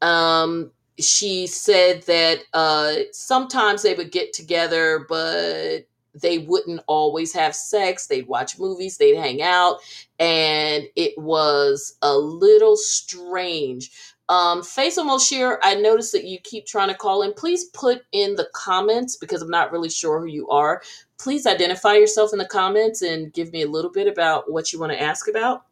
Um, 0.02 0.72
she 1.00 1.48
said 1.48 2.04
that 2.04 2.40
uh, 2.54 2.96
sometimes 3.12 3.82
they 3.82 3.96
would 3.96 4.12
get 4.12 4.34
together, 4.34 5.06
but 5.10 5.88
they 6.14 6.40
wouldn't 6.40 6.82
always 6.88 7.34
have 7.34 7.56
sex. 7.56 8.08
They'd 8.08 8.28
watch 8.28 8.60
movies, 8.60 8.98
they'd 8.98 9.16
hang 9.18 9.42
out, 9.42 9.80
and 10.20 10.86
it 10.96 11.18
was 11.18 11.98
a 12.04 12.16
little 12.16 12.78
strange. 12.78 13.92
Um, 14.30 14.62
Faisal 14.62 15.06
Moshir, 15.06 15.58
I 15.62 15.76
noticed 15.76 16.14
that 16.14 16.24
you 16.24 16.40
keep 16.40 16.66
trying 16.66 16.88
to 16.88 16.96
call 16.96 17.24
in. 17.24 17.34
Please 17.34 17.66
put 17.66 18.04
in 18.12 18.36
the 18.36 18.48
comments 18.54 19.18
because 19.18 19.42
I'm 19.42 19.50
not 19.50 19.72
really 19.72 19.90
sure 19.90 20.20
who 20.22 20.28
you 20.28 20.48
are. 20.50 20.82
Please 21.20 21.46
identify 21.46 21.96
yourself 21.96 22.32
in 22.32 22.40
the 22.40 22.46
comments 22.46 23.02
and 23.02 23.34
give 23.34 23.52
me 23.52 23.64
a 23.64 23.70
little 23.70 23.92
bit 23.92 24.08
about 24.08 24.52
what 24.52 24.72
you 24.72 24.80
want 24.80 24.92
to 24.94 25.02
ask 25.02 25.28
about. 25.28 25.66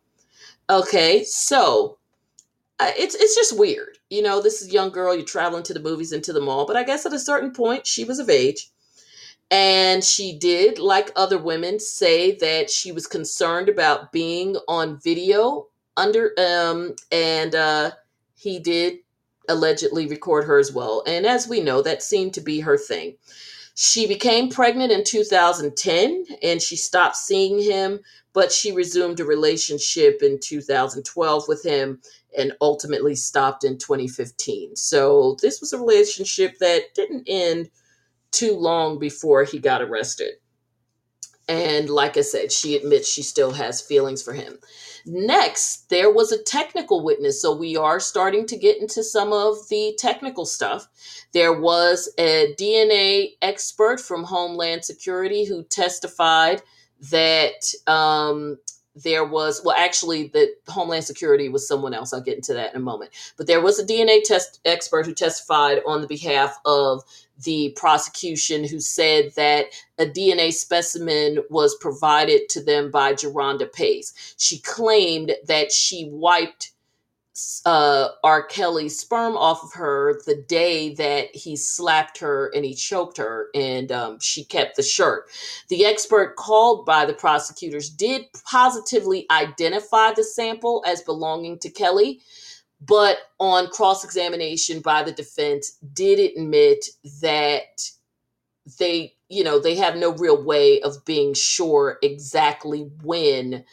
Okay, 0.70 1.24
so 1.24 1.98
uh, 2.80 2.92
it's 2.98 3.16
it's 3.16 3.36
just 3.36 3.58
weird. 3.58 3.98
You 4.10 4.22
know, 4.22 4.42
this 4.42 4.62
is 4.62 4.74
young 4.74 4.90
girl. 4.90 5.16
You're 5.16 5.26
traveling 5.26 5.64
to 5.64 5.74
the 5.74 5.80
movies 5.80 6.12
and 6.12 6.24
to 6.24 6.34
the 6.34 6.42
mall, 6.42 6.66
but 6.66 6.76
I 6.76 6.84
guess 6.84 7.06
at 7.06 7.14
a 7.14 7.20
certain 7.20 7.52
point, 7.52 7.88
she 7.88 8.04
was 8.04 8.20
of 8.20 8.30
age, 8.30 8.70
and 9.50 10.04
she 10.04 10.38
did, 10.38 10.80
like 10.80 11.12
other 11.16 11.38
women, 11.38 11.80
say 11.80 12.36
that 12.38 12.70
she 12.70 12.92
was 12.92 13.08
concerned 13.08 13.70
about 13.70 14.12
being 14.12 14.58
on 14.68 15.00
video 15.00 15.68
under 15.98 16.34
um 16.40 16.96
and 17.12 17.54
uh 17.54 17.92
he 18.42 18.60
did 18.60 18.98
allegedly 19.48 20.08
record 20.08 20.46
her 20.46 20.58
as 20.58 20.72
well. 20.72 21.04
And 21.06 21.28
as 21.28 21.48
we 21.48 21.62
know, 21.62 21.84
that 21.84 22.02
seemed 22.02 22.34
to 22.34 22.42
be 22.42 22.62
her 22.62 22.78
thing. 22.78 23.18
She 23.76 24.08
became 24.08 24.50
pregnant 24.50 24.92
in 24.92 25.04
2010 25.04 26.26
and 26.42 26.62
she 26.62 26.76
stopped 26.76 27.18
seeing 27.18 27.62
him, 27.62 28.00
but 28.34 28.52
she 28.52 28.72
resumed 28.72 29.20
a 29.20 29.26
relationship 29.26 30.24
in 30.24 30.40
2012 30.40 31.48
with 31.48 31.64
him 31.64 32.02
and 32.36 32.54
ultimately 32.62 33.16
stopped 33.16 33.64
in 33.64 33.78
2015. 33.78 34.76
So 34.76 35.38
this 35.42 35.62
was 35.62 35.72
a 35.72 35.78
relationship 35.78 36.58
that 36.60 36.96
didn't 36.96 37.28
end 37.28 37.70
too 38.32 38.56
long 38.56 38.98
before 38.98 39.44
he 39.44 39.60
got 39.60 39.84
arrested. 39.84 40.34
And 41.52 41.90
like 41.90 42.16
I 42.16 42.22
said, 42.22 42.50
she 42.50 42.78
admits 42.78 43.10
she 43.10 43.24
still 43.24 43.52
has 43.52 43.82
feelings 43.82 44.24
for 44.24 44.32
him. 44.32 44.58
Next, 45.06 45.90
there 45.90 46.10
was 46.10 46.32
a 46.32 46.42
technical 46.42 47.04
witness. 47.04 47.42
So 47.42 47.54
we 47.54 47.76
are 47.76 48.00
starting 48.00 48.46
to 48.48 48.58
get 48.58 48.80
into 48.80 49.04
some 49.04 49.34
of 49.34 49.68
the 49.70 49.94
technical 50.00 50.46
stuff. 50.46 50.88
There 51.34 51.52
was 51.52 52.10
a 52.18 52.56
DNA 52.58 53.32
expert 53.42 54.00
from 54.00 54.24
Homeland 54.24 54.86
Security 54.86 55.44
who 55.44 55.64
testified 55.64 56.62
that 57.10 57.74
um, 57.86 58.58
there 58.96 59.26
was 59.26 59.62
well 59.64 59.76
actually 59.78 60.28
the 60.28 60.54
homeland 60.68 61.04
security 61.04 61.50
was 61.50 61.68
someone 61.68 61.94
else. 61.94 62.14
I'll 62.14 62.22
get 62.22 62.36
into 62.36 62.54
that 62.54 62.74
in 62.74 62.82
a 62.82 62.84
moment. 62.84 63.12
But 63.38 63.48
there 63.48 63.62
was 63.62 63.80
a 63.80 63.86
dna 63.86 64.24
test 64.24 64.60
expert 64.66 65.06
who 65.06 65.14
testified 65.14 65.82
on 65.86 66.02
the 66.02 66.08
behalf 66.08 66.58
of 66.66 67.04
the 67.44 67.74
prosecution 67.76 68.68
who 68.68 68.80
said 68.80 69.32
that 69.36 69.68
a 69.98 70.06
dna 70.06 70.52
specimen 70.54 71.40
was 71.50 71.76
provided 71.76 72.50
to 72.50 72.64
them 72.64 72.92
by 72.92 73.14
Jerhonda 73.14 73.72
Pace. 73.72 74.36
She 74.38 74.60
claimed 74.60 75.34
that 75.48 75.72
she 75.72 76.10
wiped 76.12 76.72
uh, 77.66 78.10
R. 78.24 78.44
Kelly's 78.44 79.00
sperm 79.00 79.38
off 79.38 79.64
of 79.64 79.74
her 79.74 80.20
the 80.26 80.36
day 80.36 80.94
that 80.96 81.36
he 81.36 81.56
slapped 81.56 82.18
her 82.20 82.52
and 82.56 82.66
he 82.66 82.74
choked 82.74 83.18
her, 83.18 83.48
and 83.54 83.92
um, 83.92 84.20
she 84.20 84.44
kept 84.44 84.76
the 84.76 84.84
shirt. 84.84 85.30
The 85.70 85.86
expert 85.86 86.36
called 86.36 86.86
by 86.86 87.06
the 87.06 87.14
prosecutors 87.14 87.90
did 87.90 88.26
positively 88.50 89.26
identify 89.32 90.14
the 90.14 90.24
sample 90.24 90.84
as 90.88 91.02
belonging 91.02 91.60
to 91.60 91.70
Kelly, 91.70 92.22
but 92.82 93.18
on 93.40 93.68
cross 93.68 94.04
examination 94.04 94.82
by 94.82 95.04
the 95.04 95.12
defense, 95.12 95.78
did 95.94 96.20
admit 96.20 96.86
that 97.22 97.82
they, 98.80 99.14
you 99.30 99.44
know, 99.44 99.60
they 99.60 99.76
have 99.76 99.96
no 99.96 100.14
real 100.14 100.44
way 100.44 100.82
of 100.82 101.04
being 101.06 101.34
sure 101.34 101.98
exactly 102.02 102.90
when 103.04 103.64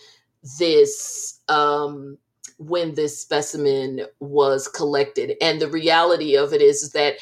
this 0.58 1.40
um 1.48 2.16
when 2.58 2.94
this 2.94 3.20
specimen 3.20 4.02
was 4.20 4.68
collected. 4.68 5.34
And 5.40 5.60
the 5.60 5.70
reality 5.70 6.36
of 6.36 6.52
it 6.52 6.60
is, 6.60 6.82
is 6.82 6.92
that 6.92 7.14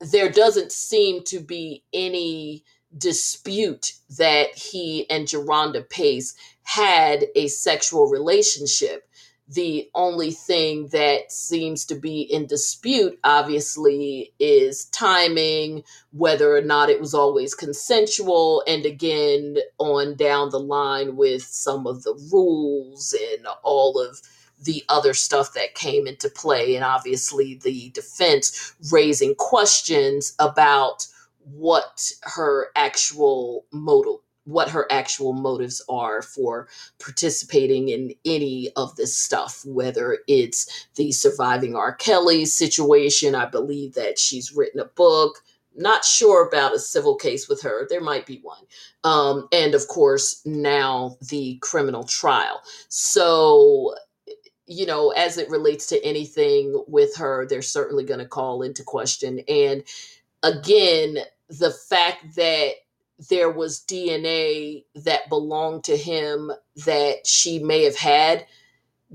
there 0.00 0.30
doesn't 0.30 0.72
seem 0.72 1.22
to 1.24 1.40
be 1.40 1.82
any 1.92 2.64
dispute 2.96 3.92
that 4.18 4.56
he 4.56 5.08
and 5.10 5.26
Jerhonda 5.26 5.88
Pace 5.88 6.34
had 6.62 7.24
a 7.34 7.48
sexual 7.48 8.06
relationship. 8.06 9.08
The 9.46 9.90
only 9.94 10.30
thing 10.30 10.88
that 10.92 11.30
seems 11.30 11.84
to 11.86 11.94
be 11.94 12.22
in 12.22 12.46
dispute, 12.46 13.18
obviously, 13.24 14.32
is 14.38 14.86
timing, 14.86 15.82
whether 16.12 16.56
or 16.56 16.62
not 16.62 16.88
it 16.88 16.98
was 17.00 17.12
always 17.12 17.54
consensual, 17.54 18.62
and 18.66 18.86
again, 18.86 19.58
on 19.78 20.16
down 20.16 20.48
the 20.48 20.60
line 20.60 21.16
with 21.16 21.42
some 21.42 21.86
of 21.86 22.04
the 22.04 22.14
rules 22.32 23.14
and 23.34 23.46
all 23.62 24.00
of 24.00 24.22
the 24.64 24.84
other 24.88 25.14
stuff 25.14 25.52
that 25.54 25.74
came 25.74 26.06
into 26.06 26.28
play, 26.28 26.74
and 26.74 26.84
obviously 26.84 27.54
the 27.62 27.90
defense 27.90 28.74
raising 28.90 29.34
questions 29.36 30.34
about 30.38 31.06
what 31.44 32.10
her 32.22 32.68
actual 32.76 33.66
motive 33.72 34.20
what 34.44 34.68
her 34.68 34.86
actual 34.90 35.32
motives 35.32 35.82
are 35.88 36.22
for 36.22 36.68
participating 36.98 37.88
in 37.88 38.12
any 38.24 38.70
of 38.76 38.94
this 38.96 39.16
stuff, 39.16 39.62
whether 39.66 40.18
it's 40.28 40.86
the 40.96 41.12
surviving 41.12 41.74
R. 41.74 41.94
Kelly 41.94 42.44
situation. 42.44 43.34
I 43.34 43.46
believe 43.46 43.94
that 43.94 44.18
she's 44.18 44.52
written 44.54 44.80
a 44.80 44.84
book. 44.84 45.42
Not 45.76 46.04
sure 46.04 46.46
about 46.46 46.74
a 46.74 46.78
civil 46.78 47.16
case 47.16 47.48
with 47.48 47.62
her. 47.62 47.86
There 47.88 48.00
might 48.02 48.26
be 48.26 48.40
one. 48.42 48.64
Um, 49.02 49.48
and 49.50 49.74
of 49.74 49.88
course, 49.88 50.40
now 50.44 51.16
the 51.30 51.58
criminal 51.62 52.04
trial. 52.04 52.60
So 52.88 53.94
you 54.66 54.86
know, 54.86 55.10
as 55.10 55.38
it 55.38 55.50
relates 55.50 55.86
to 55.88 56.04
anything 56.04 56.82
with 56.86 57.16
her, 57.16 57.46
they're 57.46 57.62
certainly 57.62 58.04
going 58.04 58.20
to 58.20 58.26
call 58.26 58.62
into 58.62 58.82
question. 58.82 59.40
And 59.48 59.84
again, 60.42 61.18
the 61.48 61.70
fact 61.70 62.36
that 62.36 62.72
there 63.30 63.50
was 63.50 63.84
DNA 63.86 64.84
that 64.94 65.28
belonged 65.28 65.84
to 65.84 65.96
him 65.96 66.50
that 66.84 67.26
she 67.26 67.58
may 67.58 67.84
have 67.84 67.96
had 67.96 68.46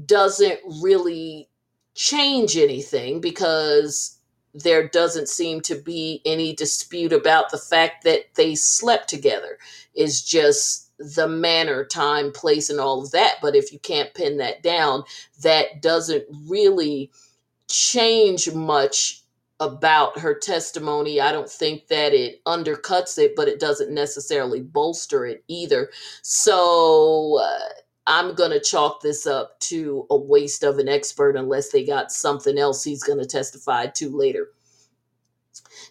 doesn't 0.06 0.60
really 0.82 1.50
change 1.96 2.56
anything 2.56 3.20
because 3.20 4.18
there 4.54 4.88
doesn't 4.88 5.28
seem 5.28 5.62
to 5.62 5.76
be 5.76 6.22
any 6.26 6.54
dispute 6.54 7.14
about 7.14 7.52
the 7.52 7.58
fact 7.58 8.04
that 8.04 8.34
they 8.36 8.56
slept 8.56 9.10
together. 9.10 9.58
Is 9.94 10.24
just 10.24 10.89
the 11.00 11.28
manner, 11.28 11.86
time, 11.86 12.32
place, 12.32 12.70
and 12.70 12.80
all 12.80 13.04
of 13.04 13.12
that. 13.12 13.36
But 13.42 13.56
if 13.56 13.74
you 13.74 13.80
can't 13.80 14.14
pin 14.14 14.38
that 14.38 14.64
down, 14.64 15.04
that 15.42 15.82
doesn't 15.82 16.26
really 16.48 17.12
change 17.70 18.52
much 18.54 19.24
about 19.60 20.20
her 20.20 20.36
testimony. 20.36 21.22
I 21.22 21.32
don't 21.32 21.50
think 21.50 21.88
that 21.88 22.14
it 22.14 22.44
undercuts 22.46 23.18
it, 23.18 23.36
but 23.36 23.48
it 23.50 23.60
doesn't 23.60 23.92
necessarily 23.94 24.62
bolster 24.62 25.26
it 25.26 25.44
either. 25.50 25.90
So 26.24 27.40
uh, 27.42 27.70
I'm 28.08 28.36
going 28.36 28.52
to 28.52 28.62
chalk 28.62 29.02
this 29.02 29.28
up 29.28 29.60
to 29.62 30.08
a 30.10 30.18
waste 30.18 30.64
of 30.64 30.80
an 30.80 30.90
expert 30.90 31.38
unless 31.38 31.70
they 31.72 31.86
got 31.86 32.12
something 32.12 32.58
else 32.58 32.84
he's 32.84 33.04
going 33.04 33.20
to 33.20 33.26
testify 33.26 33.88
to 33.88 34.16
later. 34.16 34.50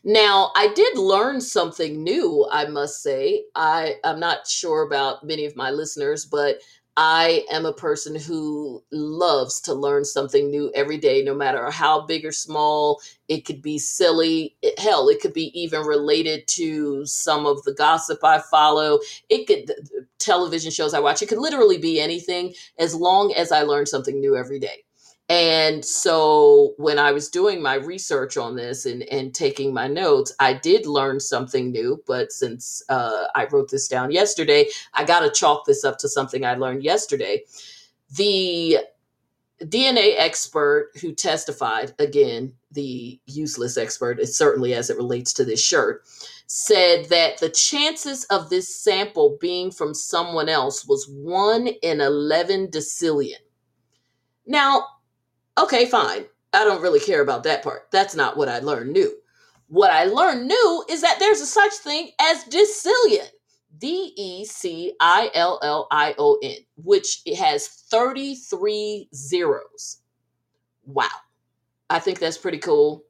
Now, 0.05 0.53
I 0.57 0.73
did 0.75 0.99
learn 0.99 1.41
something 1.41 2.03
new, 2.03 2.47
I 2.51 2.67
must 2.67 3.03
say. 3.03 3.45
I, 3.55 3.97
I'm 4.05 4.21
not 4.21 4.47
sure 4.47 4.83
about 4.83 5.25
many 5.25 5.45
of 5.45 5.57
my 5.57 5.71
listeners, 5.71 6.25
but 6.25 6.61
I 6.97 7.45
am 7.49 7.65
a 7.65 7.73
person 7.73 8.17
who 8.17 8.83
loves 8.91 9.61
to 9.63 9.75
learn 9.75 10.05
something 10.05 10.51
new 10.51 10.73
every 10.75 10.99
day, 10.99 11.23
no 11.23 11.33
matter 11.33 11.71
how 11.71 12.01
big 12.07 12.25
or 12.25 12.33
small. 12.33 13.01
It 13.29 13.45
could 13.45 13.63
be 13.63 13.79
silly. 13.79 14.57
It, 14.63 14.79
hell, 14.81 15.09
it 15.09 15.21
could 15.21 15.33
be 15.33 15.53
even 15.59 15.83
related 15.83 16.49
to 16.49 17.07
some 17.07 17.47
of 17.47 17.63
the 17.63 17.73
gossip 17.73 18.19
I 18.25 18.41
follow. 18.51 18.99
It 19.29 19.47
could, 19.47 19.71
television 20.19 20.73
shows 20.73 20.93
I 20.93 20.99
watch, 20.99 21.23
it 21.23 21.29
could 21.29 21.39
literally 21.39 21.79
be 21.79 22.01
anything 22.01 22.55
as 22.81 22.97
long 22.97 23.33
as 23.35 23.53
I 23.53 23.63
learn 23.63 23.87
something 23.87 24.19
new 24.19 24.37
every 24.37 24.59
day. 24.59 24.85
And 25.29 25.85
so 25.85 26.73
when 26.79 26.99
I 26.99 27.13
was 27.13 27.29
doing 27.29 27.61
my 27.61 27.75
research 27.75 28.39
on 28.39 28.57
this 28.57 28.87
and, 28.87 29.03
and 29.05 29.35
taking 29.35 29.75
my 29.75 29.87
notes, 29.87 30.33
I 30.41 30.55
did 30.55 30.87
learn 30.87 31.21
something 31.21 31.71
new. 31.71 32.03
But 32.07 32.33
since 32.33 32.83
uh, 32.89 33.27
I 33.35 33.47
wrote 33.47 33.71
this 33.71 33.89
down 33.89 34.11
yesterday, 34.11 34.67
I 34.95 35.05
got 35.05 35.21
to 35.21 35.31
chalk 35.31 35.67
this 35.67 35.85
up 35.85 35.99
to 35.99 36.09
something 36.09 36.47
I 36.47 36.55
learned 36.55 36.83
yesterday. 36.83 37.45
The 38.17 38.79
DNA 39.61 40.15
expert 40.17 40.93
who 41.01 41.13
testified, 41.13 41.93
again, 41.99 42.55
the 42.73 43.21
useless 43.27 43.77
expert, 43.77 44.25
certainly 44.29 44.73
as 44.73 44.89
it 44.89 44.97
relates 44.97 45.35
to 45.35 45.45
this 45.45 45.63
shirt, 45.63 46.05
said 46.47 47.07
that 47.11 47.39
the 47.39 47.51
chances 47.51 48.25
of 48.25 48.49
this 48.49 48.75
sample 48.75 49.37
being 49.41 49.71
from 49.71 49.93
someone 49.93 50.49
else 50.49 50.87
was 50.87 51.07
1 51.11 51.67
in 51.67 52.01
11 52.01 52.69
decillion. 52.69 53.41
Now, 54.47 54.87
Okay, 55.59 55.87
fine. 55.87 56.25
I 56.53 56.65
don't 56.65 56.83
really 56.83 57.01
care 57.01 57.21
about 57.21 57.43
that 57.45 57.63
part. 57.63 57.89
That's 57.91 58.15
not 58.15 58.37
what 58.37 58.49
I 58.49 58.61
learned 58.61 58.93
new. 58.93 59.15
What 59.69 59.91
I 59.91 60.05
learned 60.05 60.47
new 60.47 60.85
is 60.89 61.03
that 61.03 61.19
there's 61.19 61.41
a 61.41 61.47
such 61.47 61.73
thing 61.75 62.11
as 62.21 62.45
decillion. 62.45 63.29
D 63.77 64.13
E 64.17 64.45
C 64.45 64.95
I 65.01 65.31
L 65.35 65.61
L 65.63 65.89
I 65.91 66.15
O 66.19 66.39
N, 66.43 66.57
which 66.77 67.21
it 67.27 67.37
has 67.37 67.69
33 67.69 69.09
zeros. 69.15 69.99
Wow. 70.87 71.09
I 71.91 71.99
think 71.99 72.19
that's 72.19 72.39
pretty 72.39 72.59
cool. 72.59 73.05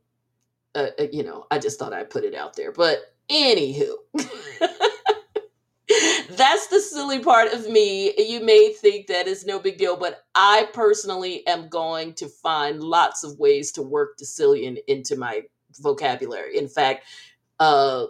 Uh, 0.74 0.88
uh, 0.98 1.06
you 1.12 1.22
know, 1.22 1.46
I 1.50 1.58
just 1.58 1.78
thought 1.78 1.92
I'd 1.92 2.10
put 2.10 2.24
it 2.24 2.34
out 2.34 2.56
there. 2.56 2.72
But 2.72 3.14
anywho, 3.30 3.92
that's 6.38 6.68
the 6.68 6.80
silly 6.80 7.20
part 7.20 7.52
of 7.52 7.68
me. 7.68 8.14
You 8.18 8.40
may 8.40 8.72
think 8.72 9.08
that 9.08 9.28
is 9.28 9.44
no 9.44 9.58
big 9.58 9.78
deal, 9.78 9.96
but 9.96 10.24
I 10.34 10.68
personally 10.72 11.46
am 11.46 11.68
going 11.68 12.14
to 12.14 12.28
find 12.28 12.82
lots 12.82 13.24
of 13.24 13.38
ways 13.38 13.72
to 13.72 13.82
work 13.82 14.18
Decillion 14.18 14.78
into 14.86 15.16
my 15.16 15.42
vocabulary. 15.80 16.56
In 16.56 16.68
fact, 16.68 17.04
uh, 17.60 18.06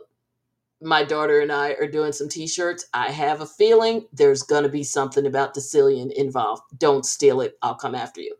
my 0.80 1.02
daughter 1.04 1.40
and 1.40 1.50
I 1.50 1.70
are 1.72 1.90
doing 1.90 2.12
some 2.12 2.28
t-shirts. 2.28 2.86
I 2.94 3.10
have 3.10 3.40
a 3.40 3.46
feeling 3.46 4.06
there's 4.12 4.42
going 4.42 4.62
to 4.62 4.68
be 4.68 4.84
something 4.84 5.26
about 5.26 5.54
Decillion 5.54 6.12
involved. 6.12 6.62
Don't 6.78 7.04
steal 7.04 7.40
it. 7.40 7.58
I'll 7.62 7.74
come 7.74 7.94
after 7.96 8.20
you. 8.20 8.36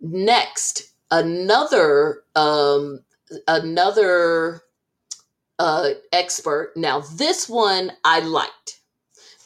Next, 0.00 0.92
another 1.10 2.22
um 2.36 3.00
another 3.48 4.62
uh 5.60 5.90
expert. 6.12 6.72
Now 6.76 7.02
this 7.02 7.48
one 7.48 7.92
I 8.04 8.20
liked 8.20 8.80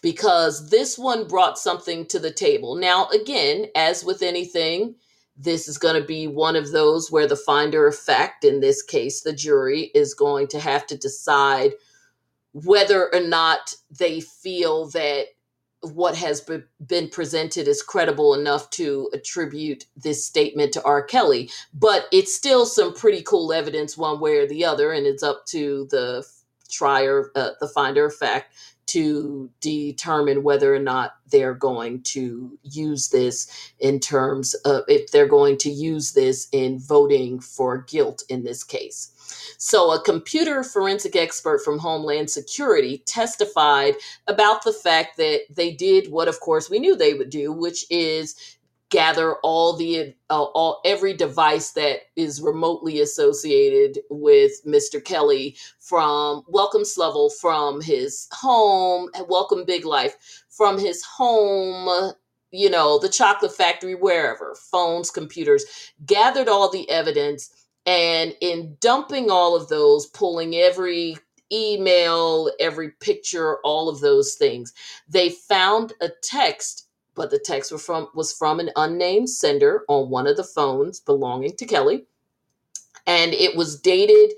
because 0.03 0.71
this 0.71 0.99
one 0.99 1.27
brought 1.27 1.59
something 1.59 2.07
to 2.07 2.19
the 2.19 2.33
table. 2.33 2.77
Now 2.77 3.09
again, 3.09 3.67
as 3.77 4.05
with 4.05 4.23
anything, 4.23 4.97
this 5.37 5.69
is 5.69 5.79
going 5.79 6.01
to 6.01 6.07
be 6.07 6.27
one 6.29 6.57
of 6.57 6.73
those 6.73 7.11
where 7.11 7.27
the 7.27 7.37
finder 7.37 7.87
of 7.87 7.97
fact, 7.97 8.45
in 8.45 8.61
this 8.61 8.83
case, 8.83 9.23
the 9.23 9.33
jury, 9.33 9.91
is 9.95 10.15
going 10.15 10.49
to 10.49 10.61
have 10.61 10.87
to 10.89 10.97
decide 10.99 11.73
whether 12.53 13.15
or 13.15 13.21
not 13.21 13.75
they 13.99 14.21
feel 14.21 14.89
that 14.91 15.27
what 15.93 16.17
has 16.17 16.41
be- 16.41 16.63
been 16.87 17.09
presented 17.09 17.69
is 17.69 17.83
credible 17.83 18.35
enough 18.35 18.71
to 18.71 19.11
attribute 19.13 19.87
this 19.97 20.25
statement 20.27 20.73
to 20.75 20.85
R. 20.85 21.03
Kelly. 21.03 21.51
But 21.75 22.07
it's 22.13 22.35
still 22.35 22.67
some 22.67 22.95
pretty 22.95 23.23
cool 23.23 23.53
evidence, 23.53 23.97
one 23.99 24.21
way 24.21 24.39
or 24.39 24.47
the 24.47 24.65
other, 24.65 24.93
and 24.93 25.07
it's 25.07 25.23
up 25.23 25.47
to 25.47 25.87
the 25.91 26.27
trier, 26.71 27.31
uh, 27.37 27.51
the 27.61 27.69
finder 27.69 28.07
of 28.07 28.15
fact, 28.15 28.55
to 28.87 29.51
determine 29.61 30.43
whether 30.43 30.75
or 30.75 30.79
not 30.81 31.15
they're 31.31 31.55
going 31.55 32.03
to 32.03 32.59
use 32.63 33.09
this 33.11 33.49
in 33.81 34.01
terms 34.01 34.55
of 34.67 34.85
if 34.89 35.11
they're 35.13 35.29
going 35.29 35.59
to 35.59 35.71
use 35.71 36.13
this 36.13 36.49
in 36.53 36.79
voting 36.79 37.41
for 37.41 37.79
guilt 37.89 38.25
in 38.29 38.45
this 38.45 38.65
case. 38.65 39.13
So, 39.59 39.93
a 39.93 40.03
computer 40.03 40.63
forensic 40.63 41.17
expert 41.17 41.61
from 41.65 41.79
Homeland 41.79 42.31
Security 42.31 42.99
testified 43.07 43.95
about 44.27 44.65
the 44.65 44.73
fact 44.73 45.17
that 45.17 45.41
they 45.51 45.73
did 45.73 46.11
what, 46.11 46.29
of 46.29 46.41
course, 46.41 46.71
we 46.71 46.79
knew 46.79 46.97
they 46.97 47.15
would 47.15 47.31
do, 47.31 47.53
which 47.53 47.87
is 47.91 48.59
gather 48.95 49.35
all 49.43 49.77
the 49.77 50.15
uh, 50.31 50.43
all 50.43 50.81
every 50.85 51.13
device 51.13 51.73
that 51.73 52.03
is 52.15 52.41
remotely 52.41 53.01
associated 53.01 54.01
with 54.09 54.53
Mr. 54.65 55.05
Kelly 55.05 55.57
from 55.81 56.45
Welcome 56.47 56.85
Level 56.97 57.31
from 57.31 57.81
his 57.81 58.29
home, 58.31 59.09
Welcome 59.29 59.65
Big 59.65 59.85
Life 59.85 60.45
from 60.49 60.79
his 60.79 61.03
home, 61.03 62.13
you 62.53 62.71
know, 62.71 63.01
the 63.01 63.09
chocolate 63.09 63.53
factory 63.53 63.97
wherever, 63.97 64.55
phones, 64.71 65.11
computers, 65.11 65.65
gathered 66.07 66.49
all 66.49 66.71
the 66.71 66.89
evidence 66.89 67.64
and 67.87 68.37
in 68.41 68.77
dumping 68.81 69.31
all 69.31 69.57
of 69.57 69.69
those, 69.69 70.07
pulling 70.07 70.55
every 70.57 71.19
email, 71.53 72.51
every 72.61 72.91
picture, 73.01 73.59
all 73.65 73.89
of 73.89 74.01
those 74.01 74.35
things, 74.35 74.73
they 75.09 75.31
found 75.31 75.93
a 76.01 76.11
text 76.23 76.83
but 77.15 77.31
the 77.31 77.41
text 77.41 77.73
was 77.73 77.85
from 77.85 78.09
was 78.15 78.33
from 78.33 78.61
an 78.61 78.71
unnamed 78.77 79.31
sender 79.31 79.85
on 79.89 80.11
one 80.11 80.27
of 80.29 80.39
the 80.39 80.45
phones 80.45 81.01
belonging 81.01 81.57
to 81.57 81.67
Kelly, 81.67 82.07
and 83.07 83.35
it 83.35 83.57
was 83.57 83.81
dated 83.81 84.35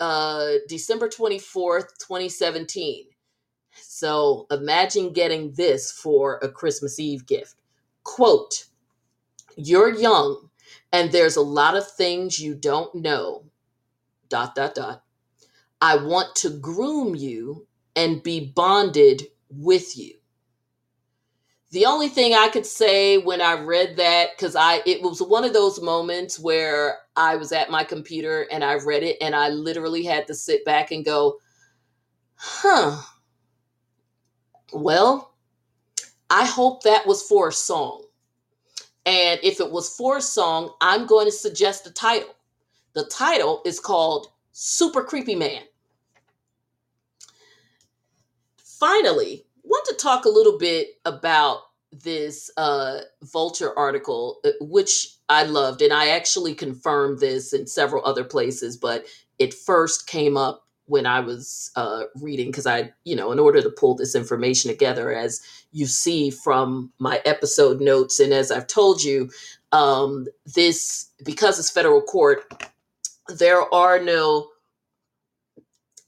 uh, 0.00 0.54
December 0.68 1.08
twenty 1.08 1.38
fourth, 1.38 1.98
twenty 2.04 2.28
seventeen. 2.28 3.06
So 3.74 4.46
imagine 4.50 5.12
getting 5.12 5.52
this 5.52 5.92
for 5.92 6.38
a 6.42 6.48
Christmas 6.50 7.00
Eve 7.00 7.26
gift. 7.26 7.56
Quote: 8.04 8.66
You're 9.56 9.94
young, 9.94 10.50
and 10.92 11.12
there's 11.12 11.36
a 11.36 11.42
lot 11.42 11.76
of 11.76 11.90
things 11.90 12.38
you 12.40 12.54
don't 12.54 12.94
know. 12.94 13.44
Dot 14.28 14.54
dot 14.54 14.74
dot. 14.74 15.02
I 15.80 15.96
want 15.96 16.34
to 16.36 16.50
groom 16.50 17.14
you 17.14 17.66
and 17.96 18.22
be 18.22 18.52
bonded 18.54 19.24
with 19.50 19.96
you 19.96 20.14
the 21.74 21.86
only 21.86 22.08
thing 22.08 22.34
I 22.34 22.48
could 22.50 22.64
say 22.66 23.18
when 23.18 23.40
I 23.40 23.54
read 23.54 23.96
that, 23.96 24.28
because 24.36 24.54
I 24.54 24.80
it 24.86 25.02
was 25.02 25.20
one 25.20 25.42
of 25.42 25.52
those 25.52 25.82
moments 25.82 26.38
where 26.38 26.98
I 27.16 27.34
was 27.34 27.50
at 27.50 27.68
my 27.68 27.82
computer 27.82 28.46
and 28.52 28.62
I 28.62 28.74
read 28.74 29.02
it 29.02 29.16
and 29.20 29.34
I 29.34 29.48
literally 29.48 30.04
had 30.04 30.28
to 30.28 30.34
sit 30.34 30.64
back 30.64 30.92
and 30.92 31.04
go, 31.04 31.38
huh. 32.36 33.02
Well, 34.72 35.34
I 36.30 36.46
hope 36.46 36.84
that 36.84 37.08
was 37.08 37.22
for 37.22 37.48
a 37.48 37.52
song. 37.52 38.03
And 39.06 39.38
if 39.42 39.60
it 39.60 39.70
was 39.70 39.94
for 39.94 40.18
a 40.18 40.22
song, 40.22 40.72
I'm 40.80 41.06
going 41.06 41.26
to 41.26 41.32
suggest 41.32 41.86
a 41.86 41.92
title. 41.92 42.34
The 42.94 43.04
title 43.06 43.60
is 43.64 43.80
called 43.80 44.28
Super 44.52 45.02
Creepy 45.02 45.34
Man. 45.34 45.62
Finally, 48.56 49.44
want 49.62 49.86
to 49.86 49.94
talk 49.94 50.24
a 50.24 50.30
little 50.30 50.58
bit 50.58 50.98
about 51.04 51.62
this 52.02 52.50
uh, 52.56 53.00
Vulture 53.22 53.76
article, 53.78 54.40
uh, 54.44 54.50
which 54.60 55.16
I 55.28 55.44
loved, 55.44 55.82
and 55.82 55.92
I 55.92 56.08
actually 56.08 56.54
confirmed 56.54 57.20
this 57.20 57.52
in 57.52 57.66
several 57.66 58.04
other 58.04 58.24
places, 58.24 58.76
but 58.76 59.06
it 59.38 59.54
first 59.54 60.06
came 60.06 60.36
up 60.36 60.63
when 60.86 61.06
I 61.06 61.20
was 61.20 61.70
uh, 61.76 62.04
reading 62.16 62.48
because 62.48 62.66
I, 62.66 62.92
you 63.04 63.16
know, 63.16 63.32
in 63.32 63.38
order 63.38 63.62
to 63.62 63.70
pull 63.70 63.94
this 63.94 64.14
information 64.14 64.70
together, 64.70 65.14
as 65.14 65.40
you 65.72 65.86
see 65.86 66.30
from 66.30 66.92
my 66.98 67.20
episode 67.24 67.80
notes, 67.80 68.20
and 68.20 68.32
as 68.32 68.50
I've 68.50 68.66
told 68.66 69.02
you, 69.02 69.30
um, 69.72 70.26
this 70.54 71.10
because 71.24 71.58
it's 71.58 71.70
federal 71.70 72.02
court, 72.02 72.70
there 73.28 73.72
are 73.74 73.98
no 73.98 74.48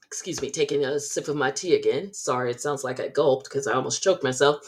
excuse 0.07 0.41
me, 0.41 0.51
taking 0.51 0.85
a 0.85 0.99
sip 0.99 1.29
of 1.29 1.37
my 1.37 1.51
tea 1.51 1.75
again. 1.75 2.13
Sorry, 2.15 2.51
it 2.51 2.61
sounds 2.61 2.85
like 2.85 3.01
I 3.01 3.09
gulped 3.09 3.45
because 3.45 3.67
I 3.67 3.75
almost 3.75 4.03
choked 4.03 4.25
myself. 4.25 4.59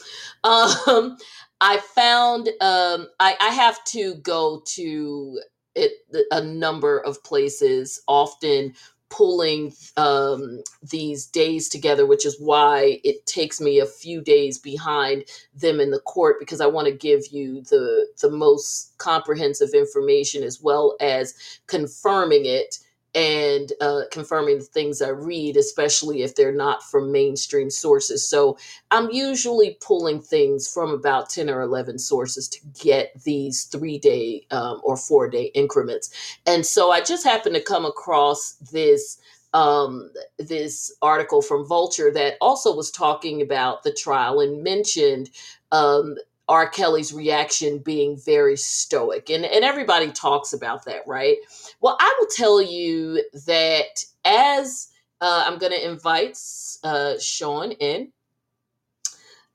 Um, 0.43 1.17
I 1.61 1.77
found 1.77 2.49
um, 2.61 3.07
I, 3.19 3.35
I 3.41 3.49
have 3.49 3.83
to 3.85 4.15
go 4.15 4.61
to 4.75 5.41
it 5.75 5.93
a 6.31 6.41
number 6.41 6.99
of 6.99 7.23
places, 7.23 8.01
often 8.07 8.73
pulling 9.09 9.73
um, 9.97 10.61
these 10.83 11.25
days 11.25 11.69
together, 11.69 12.05
which 12.05 12.25
is 12.25 12.39
why 12.39 12.99
it 13.03 13.25
takes 13.25 13.59
me 13.59 13.79
a 13.79 13.85
few 13.85 14.21
days 14.21 14.57
behind 14.57 15.25
them 15.55 15.79
in 15.79 15.91
the 15.91 15.99
court 15.99 16.37
because 16.39 16.61
I 16.61 16.67
want 16.67 16.87
to 16.87 16.93
give 16.93 17.27
you 17.31 17.61
the 17.61 18.07
the 18.21 18.29
most 18.29 18.97
comprehensive 18.97 19.71
information 19.73 20.43
as 20.43 20.61
well 20.61 20.95
as 20.99 21.33
confirming 21.67 22.45
it 22.45 22.79
and 23.15 23.73
uh, 23.81 24.01
confirming 24.11 24.59
the 24.59 24.63
things 24.63 25.01
I 25.01 25.09
read, 25.09 25.57
especially 25.57 26.21
if 26.21 26.35
they're 26.35 26.53
not 26.53 26.83
from 26.83 27.11
mainstream 27.11 27.69
sources. 27.69 28.27
So 28.27 28.57
I'm 28.91 29.09
usually 29.09 29.77
pulling 29.81 30.21
things 30.21 30.71
from 30.71 30.91
about 30.91 31.29
10 31.29 31.49
or 31.49 31.61
11 31.61 31.99
sources 31.99 32.47
to 32.49 32.59
get 32.83 33.11
these 33.23 33.63
three 33.63 33.97
day 33.97 34.45
um, 34.51 34.79
or 34.83 34.95
four 34.95 35.27
day 35.29 35.45
increments. 35.55 36.09
And 36.45 36.65
so 36.65 36.91
I 36.91 37.01
just 37.01 37.23
happened 37.23 37.55
to 37.55 37.61
come 37.61 37.85
across 37.85 38.53
this 38.71 39.17
um, 39.53 40.11
this 40.37 40.93
article 41.01 41.41
from 41.41 41.65
Vulture 41.65 42.11
that 42.11 42.35
also 42.39 42.75
was 42.75 42.91
talking 42.91 43.41
about 43.41 43.81
the 43.81 43.91
trial 43.91 44.39
and 44.39 44.63
mentioned 44.63 45.31
um, 45.71 46.17
R. 46.49 46.67
Kelly's 46.67 47.13
reaction 47.13 47.77
being 47.77 48.17
very 48.17 48.57
stoic. 48.57 49.29
And, 49.29 49.45
and 49.45 49.63
everybody 49.63 50.11
talks 50.11 50.51
about 50.51 50.83
that, 50.85 51.03
right? 51.05 51.37
Well, 51.79 51.95
I 51.99 52.15
will 52.19 52.27
tell 52.27 52.59
you 52.59 53.23
that 53.45 54.03
as 54.25 54.89
uh, 55.21 55.43
I'm 55.45 55.59
going 55.59 55.71
to 55.71 55.89
invite 55.89 56.37
uh, 56.83 57.13
Sean 57.19 57.71
in, 57.73 58.11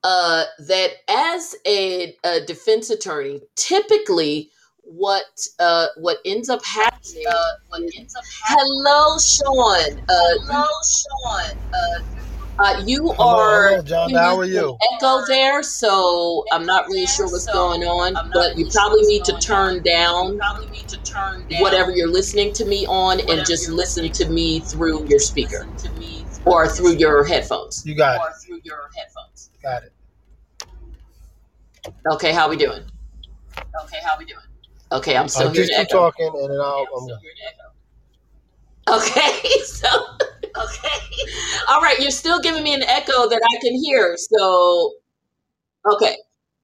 uh, 0.03 0.45
that 0.59 0.91
as 1.09 1.55
a, 1.67 2.15
a, 2.23 2.41
defense 2.45 2.91
attorney, 2.91 3.41
typically 3.55 4.51
what 4.83 5.47
uh, 5.59 5.87
what 5.97 6.19
ends 6.25 6.47
up 6.47 6.63
happening. 6.63 7.23
Uh, 7.27 7.43
what 7.69 7.81
ends 7.97 8.15
up 8.15 8.23
happening. 8.43 8.83
Hello, 8.83 9.17
Sean. 9.17 9.99
Uh, 10.07 10.15
Hello, 10.45 10.67
Sean. 10.83 12.24
Uh, 12.57 12.61
uh, 12.63 12.83
you 12.85 13.11
Hello, 13.17 13.37
are 13.39 13.69
hello, 13.69 13.81
John. 13.81 14.13
How 14.13 14.37
are 14.37 14.45
you? 14.45 14.77
echo 14.93 15.25
there, 15.27 15.61
so 15.61 16.45
I'm 16.51 16.65
not 16.65 16.87
really 16.87 17.05
sure 17.05 17.25
what's 17.25 17.45
going 17.47 17.81
on. 17.83 18.13
But 18.33 18.57
you 18.57 18.67
probably 18.73 19.01
need 19.03 19.25
to 19.25 19.37
turn 19.39 19.83
down 19.83 20.39
whatever 21.59 21.91
you're 21.91 22.07
listening 22.11 22.53
to 22.53 22.65
me 22.65 22.85
on 22.87 23.19
and 23.19 23.45
just 23.45 23.69
listen 23.69 24.09
to 24.11 24.29
me 24.29 24.61
through 24.61 25.05
your 25.07 25.19
speaker. 25.19 25.67
or 26.45 26.67
through 26.67 26.93
your 26.97 27.23
headphones. 27.25 27.83
You 27.85 27.95
got 27.95 28.19
or 28.21 28.29
it. 28.29 28.33
through 28.45 28.61
your 28.63 28.89
headphones. 28.95 29.49
Got 29.61 29.83
it. 29.83 29.91
Okay, 32.11 32.31
how 32.31 32.49
we 32.49 32.55
doing? 32.55 32.83
Okay, 33.83 33.97
how 34.03 34.17
we 34.17 34.25
doing? 34.25 34.39
Okay, 34.91 35.17
I'm 35.17 35.27
still 35.27 35.47
Uh, 35.47 35.51
hearing 35.51 35.67
just 35.67 35.79
keep 35.79 35.89
talking, 35.89 36.27
and 36.27 36.51
then 36.51 36.59
I'll. 36.61 36.85
Okay, 36.87 36.87
I'm 36.87 36.95
I'm 36.95 37.01
still 37.01 37.17
gonna. 37.17 37.41
echo. 37.47 38.97
Okay, 38.97 39.49
so 39.65 39.89
okay, 40.57 40.97
all 41.69 41.81
right. 41.81 41.99
You're 41.99 42.11
still 42.11 42.39
giving 42.39 42.63
me 42.63 42.73
an 42.73 42.83
echo 42.83 43.27
that 43.29 43.41
I 43.43 43.59
can 43.61 43.73
hear. 43.75 44.17
So 44.17 44.93
okay, 45.91 46.17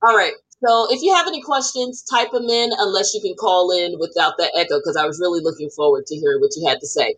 all 0.04 0.16
right. 0.16 0.34
So 0.64 0.88
if 0.92 1.02
you 1.02 1.14
have 1.16 1.28
any 1.28 1.42
questions, 1.42 2.04
type 2.04 2.32
them 2.32 2.50
in. 2.50 2.72
Unless 2.78 3.14
you 3.14 3.22
can 3.22 3.36
call 3.36 3.72
in 3.72 4.00
without 4.00 4.38
that 4.38 4.52
echo, 4.56 4.80
because 4.80 4.98
I 4.98 5.06
was 5.06 5.20
really 5.20 5.42
looking 5.42 5.70
forward 5.70 6.06
to 6.08 6.16
hearing 6.16 6.40
what 6.40 6.52
you 6.56 6.68
had 6.68 6.80
to 6.80 6.88
say, 6.88 7.16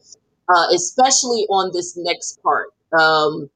uh, 0.54 0.68
especially 0.74 1.46
on 1.50 1.72
this 1.74 1.98
next 1.98 2.42
part. 2.42 2.68
Um, 2.98 3.50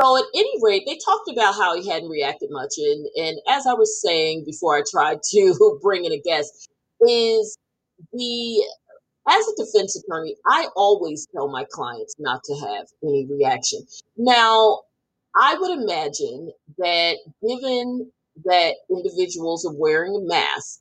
so 0.00 0.16
at 0.16 0.24
any 0.34 0.52
rate, 0.60 0.82
they 0.86 0.98
talked 1.04 1.30
about 1.30 1.54
how 1.54 1.80
he 1.80 1.88
hadn't 1.88 2.08
reacted 2.08 2.50
much, 2.50 2.74
and 2.78 3.06
and 3.16 3.38
as 3.48 3.66
I 3.66 3.74
was 3.74 4.00
saying 4.02 4.44
before, 4.44 4.76
I 4.76 4.82
tried 4.90 5.20
to 5.32 5.78
bring 5.82 6.04
in 6.04 6.12
a 6.12 6.20
guest, 6.20 6.68
is 7.06 7.58
the 8.12 8.64
as 9.28 9.46
a 9.48 9.64
defense 9.64 9.96
attorney, 9.96 10.36
I 10.46 10.68
always 10.76 11.26
tell 11.34 11.48
my 11.48 11.64
clients 11.70 12.14
not 12.18 12.42
to 12.44 12.54
have 12.56 12.86
any 13.02 13.26
reaction. 13.26 13.80
Now, 14.16 14.80
I 15.34 15.56
would 15.58 15.78
imagine 15.82 16.52
that 16.78 17.16
given 17.46 18.12
that 18.44 18.74
individuals 18.90 19.64
are 19.64 19.74
wearing 19.74 20.14
a 20.14 20.20
mask, 20.20 20.80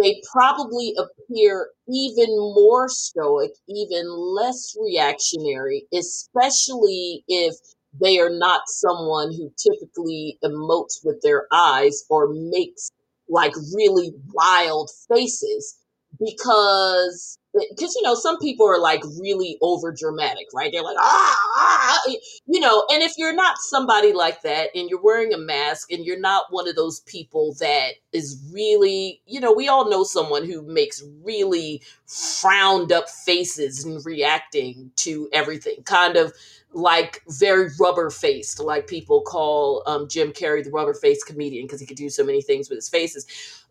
they 0.00 0.20
probably 0.32 0.94
appear 0.98 1.70
even 1.88 2.28
more 2.36 2.88
stoic, 2.88 3.52
even 3.68 4.08
less 4.08 4.76
reactionary, 4.80 5.86
especially 5.92 7.24
if 7.26 7.54
they 8.00 8.18
are 8.18 8.30
not 8.30 8.62
someone 8.66 9.32
who 9.32 9.52
typically 9.56 10.38
emotes 10.44 11.04
with 11.04 11.20
their 11.22 11.46
eyes 11.52 12.04
or 12.10 12.32
makes 12.32 12.90
like 13.28 13.54
really 13.74 14.12
wild 14.32 14.90
faces 15.12 15.78
because 16.18 17.38
because 17.70 17.94
you 17.94 18.02
know 18.02 18.14
some 18.14 18.38
people 18.38 18.66
are 18.66 18.80
like 18.80 19.02
really 19.20 19.58
over 19.62 19.92
dramatic 19.92 20.46
right? 20.54 20.70
They're 20.72 20.82
like 20.82 20.96
ah, 20.98 21.36
ah 21.56 22.00
you 22.46 22.60
know 22.60 22.84
and 22.90 23.02
if 23.02 23.14
you're 23.18 23.34
not 23.34 23.58
somebody 23.58 24.12
like 24.12 24.42
that 24.42 24.70
and 24.74 24.88
you're 24.88 25.02
wearing 25.02 25.32
a 25.32 25.38
mask 25.38 25.92
and 25.92 26.04
you're 26.04 26.18
not 26.20 26.46
one 26.50 26.68
of 26.68 26.76
those 26.76 27.00
people 27.00 27.54
that 27.60 27.92
is 28.12 28.42
really 28.52 29.20
you 29.26 29.40
know 29.40 29.52
we 29.52 29.68
all 29.68 29.88
know 29.90 30.04
someone 30.04 30.44
who 30.44 30.62
makes 30.62 31.02
really 31.22 31.82
frowned 32.06 32.92
up 32.92 33.08
faces 33.08 33.84
and 33.84 34.04
reacting 34.04 34.90
to 34.96 35.28
everything 35.32 35.82
kind 35.84 36.16
of 36.16 36.32
like 36.72 37.22
very 37.28 37.70
rubber 37.80 38.10
faced 38.10 38.60
like 38.60 38.86
people 38.86 39.22
call 39.22 39.82
um, 39.86 40.06
jim 40.08 40.32
carrey 40.32 40.62
the 40.62 40.70
rubber 40.70 40.94
faced 40.94 41.26
comedian 41.26 41.64
because 41.66 41.80
he 41.80 41.86
could 41.86 41.96
do 41.96 42.10
so 42.10 42.24
many 42.24 42.42
things 42.42 42.68
with 42.68 42.76
his 42.76 42.88
faces 42.88 43.26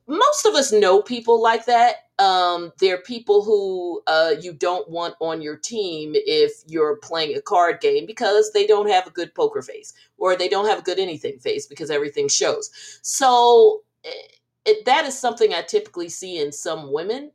most 0.07 0.45
of 0.45 0.55
us 0.55 0.71
know 0.71 1.01
people 1.01 1.41
like 1.41 1.65
that. 1.65 1.95
Um, 2.19 2.71
they're 2.79 3.01
people 3.01 3.43
who 3.43 4.01
uh, 4.07 4.33
you 4.41 4.53
don't 4.53 4.89
want 4.89 5.15
on 5.19 5.41
your 5.41 5.57
team 5.57 6.13
if 6.15 6.53
you're 6.65 6.95
playing 6.97 7.35
a 7.37 7.41
card 7.41 7.79
game 7.81 8.05
because 8.05 8.51
they 8.53 8.65
don't 8.65 8.89
have 8.89 9.05
a 9.05 9.11
good 9.11 9.35
poker 9.35 9.61
face 9.61 9.93
or 10.17 10.35
they 10.35 10.47
don't 10.47 10.67
have 10.67 10.79
a 10.79 10.83
good 10.83 10.97
anything 10.97 11.37
face 11.39 11.67
because 11.67 11.91
everything 11.91 12.27
shows. 12.27 12.99
So 13.03 13.83
it, 14.03 14.39
it, 14.65 14.85
that 14.85 15.05
is 15.05 15.17
something 15.17 15.53
I 15.53 15.61
typically 15.61 16.09
see 16.09 16.39
in 16.39 16.51
some 16.51 16.91
women. 16.91 17.31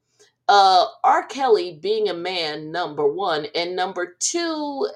Uh, 0.48 0.86
R. 1.04 1.26
Kelly 1.26 1.78
being 1.80 2.08
a 2.08 2.14
man, 2.14 2.72
number 2.72 3.06
one, 3.06 3.46
and 3.54 3.76
number 3.76 4.16
two, 4.18 4.88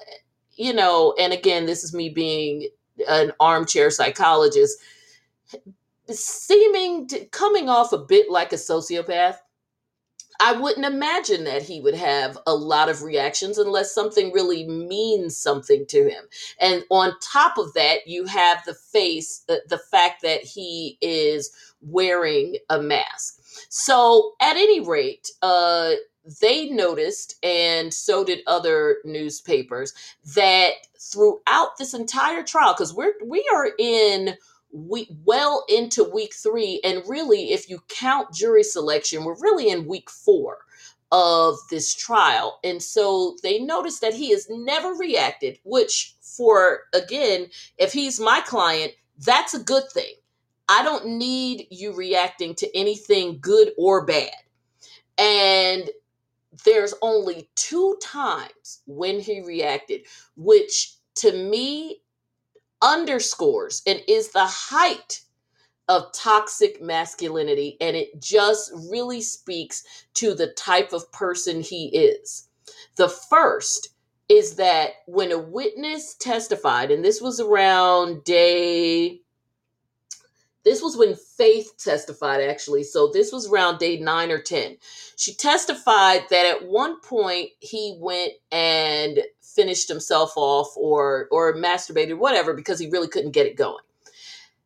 you 0.55 0.73
know, 0.73 1.15
and 1.17 1.31
again, 1.31 1.65
this 1.65 1.83
is 1.83 1.93
me 1.93 2.09
being 2.09 2.67
an 3.07 3.31
armchair 3.39 3.89
psychologist 3.89 4.77
seeming 6.09 7.07
to, 7.07 7.25
coming 7.25 7.69
off 7.69 7.93
a 7.93 7.97
bit 7.97 8.29
like 8.29 8.53
a 8.53 8.57
sociopath. 8.57 9.37
I 10.39 10.51
wouldn't 10.51 10.85
imagine 10.85 11.45
that 11.45 11.63
he 11.63 11.81
would 11.81 11.95
have 11.95 12.37
a 12.45 12.53
lot 12.53 12.89
of 12.89 13.01
reactions 13.01 13.57
unless 13.57 13.91
something 13.91 14.31
really 14.31 14.67
means 14.67 15.35
something 15.35 15.87
to 15.87 16.07
him. 16.07 16.25
And 16.61 16.83
on 16.91 17.13
top 17.19 17.57
of 17.57 17.73
that, 17.73 18.05
you 18.05 18.25
have 18.25 18.63
the 18.63 18.75
face, 18.75 19.43
the, 19.47 19.63
the 19.67 19.79
fact 19.79 20.21
that 20.21 20.41
he 20.43 20.99
is 21.01 21.49
wearing 21.81 22.57
a 22.69 22.79
mask. 22.79 23.39
So, 23.69 24.33
at 24.39 24.57
any 24.57 24.79
rate, 24.79 25.27
uh, 25.41 25.93
they 26.41 26.69
noticed, 26.69 27.35
and 27.43 27.93
so 27.93 28.23
did 28.23 28.39
other 28.47 28.97
newspapers, 29.05 29.93
that 30.35 30.71
throughout 30.99 31.77
this 31.77 31.93
entire 31.93 32.43
trial, 32.43 32.73
because 32.73 32.93
we're 32.93 33.13
we 33.25 33.47
are 33.53 33.69
in 33.79 34.35
week 34.77 35.09
well 35.25 35.65
into 35.69 36.03
week 36.03 36.33
three 36.33 36.79
and 36.83 37.03
really 37.07 37.51
if 37.51 37.69
you 37.69 37.81
count 37.89 38.33
jury 38.33 38.63
selection 38.63 39.23
we're 39.23 39.39
really 39.39 39.69
in 39.69 39.87
week 39.87 40.09
four 40.09 40.59
of 41.11 41.57
this 41.69 41.95
trial. 41.95 42.59
And 42.63 42.81
so 42.83 43.37
they 43.41 43.59
noticed 43.59 44.01
that 44.01 44.13
he 44.13 44.31
has 44.31 44.47
never 44.49 44.93
reacted 44.93 45.59
which 45.63 46.15
for 46.21 46.81
again 46.93 47.47
if 47.77 47.93
he's 47.93 48.19
my 48.19 48.41
client 48.41 48.93
that's 49.25 49.53
a 49.53 49.63
good 49.63 49.89
thing. 49.91 50.13
I 50.69 50.83
don't 50.83 51.07
need 51.07 51.67
you 51.71 51.95
reacting 51.95 52.53
to 52.55 52.77
anything 52.77 53.39
good 53.41 53.71
or 53.77 54.05
bad. 54.05 54.31
And 55.17 55.89
there's 56.65 56.93
only 57.01 57.49
two 57.55 57.97
times 58.01 58.81
when 58.85 59.19
he 59.19 59.41
reacted 59.41 60.01
which 60.35 60.95
to 61.15 61.31
me 61.31 62.01
underscores 62.81 63.81
and 63.87 64.01
is 64.07 64.29
the 64.29 64.45
height 64.45 65.21
of 65.87 66.11
toxic 66.13 66.81
masculinity. 66.81 67.77
And 67.79 67.95
it 67.95 68.21
just 68.21 68.71
really 68.89 69.21
speaks 69.21 69.83
to 70.15 70.33
the 70.33 70.47
type 70.47 70.93
of 70.93 71.11
person 71.11 71.61
he 71.61 71.87
is. 71.87 72.49
The 72.97 73.09
first 73.09 73.89
is 74.29 74.55
that 74.55 74.89
when 75.05 75.31
a 75.31 75.37
witness 75.37 76.15
testified, 76.15 76.91
and 76.91 77.03
this 77.03 77.21
was 77.21 77.39
around 77.39 78.23
day, 78.25 79.21
this 80.65 80.81
was 80.81 80.97
when 80.97 81.15
Faith 81.15 81.75
testified 81.77 82.41
actually. 82.41 82.83
So 82.83 83.09
this 83.13 83.31
was 83.31 83.47
around 83.47 83.79
day 83.79 83.97
nine 83.97 84.31
or 84.31 84.41
10. 84.41 84.75
She 85.15 85.33
testified 85.33 86.23
that 86.29 86.45
at 86.45 86.67
one 86.67 86.99
point 86.99 87.51
he 87.61 87.97
went 88.01 88.33
and 88.51 89.19
finished 89.57 89.89
himself 89.89 90.33
off 90.37 90.71
or 90.77 91.27
or 91.31 91.55
masturbated 91.55 92.17
whatever 92.17 92.53
because 92.53 92.79
he 92.79 92.89
really 92.89 93.09
couldn't 93.09 93.31
get 93.31 93.47
it 93.47 93.57
going. 93.57 93.83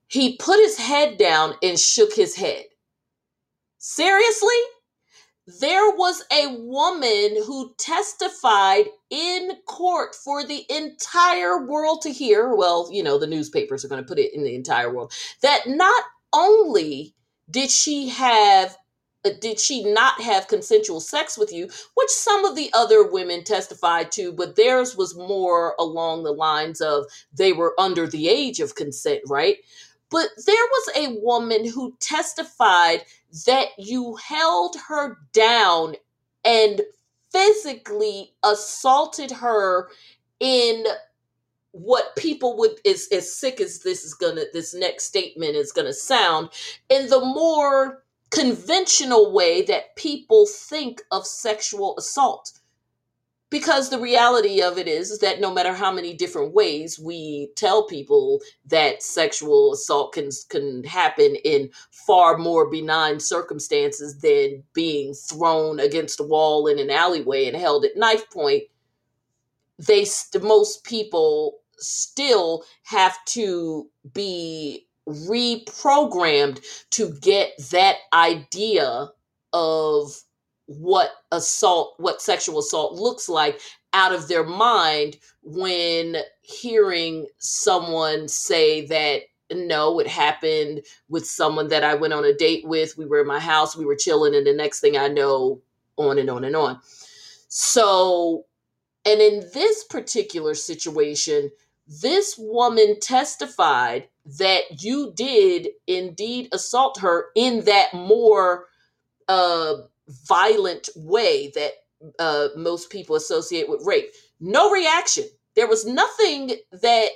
He 0.07 0.37
put 0.37 0.59
his 0.59 0.77
head 0.77 1.17
down 1.17 1.55
and 1.63 1.79
shook 1.79 2.13
his 2.13 2.35
head. 2.35 2.65
Seriously? 3.79 4.49
There 5.59 5.89
was 5.91 6.23
a 6.31 6.55
woman 6.59 7.43
who 7.45 7.73
testified 7.77 8.85
in 9.09 9.53
court 9.65 10.13
for 10.13 10.45
the 10.45 10.65
entire 10.69 11.65
world 11.65 12.01
to 12.03 12.11
hear. 12.11 12.53
Well 12.55 12.89
you 12.91 13.01
know 13.01 13.17
the 13.17 13.25
newspapers 13.25 13.83
are 13.83 13.87
going 13.87 14.03
to 14.03 14.07
put 14.07 14.19
it 14.19 14.35
in 14.35 14.43
the 14.43 14.53
entire 14.53 14.93
world. 14.93 15.13
That 15.41 15.61
not 15.65 16.03
only 16.33 17.15
did 17.49 17.71
she 17.71 18.09
have 18.09 18.77
did 19.39 19.59
she 19.59 19.83
not 19.93 20.19
have 20.21 20.47
consensual 20.47 20.99
sex 20.99 21.37
with 21.37 21.51
you 21.53 21.69
which 21.95 22.09
some 22.09 22.45
of 22.45 22.55
the 22.55 22.69
other 22.73 23.09
women 23.09 23.43
testified 23.43 24.11
to 24.11 24.31
but 24.31 24.55
theirs 24.55 24.95
was 24.95 25.15
more 25.15 25.75
along 25.79 26.23
the 26.23 26.31
lines 26.31 26.81
of 26.81 27.05
they 27.33 27.53
were 27.53 27.73
under 27.79 28.07
the 28.07 28.27
age 28.27 28.59
of 28.59 28.75
consent 28.75 29.21
right? 29.27 29.57
But 30.09 30.29
there 30.45 30.55
was 30.55 30.89
a 30.95 31.19
woman 31.21 31.65
who 31.67 31.95
testified 32.01 33.03
that 33.45 33.67
you 33.77 34.15
held 34.17 34.75
her 34.89 35.17
down 35.31 35.95
and 36.43 36.81
physically 37.31 38.33
assaulted 38.43 39.31
her 39.31 39.89
in 40.41 40.85
what 41.71 42.15
people 42.17 42.57
would 42.57 42.79
is 42.83 43.07
as 43.13 43.33
sick 43.33 43.61
as 43.61 43.79
this 43.79 44.03
is 44.03 44.13
gonna 44.13 44.43
this 44.51 44.73
next 44.73 45.05
statement 45.05 45.55
is 45.55 45.71
gonna 45.71 45.93
sound 45.93 46.49
in 46.89 47.07
the 47.07 47.21
more 47.21 48.03
conventional 48.31 49.31
way 49.33 49.61
that 49.63 49.95
people 49.95 50.47
think 50.47 51.01
of 51.11 51.27
sexual 51.27 51.95
assault. 51.97 52.53
Because 53.49 53.89
the 53.89 53.99
reality 53.99 54.61
of 54.61 54.77
it 54.77 54.87
is, 54.87 55.11
is 55.11 55.19
that 55.19 55.41
no 55.41 55.53
matter 55.53 55.73
how 55.73 55.91
many 55.91 56.13
different 56.13 56.53
ways 56.53 56.97
we 56.97 57.51
tell 57.57 57.85
people 57.85 58.39
that 58.67 59.03
sexual 59.03 59.73
assault 59.73 60.13
can 60.13 60.29
can 60.47 60.85
happen 60.85 61.35
in 61.43 61.69
far 61.91 62.37
more 62.37 62.69
benign 62.69 63.19
circumstances 63.19 64.19
than 64.19 64.63
being 64.73 65.13
thrown 65.13 65.81
against 65.81 66.21
a 66.21 66.23
wall 66.23 66.65
in 66.67 66.79
an 66.79 66.89
alleyway 66.89 67.45
and 67.45 67.57
held 67.57 67.83
at 67.83 67.97
knife 67.97 68.29
point 68.29 68.63
they 69.77 70.05
most 70.41 70.83
people 70.85 71.59
still 71.77 72.63
have 72.83 73.17
to 73.25 73.89
be 74.13 74.87
reprogrammed 75.07 76.59
to 76.91 77.11
get 77.21 77.51
that 77.71 77.97
idea 78.13 79.09
of 79.53 80.11
what 80.67 81.11
assault, 81.31 81.95
what 81.97 82.21
sexual 82.21 82.59
assault 82.59 82.93
looks 82.93 83.27
like 83.27 83.59
out 83.93 84.13
of 84.13 84.27
their 84.27 84.43
mind 84.43 85.17
when 85.43 86.17
hearing 86.41 87.27
someone 87.39 88.27
say 88.27 88.85
that 88.85 89.23
no, 89.53 89.99
it 89.99 90.07
happened 90.07 90.81
with 91.09 91.25
someone 91.25 91.67
that 91.69 91.83
I 91.83 91.95
went 91.95 92.13
on 92.13 92.23
a 92.23 92.33
date 92.33 92.65
with. 92.65 92.97
We 92.97 93.05
were 93.05 93.21
in 93.21 93.27
my 93.27 93.39
house, 93.39 93.75
we 93.75 93.85
were 93.85 93.95
chilling, 93.95 94.33
and 94.33 94.47
the 94.47 94.53
next 94.53 94.79
thing 94.79 94.97
I 94.97 95.09
know, 95.09 95.61
on 95.97 96.17
and 96.17 96.29
on 96.29 96.45
and 96.45 96.55
on. 96.55 96.79
So, 97.49 98.45
and 99.05 99.19
in 99.19 99.43
this 99.53 99.83
particular 99.83 100.53
situation, 100.53 101.51
this 101.85 102.35
woman 102.37 102.99
testified 103.01 104.07
that 104.37 104.83
you 104.83 105.13
did 105.15 105.69
indeed 105.87 106.49
assault 106.51 106.99
her 106.99 107.27
in 107.35 107.65
that 107.65 107.93
more 107.93 108.65
uh, 109.27 109.75
violent 110.27 110.89
way 110.95 111.51
that 111.55 111.71
uh, 112.19 112.49
most 112.55 112.89
people 112.89 113.15
associate 113.15 113.69
with 113.69 113.85
rape. 113.85 114.11
No 114.39 114.71
reaction. 114.71 115.25
There 115.55 115.67
was 115.67 115.85
nothing 115.85 116.51
that 116.71 117.09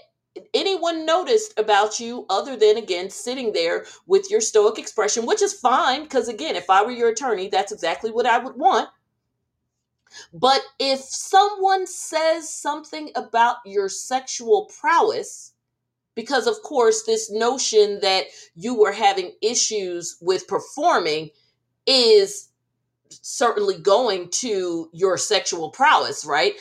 anyone 0.53 1.05
noticed 1.05 1.57
about 1.57 1.99
you 1.99 2.25
other 2.29 2.57
than 2.57 2.77
again 2.77 3.09
sitting 3.09 3.53
there 3.53 3.85
with 4.05 4.29
your 4.29 4.41
stoic 4.41 4.77
expression 4.77 5.25
which 5.25 5.41
is 5.41 5.53
fine 5.53 6.03
because 6.03 6.27
again 6.27 6.57
if 6.57 6.69
i 6.69 6.83
were 6.83 6.91
your 6.91 7.07
attorney 7.07 7.47
that's 7.47 7.71
exactly 7.71 8.11
what 8.11 8.25
i 8.25 8.37
would 8.37 8.57
want 8.57 8.89
but 10.33 10.61
if 10.77 10.99
someone 10.99 11.87
says 11.87 12.53
something 12.53 13.11
about 13.15 13.57
your 13.65 13.87
sexual 13.87 14.69
prowess 14.77 15.53
because 16.15 16.47
of 16.47 16.61
course 16.63 17.03
this 17.03 17.31
notion 17.31 17.99
that 18.01 18.25
you 18.55 18.73
were 18.73 18.91
having 18.91 19.33
issues 19.41 20.17
with 20.21 20.47
performing 20.47 21.29
is 21.85 22.49
certainly 23.09 23.77
going 23.77 24.29
to 24.29 24.89
your 24.93 25.17
sexual 25.17 25.69
prowess, 25.69 26.25
right? 26.25 26.53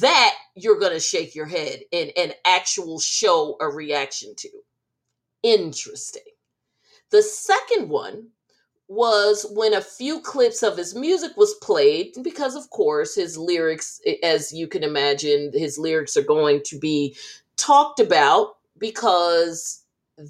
That 0.00 0.34
you're 0.54 0.78
going 0.78 0.92
to 0.92 1.00
shake 1.00 1.34
your 1.34 1.46
head 1.46 1.80
and, 1.92 2.12
and 2.16 2.34
actual 2.44 2.98
show 2.98 3.56
a 3.60 3.68
reaction 3.68 4.34
to. 4.38 4.48
Interesting. 5.42 6.22
The 7.10 7.22
second 7.22 7.88
one 7.88 8.28
was 8.88 9.46
when 9.54 9.74
a 9.74 9.80
few 9.80 10.20
clips 10.20 10.62
of 10.62 10.76
his 10.76 10.94
music 10.94 11.36
was 11.36 11.54
played 11.62 12.14
because 12.22 12.54
of 12.54 12.68
course 12.70 13.14
his 13.14 13.38
lyrics 13.38 14.00
as 14.22 14.52
you 14.52 14.66
can 14.66 14.82
imagine 14.82 15.50
his 15.54 15.78
lyrics 15.78 16.16
are 16.16 16.22
going 16.22 16.60
to 16.64 16.78
be 16.78 17.16
talked 17.56 18.00
about 18.00 18.56
because 18.82 19.84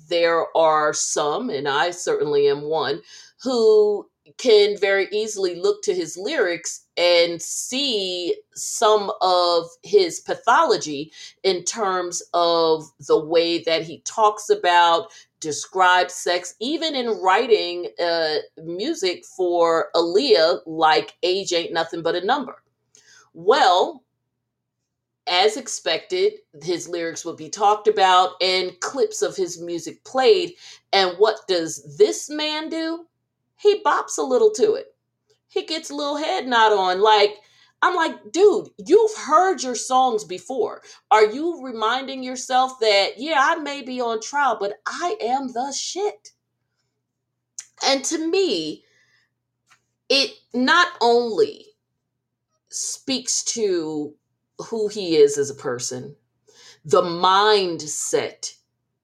there 0.08 0.46
are 0.56 0.92
some 0.92 1.50
and 1.50 1.66
I 1.66 1.90
certainly 1.90 2.48
am 2.48 2.62
one 2.62 3.00
who 3.42 4.08
can 4.38 4.78
very 4.78 5.08
easily 5.10 5.56
look 5.56 5.82
to 5.82 5.94
his 5.94 6.16
lyrics 6.16 6.86
and 6.96 7.42
see 7.42 8.36
some 8.54 9.10
of 9.20 9.66
his 9.82 10.20
pathology 10.20 11.10
in 11.42 11.64
terms 11.64 12.22
of 12.34 12.84
the 13.08 13.18
way 13.18 13.62
that 13.64 13.82
he 13.82 14.00
talks 14.00 14.48
about 14.48 15.08
describes 15.40 16.14
sex 16.14 16.54
even 16.60 16.94
in 16.94 17.08
writing 17.20 17.88
uh, 17.98 18.36
music 18.62 19.24
for 19.24 19.88
Aaliyah 19.96 20.60
like 20.66 21.16
age 21.24 21.52
ain't 21.52 21.72
nothing 21.72 22.02
but 22.02 22.14
a 22.14 22.24
number. 22.24 22.62
Well 23.34 24.04
as 25.28 25.56
expected 25.56 26.32
his 26.62 26.88
lyrics 26.88 27.24
would 27.24 27.36
be 27.36 27.48
talked 27.48 27.88
about 27.88 28.32
and 28.40 28.78
clips 28.80 29.22
of 29.22 29.36
his 29.36 29.60
music 29.60 30.02
played 30.04 30.52
and 30.92 31.16
what 31.18 31.36
does 31.46 31.96
this 31.96 32.28
man 32.28 32.68
do 32.68 33.06
he 33.62 33.80
bops 33.84 34.18
a 34.18 34.22
little 34.22 34.50
to 34.52 34.74
it. 34.74 34.86
He 35.46 35.64
gets 35.64 35.90
a 35.90 35.94
little 35.94 36.16
head 36.16 36.46
nod 36.48 36.72
on. 36.72 37.00
Like, 37.00 37.36
I'm 37.80 37.94
like, 37.94 38.32
dude, 38.32 38.68
you've 38.86 39.16
heard 39.16 39.62
your 39.62 39.76
songs 39.76 40.24
before. 40.24 40.82
Are 41.12 41.26
you 41.26 41.62
reminding 41.62 42.24
yourself 42.24 42.80
that, 42.80 43.12
yeah, 43.18 43.38
I 43.38 43.56
may 43.56 43.82
be 43.82 44.00
on 44.00 44.20
trial, 44.20 44.56
but 44.58 44.74
I 44.86 45.16
am 45.20 45.52
the 45.52 45.72
shit? 45.72 46.30
And 47.84 48.04
to 48.06 48.18
me, 48.18 48.84
it 50.08 50.32
not 50.52 50.88
only 51.00 51.66
speaks 52.68 53.44
to 53.44 54.14
who 54.62 54.88
he 54.88 55.16
is 55.16 55.38
as 55.38 55.50
a 55.50 55.54
person, 55.54 56.16
the 56.84 57.02
mindset 57.02 58.54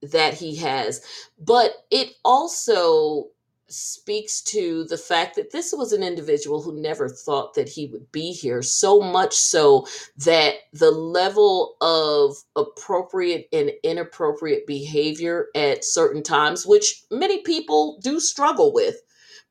that 0.02 0.34
he 0.34 0.56
has, 0.56 1.02
but 1.38 1.72
it 1.90 2.10
also 2.24 3.28
speaks 3.68 4.40
to 4.40 4.84
the 4.84 4.96
fact 4.96 5.36
that 5.36 5.52
this 5.52 5.74
was 5.76 5.92
an 5.92 6.02
individual 6.02 6.62
who 6.62 6.80
never 6.80 7.08
thought 7.08 7.54
that 7.54 7.68
he 7.68 7.86
would 7.86 8.10
be 8.12 8.32
here, 8.32 8.62
so 8.62 9.00
much 9.00 9.34
so 9.34 9.86
that 10.16 10.54
the 10.72 10.90
level 10.90 11.76
of 11.80 12.36
appropriate 12.56 13.46
and 13.52 13.70
inappropriate 13.82 14.66
behavior 14.66 15.48
at 15.54 15.84
certain 15.84 16.22
times, 16.22 16.66
which 16.66 17.02
many 17.10 17.42
people 17.42 17.98
do 18.02 18.18
struggle 18.20 18.72
with. 18.72 18.96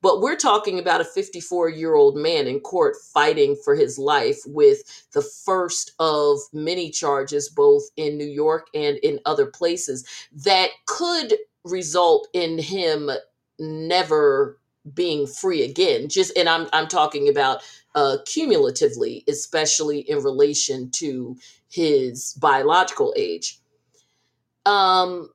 But 0.01 0.21
we're 0.21 0.35
talking 0.37 0.79
about 0.79 1.01
a 1.01 1.05
54 1.05 1.69
year 1.69 1.95
old 1.95 2.15
man 2.15 2.47
in 2.47 2.59
court 2.59 2.95
fighting 3.13 3.55
for 3.63 3.75
his 3.75 3.97
life 3.97 4.39
with 4.45 5.07
the 5.13 5.21
first 5.21 5.93
of 5.99 6.39
many 6.53 6.91
charges, 6.91 7.49
both 7.49 7.83
in 7.97 8.17
New 8.17 8.27
York 8.27 8.67
and 8.73 8.97
in 8.97 9.19
other 9.25 9.47
places, 9.47 10.05
that 10.31 10.69
could 10.85 11.35
result 11.63 12.27
in 12.33 12.59
him 12.59 13.09
never 13.59 14.59
being 14.93 15.27
free 15.27 15.63
again. 15.63 16.07
Just 16.09 16.37
and 16.37 16.47
i'm 16.47 16.67
i'm 16.73 16.87
talking 16.87 17.27
about 17.27 17.61
uh 17.95 18.17
cumulatively 18.25 19.23
especially 19.27 19.99
in 19.99 20.23
relation 20.23 20.89
to 20.91 21.35
his 21.69 22.33
biological 22.39 23.13
age. 23.17 23.59
Um 24.65 25.29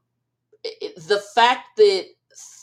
the 0.96 1.22
fact 1.34 1.76
that 1.76 2.06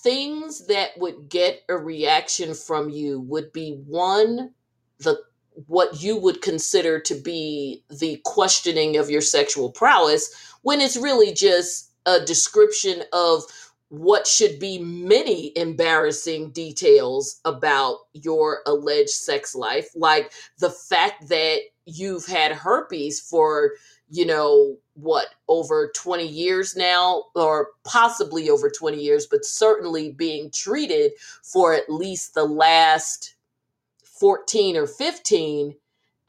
things 0.03 0.67
that 0.67 0.91
would 0.97 1.29
get 1.29 1.61
a 1.69 1.77
reaction 1.77 2.53
from 2.53 2.89
you 2.89 3.19
would 3.21 3.51
be 3.51 3.81
one 3.85 4.53
the 4.99 5.21
what 5.67 6.01
you 6.01 6.17
would 6.17 6.41
consider 6.41 6.99
to 7.01 7.15
be 7.15 7.83
the 7.89 8.21
questioning 8.23 8.95
of 8.95 9.09
your 9.09 9.21
sexual 9.21 9.69
prowess 9.69 10.55
when 10.61 10.79
it's 10.79 10.95
really 10.95 11.33
just 11.33 11.91
a 12.05 12.19
description 12.23 13.03
of 13.11 13.43
what 13.89 14.27
should 14.27 14.59
be 14.59 14.77
many 14.77 15.51
embarrassing 15.57 16.51
details 16.51 17.41
about 17.43 17.97
your 18.13 18.59
alleged 18.67 19.09
sex 19.09 19.55
life, 19.55 19.89
like 19.95 20.31
the 20.59 20.69
fact 20.69 21.27
that 21.29 21.59
you've 21.85 22.27
had 22.27 22.51
herpes 22.51 23.19
for, 23.19 23.71
you 24.09 24.25
know, 24.25 24.77
what, 24.95 25.27
over 25.47 25.91
20 25.95 26.27
years 26.27 26.75
now, 26.75 27.25
or 27.35 27.69
possibly 27.83 28.49
over 28.49 28.69
20 28.69 29.01
years, 29.01 29.27
but 29.27 29.45
certainly 29.45 30.11
being 30.11 30.51
treated 30.51 31.13
for 31.43 31.73
at 31.73 31.89
least 31.89 32.33
the 32.33 32.45
last 32.45 33.35
14 34.03 34.77
or 34.77 34.87
15, 34.87 35.75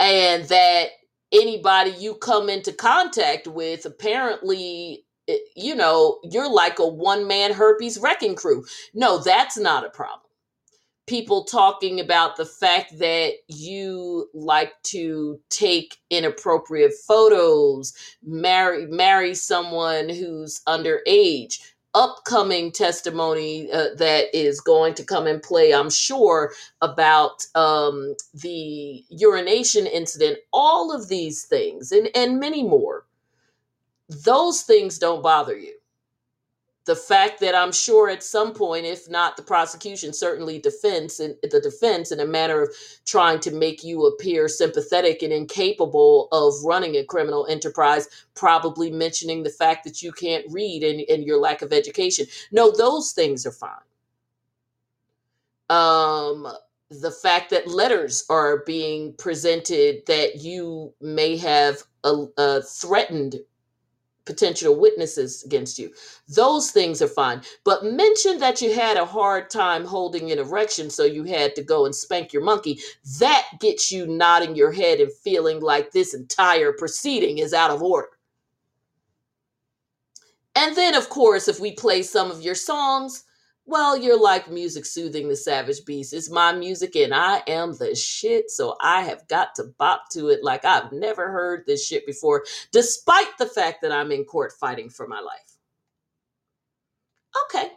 and 0.01 0.45
that 0.45 0.87
anybody 1.33 1.91
you 1.93 2.15
come 2.15 2.49
into 2.51 2.73
contact 2.73 3.47
with 3.47 3.87
apparently 3.87 5.05
eh, 5.29 5.39
you 5.57 5.75
know, 5.75 6.19
you're 6.25 6.53
like 6.53 6.79
a 6.79 6.87
one 6.87 7.27
man 7.27 7.53
herpes 7.53 7.99
wrecking 7.99 8.35
crew. 8.37 8.65
No, 8.95 9.19
that's 9.19 9.59
not 9.59 9.87
a 9.87 9.91
problem. 9.91 10.30
People 11.11 11.45
talking 11.45 12.01
about 12.01 12.39
the 12.39 12.47
fact 12.47 12.99
that 13.01 13.35
you 13.49 14.31
like 14.35 14.75
to 14.85 15.41
take 15.51 15.99
inappropriate 16.11 16.95
photos, 17.09 17.95
marry 18.25 18.87
marry 18.89 19.35
someone 19.35 20.09
who's 20.11 20.63
underage. 20.69 21.61
Upcoming 21.95 22.73
testimony 22.73 23.71
uh, 23.73 23.89
that 23.99 24.27
is 24.35 24.63
going 24.63 24.95
to 24.95 25.05
come 25.05 25.29
in 25.29 25.41
play, 25.41 25.75
I'm 25.75 25.91
sure, 25.91 26.53
about 26.83 27.47
um, 27.57 28.17
the 28.35 29.05
urination 29.11 29.87
incident. 29.89 30.39
All 30.55 30.95
of 30.97 31.09
these 31.11 31.45
things, 31.45 31.93
and 31.93 32.11
and 32.17 32.41
many 32.41 32.65
more 32.65 33.07
those 34.11 34.63
things 34.63 34.99
don't 35.01 35.25
bother 35.25 35.59
you. 35.59 35.75
The 36.91 36.97
fact 36.97 37.39
that 37.39 37.55
I'm 37.55 37.71
sure 37.71 38.11
at 38.11 38.21
some 38.21 38.53
point, 38.53 38.85
if 38.85 39.09
not 39.09 39.37
the 39.37 39.45
prosecution, 39.45 40.13
certainly 40.13 40.59
defense 40.59 41.21
and 41.21 41.37
the 41.41 41.61
defense 41.61 42.11
in 42.11 42.19
a 42.19 42.27
manner 42.27 42.63
of 42.63 42.75
trying 43.07 43.39
to 43.43 43.53
make 43.53 43.85
you 43.85 44.07
appear 44.07 44.49
sympathetic 44.49 45.23
and 45.23 45.33
incapable 45.33 46.27
of 46.33 46.53
running 46.65 46.97
a 46.97 47.05
criminal 47.05 47.47
enterprise, 47.49 48.09
probably 48.35 48.91
mentioning 48.91 49.45
the 49.45 49.51
fact 49.51 49.85
that 49.85 50.03
you 50.03 50.11
can't 50.11 50.45
read 50.51 50.83
and, 50.83 51.03
and 51.09 51.23
your 51.23 51.39
lack 51.39 51.63
of 51.63 51.73
education. 51.73 52.27
No, 52.51 52.73
those 52.73 53.13
things 53.13 53.47
are 53.47 53.53
fine. 53.53 53.71
Um, 55.71 56.49
the 56.91 57.13
fact 57.13 57.51
that 57.51 57.69
letters 57.69 58.25
are 58.29 58.65
being 58.65 59.13
presented 59.13 60.05
that 60.07 60.41
you 60.43 60.93
may 61.01 61.37
have 61.37 61.85
uh, 62.03 62.25
uh, 62.37 62.63
threatened 62.63 63.37
potential 64.25 64.79
witnesses 64.79 65.43
against 65.45 65.79
you. 65.79 65.91
Those 66.29 66.71
things 66.71 67.03
are 67.03 67.09
fine. 67.09 67.43
But 67.65 67.85
mention 67.85 68.39
that 68.39 68.61
you 68.61 68.75
had 68.75 68.97
a 68.97 69.05
hard 69.05 69.51
time 69.51 69.85
holding 69.85 70.31
an 70.31 70.39
erection, 70.39 70.91
so 70.91 71.05
you 71.05 71.25
had 71.25 71.55
to 71.57 71.63
go 71.63 71.87
and 71.87 71.95
spank 71.95 72.33
your 72.33 72.43
monkey. 72.43 72.81
That 73.19 73.47
gets 73.61 73.91
you 73.91 74.07
nodding 74.07 74.55
your 74.55 74.73
head 74.73 75.01
and 75.01 75.13
feeling 75.13 75.61
like 75.61 75.93
this 75.93 76.15
entire 76.15 76.73
proceeding 76.73 77.39
is 77.39 77.53
out 77.53 77.71
of 77.71 77.83
order. 77.83 78.09
And 80.55 80.77
then, 80.77 80.95
of 80.95 81.09
course, 81.09 81.49
if 81.49 81.61
we 81.61 81.73
play 81.73 82.03
some 82.03 82.31
of 82.31 82.43
your 82.43 82.55
songs, 82.55 83.25
well, 83.71 83.97
you're 83.97 84.21
like 84.21 84.51
music 84.51 84.85
soothing 84.85 85.29
the 85.29 85.37
savage 85.37 85.85
beast. 85.85 86.13
It's 86.13 86.29
my 86.29 86.53
music 86.53 86.97
and 86.97 87.15
I 87.15 87.41
am 87.47 87.73
the 87.73 87.95
shit. 87.95 88.51
So 88.51 88.77
I 88.81 89.03
have 89.03 89.27
got 89.29 89.55
to 89.57 89.65
bop 89.79 90.11
to 90.11 90.29
it 90.29 90.43
like 90.43 90.65
I've 90.65 90.91
never 90.91 91.31
heard 91.31 91.63
this 91.67 91.87
shit 91.87 92.05
before, 92.05 92.45
despite 92.73 93.39
the 93.39 93.47
fact 93.47 93.83
that 93.83 93.93
I'm 93.93 94.11
in 94.11 94.25
court 94.25 94.53
fighting 94.59 94.91
for 94.91 95.07
my 95.07 95.21
life. 95.21 95.57
Okay, 97.47 97.71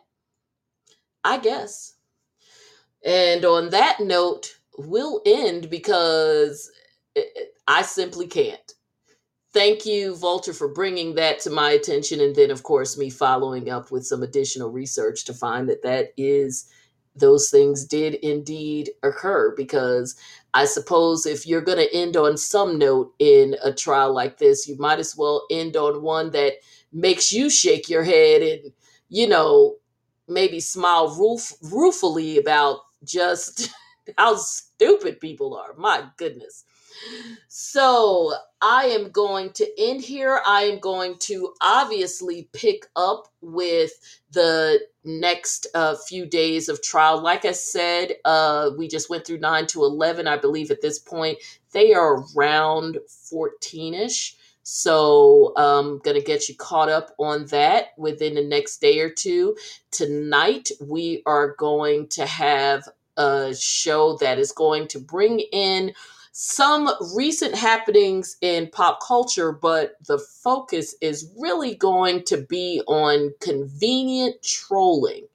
I 1.24 1.38
guess. 1.38 1.94
And 3.06 3.46
on 3.46 3.70
that 3.70 4.00
note, 4.00 4.58
we'll 4.80 5.22
end 5.28 5.70
because 5.70 6.72
eh, 7.16 7.22
eh, 7.22 7.44
I 7.68 7.84
simply 7.84 8.26
can't 8.26 8.72
thank 9.54 9.86
you, 9.86 10.16
Vulture, 10.16 10.54
for 10.54 10.68
bringing 10.68 11.16
that 11.16 11.39
to 11.41 11.49
my 11.49 11.72
attention. 11.72 12.20
And 12.22 12.36
then, 12.36 12.51
of 12.51 12.64
course, 12.64 12.97
me 12.97 13.10
following 13.10 13.70
up 13.70 13.91
with 13.91 14.06
some 14.06 14.24
additional 14.24 14.70
research 14.72 15.26
to 15.26 15.34
find 15.34 15.70
that 15.70 15.84
that 15.84 16.14
is, 16.18 16.70
those 17.16 17.49
things 17.51 17.86
did 17.86 18.16
indeed 18.16 18.91
occur. 19.04 19.54
Because 19.56 20.16
I 20.54 20.66
suppose 20.66 21.26
if 21.26 21.47
you're 21.47 21.62
going 21.62 21.78
to 21.80 21.95
end 21.95 22.18
on 22.18 22.38
some 22.38 22.78
note 22.80 23.14
in 23.20 23.56
a 23.64 23.74
trial 23.74 24.14
like 24.14 24.38
this, 24.39 24.68
you 24.68 24.78
might 24.78 24.99
as 24.99 25.16
well 25.18 25.45
end 25.51 25.78
on 25.78 26.01
one 26.01 26.32
that 26.32 26.54
makes 26.91 27.32
you 27.32 27.49
shake 27.49 27.89
your 27.89 28.04
head 28.04 28.41
and, 28.41 28.72
you 29.10 29.28
know, 29.28 29.76
maybe 30.28 30.60
smile 30.60 31.16
roof- 31.18 31.54
ruefully 31.62 32.38
about 32.38 32.80
just 33.04 33.70
how 34.18 34.36
stupid 34.36 35.20
people 35.20 35.56
are. 35.56 35.74
My 35.78 36.06
goodness. 36.18 36.66
So 37.48 38.34
I 38.62 38.86
am 38.86 39.12
going 39.12 39.52
to 39.54 39.68
end 39.78 40.02
here. 40.02 40.41
I 40.46 40.64
am 40.64 40.80
going 40.80 41.18
to 41.20 41.54
obviously 41.62 42.50
pick 42.54 42.88
up 42.96 43.28
with 43.41 43.91
the 44.32 44.80
next 45.04 45.68
uh, 45.76 45.96
few 46.08 46.26
days 46.26 46.70
of 46.70 46.82
trial. 46.82 47.22
Like 47.22 47.46
I 47.46 47.52
said, 47.52 48.16
uh, 48.26 48.72
we 48.78 48.88
just 48.88 49.10
went 49.10 49.26
through 49.26 49.39
9 49.39 49.68
to 49.68 49.84
11. 49.84 50.28
I 50.28 50.38
believe 50.38 50.72
at 50.72 50.82
this 50.82 51.00
point 51.00 51.38
they 51.72 51.94
are 51.94 52.24
around 52.36 52.98
14 53.30 53.94
ish. 53.94 54.36
So 54.64 55.54
I'm 55.58 55.66
um, 55.66 56.02
going 56.04 56.18
to 56.18 56.26
get 56.26 56.48
you 56.48 56.56
caught 56.56 56.88
up 56.88 57.14
on 57.20 57.46
that 57.48 57.88
within 57.98 58.36
the 58.36 58.44
next 58.44 58.80
day 58.80 59.00
or 59.02 59.10
two. 59.10 59.58
Tonight, 59.91 60.72
we 60.80 61.22
are 61.26 61.54
going 61.56 62.08
to 62.10 62.26
have 62.26 62.88
a 63.18 63.54
show 63.54 64.18
that 64.18 64.39
is 64.39 64.54
going 64.54 64.88
to 64.88 65.00
bring 65.00 65.41
in 65.52 65.94
some 66.36 66.90
recent 67.16 67.54
happenings 67.54 68.38
in 68.42 68.68
pop 68.72 69.00
culture, 69.06 69.52
but 69.52 69.98
the 70.08 70.18
focus 70.18 70.96
is 71.00 71.32
really 71.38 71.76
going 71.76 72.24
to 72.24 72.38
be 72.38 72.82
on 72.88 73.32
convenient 73.40 74.42
trolling. 74.42 75.28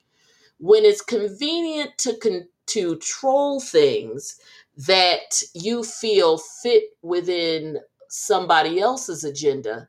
When 0.58 0.84
it's 0.84 1.00
convenient 1.00 1.96
to 1.98 2.16
con- 2.16 2.48
to 2.66 2.96
troll 2.96 3.60
things 3.60 4.40
that 4.76 5.40
you 5.54 5.84
feel 5.84 6.36
fit 6.36 6.82
within 7.02 7.78
somebody 8.08 8.80
else's 8.80 9.22
agenda, 9.22 9.88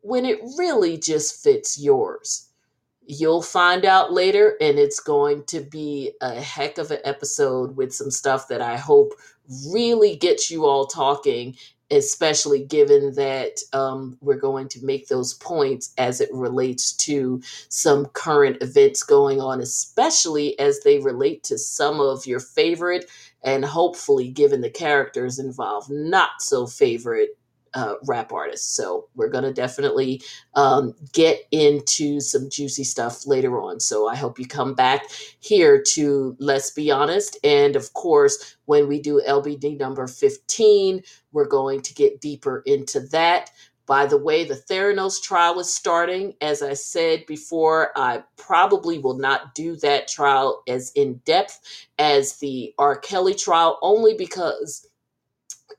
when 0.00 0.24
it 0.24 0.40
really 0.56 0.96
just 0.96 1.42
fits 1.42 1.78
yours. 1.78 2.46
You'll 3.10 3.42
find 3.42 3.86
out 3.86 4.12
later, 4.12 4.56
and 4.60 4.78
it's 4.78 5.00
going 5.00 5.44
to 5.44 5.60
be 5.60 6.12
a 6.20 6.40
heck 6.40 6.76
of 6.76 6.90
an 6.90 7.00
episode 7.04 7.74
with 7.76 7.94
some 7.94 8.10
stuff 8.10 8.48
that 8.48 8.60
I 8.60 8.76
hope 8.76 9.14
really 9.70 10.16
gets 10.16 10.50
you 10.50 10.66
all 10.66 10.86
talking, 10.86 11.56
especially 11.90 12.64
given 12.64 13.14
that 13.14 13.58
um, 13.72 14.18
we're 14.20 14.36
going 14.36 14.68
to 14.68 14.84
make 14.84 15.08
those 15.08 15.34
points 15.34 15.92
as 15.98 16.20
it 16.20 16.28
relates 16.32 16.92
to 16.92 17.40
some 17.68 18.06
current 18.06 18.62
events 18.62 19.02
going 19.02 19.40
on, 19.40 19.60
especially 19.60 20.58
as 20.58 20.80
they 20.80 20.98
relate 20.98 21.42
to 21.44 21.58
some 21.58 22.00
of 22.00 22.26
your 22.26 22.40
favorite 22.40 23.10
and 23.42 23.64
hopefully, 23.64 24.28
given 24.28 24.60
the 24.60 24.70
characters 24.70 25.38
involved, 25.38 25.90
not 25.90 26.30
so 26.40 26.66
favorite 26.66 27.38
uh, 27.78 27.94
rap 28.06 28.32
artists. 28.32 28.74
So 28.74 29.08
we're 29.14 29.28
going 29.28 29.44
to 29.44 29.52
definitely 29.52 30.20
um, 30.54 30.94
get 31.12 31.42
into 31.52 32.18
some 32.20 32.50
juicy 32.50 32.82
stuff 32.82 33.24
later 33.24 33.60
on. 33.60 33.78
So 33.78 34.08
I 34.08 34.16
hope 34.16 34.40
you 34.40 34.46
come 34.46 34.74
back 34.74 35.04
here 35.38 35.80
to 35.94 36.36
Let's 36.40 36.72
Be 36.72 36.90
Honest. 36.90 37.38
And 37.44 37.76
of 37.76 37.92
course, 37.92 38.56
when 38.64 38.88
we 38.88 39.00
do 39.00 39.22
LBD 39.26 39.78
number 39.78 40.08
15, 40.08 41.02
we're 41.30 41.46
going 41.46 41.80
to 41.82 41.94
get 41.94 42.20
deeper 42.20 42.64
into 42.66 42.98
that. 43.12 43.52
By 43.86 44.06
the 44.06 44.18
way, 44.18 44.44
the 44.44 44.56
Theranos 44.56 45.22
trial 45.22 45.60
is 45.60 45.72
starting. 45.74 46.34
As 46.42 46.62
I 46.62 46.74
said 46.74 47.24
before, 47.26 47.92
I 47.96 48.24
probably 48.36 48.98
will 48.98 49.16
not 49.16 49.54
do 49.54 49.76
that 49.76 50.08
trial 50.08 50.64
as 50.68 50.90
in 50.96 51.22
depth 51.24 51.60
as 51.96 52.38
the 52.38 52.74
R. 52.76 52.98
Kelly 52.98 53.34
trial, 53.34 53.78
only 53.80 54.14
because 54.14 54.87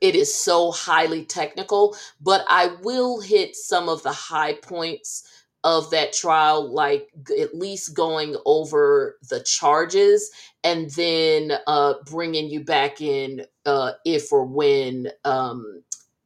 it 0.00 0.14
is 0.14 0.34
so 0.34 0.72
highly 0.72 1.24
technical, 1.24 1.96
but 2.20 2.44
I 2.48 2.76
will 2.82 3.20
hit 3.20 3.56
some 3.56 3.88
of 3.88 4.02
the 4.02 4.12
high 4.12 4.54
points 4.54 5.24
of 5.64 5.90
that 5.90 6.12
trial, 6.12 6.72
like 6.72 7.08
at 7.38 7.54
least 7.54 7.94
going 7.94 8.36
over 8.46 9.18
the 9.28 9.40
charges 9.42 10.30
and 10.64 10.90
then 10.92 11.52
uh, 11.66 11.94
bringing 12.06 12.48
you 12.48 12.64
back 12.64 13.00
in 13.00 13.44
uh, 13.66 13.92
if 14.04 14.32
or 14.32 14.44
when 14.44 15.08
um, 15.24 15.82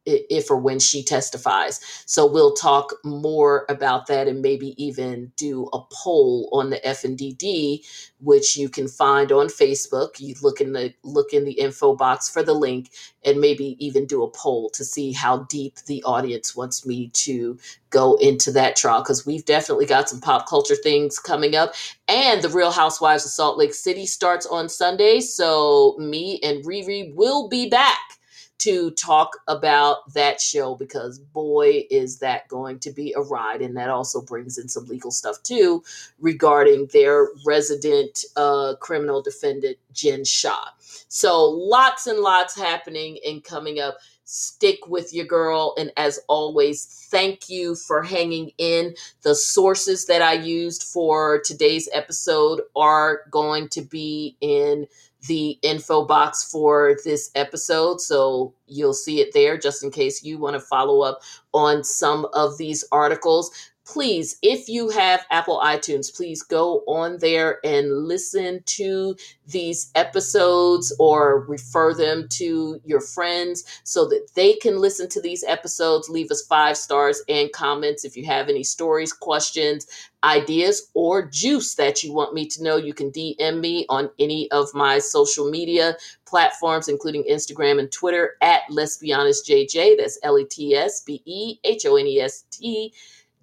if 0.07 0.51
or 0.51 0.57
when 0.57 0.79
she 0.79 1.03
testifies. 1.03 1.81
So 2.07 2.27
we'll 2.27 2.55
talk 2.55 2.95
more 3.05 3.65
about 3.69 4.07
that 4.09 4.29
and 4.29 4.43
maybe 4.43 4.75
even 4.83 5.33
do 5.37 5.69
a 5.73 5.81
poll 5.93 6.49
on 6.53 6.71
the 6.71 6.81
FNDD, 6.85 7.85
which 8.21 8.57
you 8.57 8.69
can 8.69 8.89
find 8.89 9.33
on 9.33 9.47
Facebook. 9.47 10.21
You 10.21 10.35
look 10.43 10.61
in 10.61 10.73
the 10.73 10.93
look 11.03 11.33
in 11.33 11.45
the 11.45 11.53
info 11.53 11.95
box 11.95 12.29
for 12.29 12.43
the 12.43 12.55
link 12.55 12.91
and 13.25 13.41
maybe 13.41 13.77
even 13.85 14.07
do 14.07 14.23
a 14.23 14.31
poll 14.31 14.71
to 14.71 14.85
see 14.85 15.13
how 15.13 15.45
deep 15.45 15.79
the 15.87 16.03
audience 16.05 16.55
wants 16.55 16.87
me 16.87 17.09
to 17.09 17.59
go 17.91 18.17
into 18.17 18.51
that 18.53 18.77
trial 18.77 19.01
because 19.01 19.25
we've 19.25 19.45
definitely 19.45 19.87
got 19.87 20.09
some 20.09 20.21
pop 20.21 20.49
culture 20.49 20.77
things 20.77 21.19
coming 21.19 21.55
up. 21.55 21.75
And 22.09 22.43
the 22.43 22.49
Real 22.49 22.73
Housewives 22.73 23.25
of 23.25 23.31
Salt 23.31 23.57
Lake 23.57 23.73
City 23.73 24.05
starts 24.05 24.47
on 24.47 24.69
Sunday. 24.69 25.21
So 25.21 25.97
me 25.99 26.41
and 26.43 26.65
Riri 26.65 27.15
will 27.15 27.49
be 27.49 27.69
back 27.69 28.19
to 28.59 28.91
talk 28.93 29.39
about 29.49 30.13
that 30.15 30.41
show 30.41 30.75
because 30.75 31.19
boy 31.19 31.85
is 31.91 32.19
that 32.21 32.49
going 32.49 32.79
to 32.81 32.91
be 32.91 33.13
a 33.17 33.21
ride. 33.21 33.61
And 33.61 33.77
that 33.77 33.91
also 33.91 34.23
brings 34.23 34.59
in 34.59 34.69
some 34.69 34.87
legal 34.87 35.11
stuff 35.11 35.43
too 35.43 35.83
regarding 36.21 36.89
their 36.93 37.29
resident 37.47 38.25
uh, 38.37 38.75
criminal 38.81 39.23
defendant 39.23 39.77
jen 39.93 40.25
shah 40.25 40.69
so 41.09 41.45
lots 41.49 42.07
and 42.07 42.21
lots 42.21 42.57
happening 42.57 43.19
and 43.27 43.43
coming 43.43 43.81
up. 43.81 43.99
Stick 44.27 44.89
with 44.89 45.13
your 45.13 45.27
girl. 45.27 45.75
And 45.79 45.93
as 45.97 46.19
always 46.29 46.87
thank 47.11 47.49
you 47.49 47.75
for 47.77 48.03
hanging 48.03 48.53
in. 48.59 48.95
The 49.23 49.35
sources 49.35 50.07
that 50.07 50.23
i 50.23 50.33
used 50.33 50.83
for 50.83 51.41
today's 51.45 51.89
episode 51.93 52.63
are 52.75 53.23
going 53.31 53.69
to 53.71 53.83
be 53.83 54.37
in 54.41 54.87
the 55.27 55.59
info 55.63 56.05
box 56.05 56.51
for 56.51 56.97
this 57.05 57.31
episode. 57.35 58.01
So 58.01 58.55
you'll 58.67 58.95
see 58.95 59.21
it 59.21 59.33
there 59.33 59.57
just 59.57 59.83
in 59.83 59.91
case 59.91 60.23
you 60.23 60.39
want 60.39 60.55
to 60.55 60.61
follow 60.61 61.01
up 61.01 61.21
on 61.53 61.85
some 61.85 62.27
of 62.33 62.59
these 62.59 62.85
articles 62.93 63.51
please, 63.87 64.39
if 64.43 64.69
you 64.69 64.89
have 64.89 65.27
Apple 65.31 65.61
iTunes, 65.63 66.15
please 66.15 66.43
go 66.43 66.83
on 66.87 67.19
there 67.19 67.59
and 67.65 68.07
listen 68.07 68.63
to 68.65 69.15
these 69.47 69.91
episodes 69.95 70.95
or 70.99 71.41
refer 71.47 71.93
them 71.93 72.27
to 72.29 72.81
your 72.85 73.01
friends 73.01 73.65
so 73.85 74.07
that 74.09 74.29
they 74.35 74.55
can 74.55 74.79
listen 74.79 75.09
to 75.11 75.21
these 75.21 75.45
episodes. 75.45 76.09
Leave 76.09 76.31
us 76.31 76.47
five 76.47 76.77
stars 76.77 77.23
and 77.29 77.53
comments. 77.53 78.05
If 78.05 78.17
you 78.17 78.25
have 78.25 78.49
any 78.49 78.65
stories, 78.65 79.13
questions, 79.13 79.87
ideas, 80.23 80.91
or 80.95 81.27
juice 81.27 81.75
that 81.75 82.03
you 82.03 82.13
want 82.13 82.33
me 82.33 82.47
to 82.47 82.63
know, 82.63 82.77
you 82.77 82.95
can 82.95 83.11
DM 83.13 83.61
me 83.61 83.85
on 83.91 84.09
any 84.19 84.51
of 84.51 84.73
my 84.73 84.99
social 84.99 85.51
media 85.51 85.97
platforms, 86.25 86.89
including 86.89 87.25
Instagram 87.31 87.79
and 87.79 87.93
Twitter 87.93 88.37
at 88.41 88.63
Let's 88.71 88.97
Be 88.97 89.13
Honest 89.13 89.47
JJ. 89.47 89.99
That's 89.99 90.19
L 90.23 90.39
E 90.39 90.45
T 90.47 90.75
S 90.75 91.03
B 91.03 91.23
E 91.27 91.59
H 91.65 91.85
O 91.85 91.97
N 91.97 92.07
E 92.07 92.21
S 92.21 92.45
T 92.51 92.95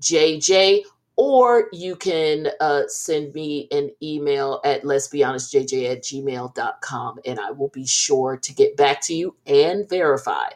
JJ, 0.02 0.82
or 1.16 1.68
you 1.72 1.96
can 1.96 2.48
uh, 2.60 2.84
send 2.88 3.34
me 3.34 3.68
an 3.72 3.92
email 4.02 4.60
at 4.64 4.84
let's 4.86 5.08
be 5.08 5.24
honest 5.24 5.54
jj 5.54 5.92
at 5.92 6.02
gmail.com 6.04 7.20
and 7.26 7.40
i 7.40 7.52
will 7.52 7.68
be 7.68 7.86
sure 7.86 8.38
to 8.38 8.54
get 8.54 8.76
back 8.78 9.02
to 9.02 9.14
you 9.14 9.36
and 9.46 9.88
verify 9.90 10.48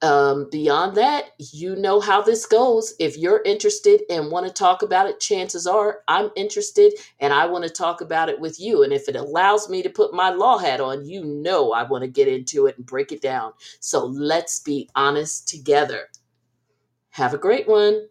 um, 0.00 0.48
beyond 0.50 0.96
that, 0.96 1.30
you 1.38 1.74
know 1.74 2.00
how 2.00 2.22
this 2.22 2.46
goes. 2.46 2.94
If 3.00 3.16
you're 3.16 3.42
interested 3.44 4.02
and 4.08 4.30
want 4.30 4.46
to 4.46 4.52
talk 4.52 4.82
about 4.82 5.08
it, 5.08 5.18
chances 5.18 5.66
are 5.66 6.00
I'm 6.06 6.30
interested 6.36 6.92
and 7.18 7.32
I 7.32 7.46
want 7.46 7.64
to 7.64 7.70
talk 7.70 8.00
about 8.00 8.28
it 8.28 8.38
with 8.38 8.60
you. 8.60 8.84
And 8.84 8.92
if 8.92 9.08
it 9.08 9.16
allows 9.16 9.68
me 9.68 9.82
to 9.82 9.90
put 9.90 10.14
my 10.14 10.30
law 10.30 10.58
hat 10.58 10.80
on, 10.80 11.04
you 11.04 11.24
know 11.24 11.72
I 11.72 11.82
want 11.82 12.02
to 12.02 12.08
get 12.08 12.28
into 12.28 12.66
it 12.66 12.76
and 12.76 12.86
break 12.86 13.10
it 13.10 13.20
down. 13.20 13.52
So 13.80 14.06
let's 14.06 14.60
be 14.60 14.88
honest 14.94 15.48
together. 15.48 16.08
Have 17.10 17.34
a 17.34 17.38
great 17.38 17.66
one. 17.66 18.06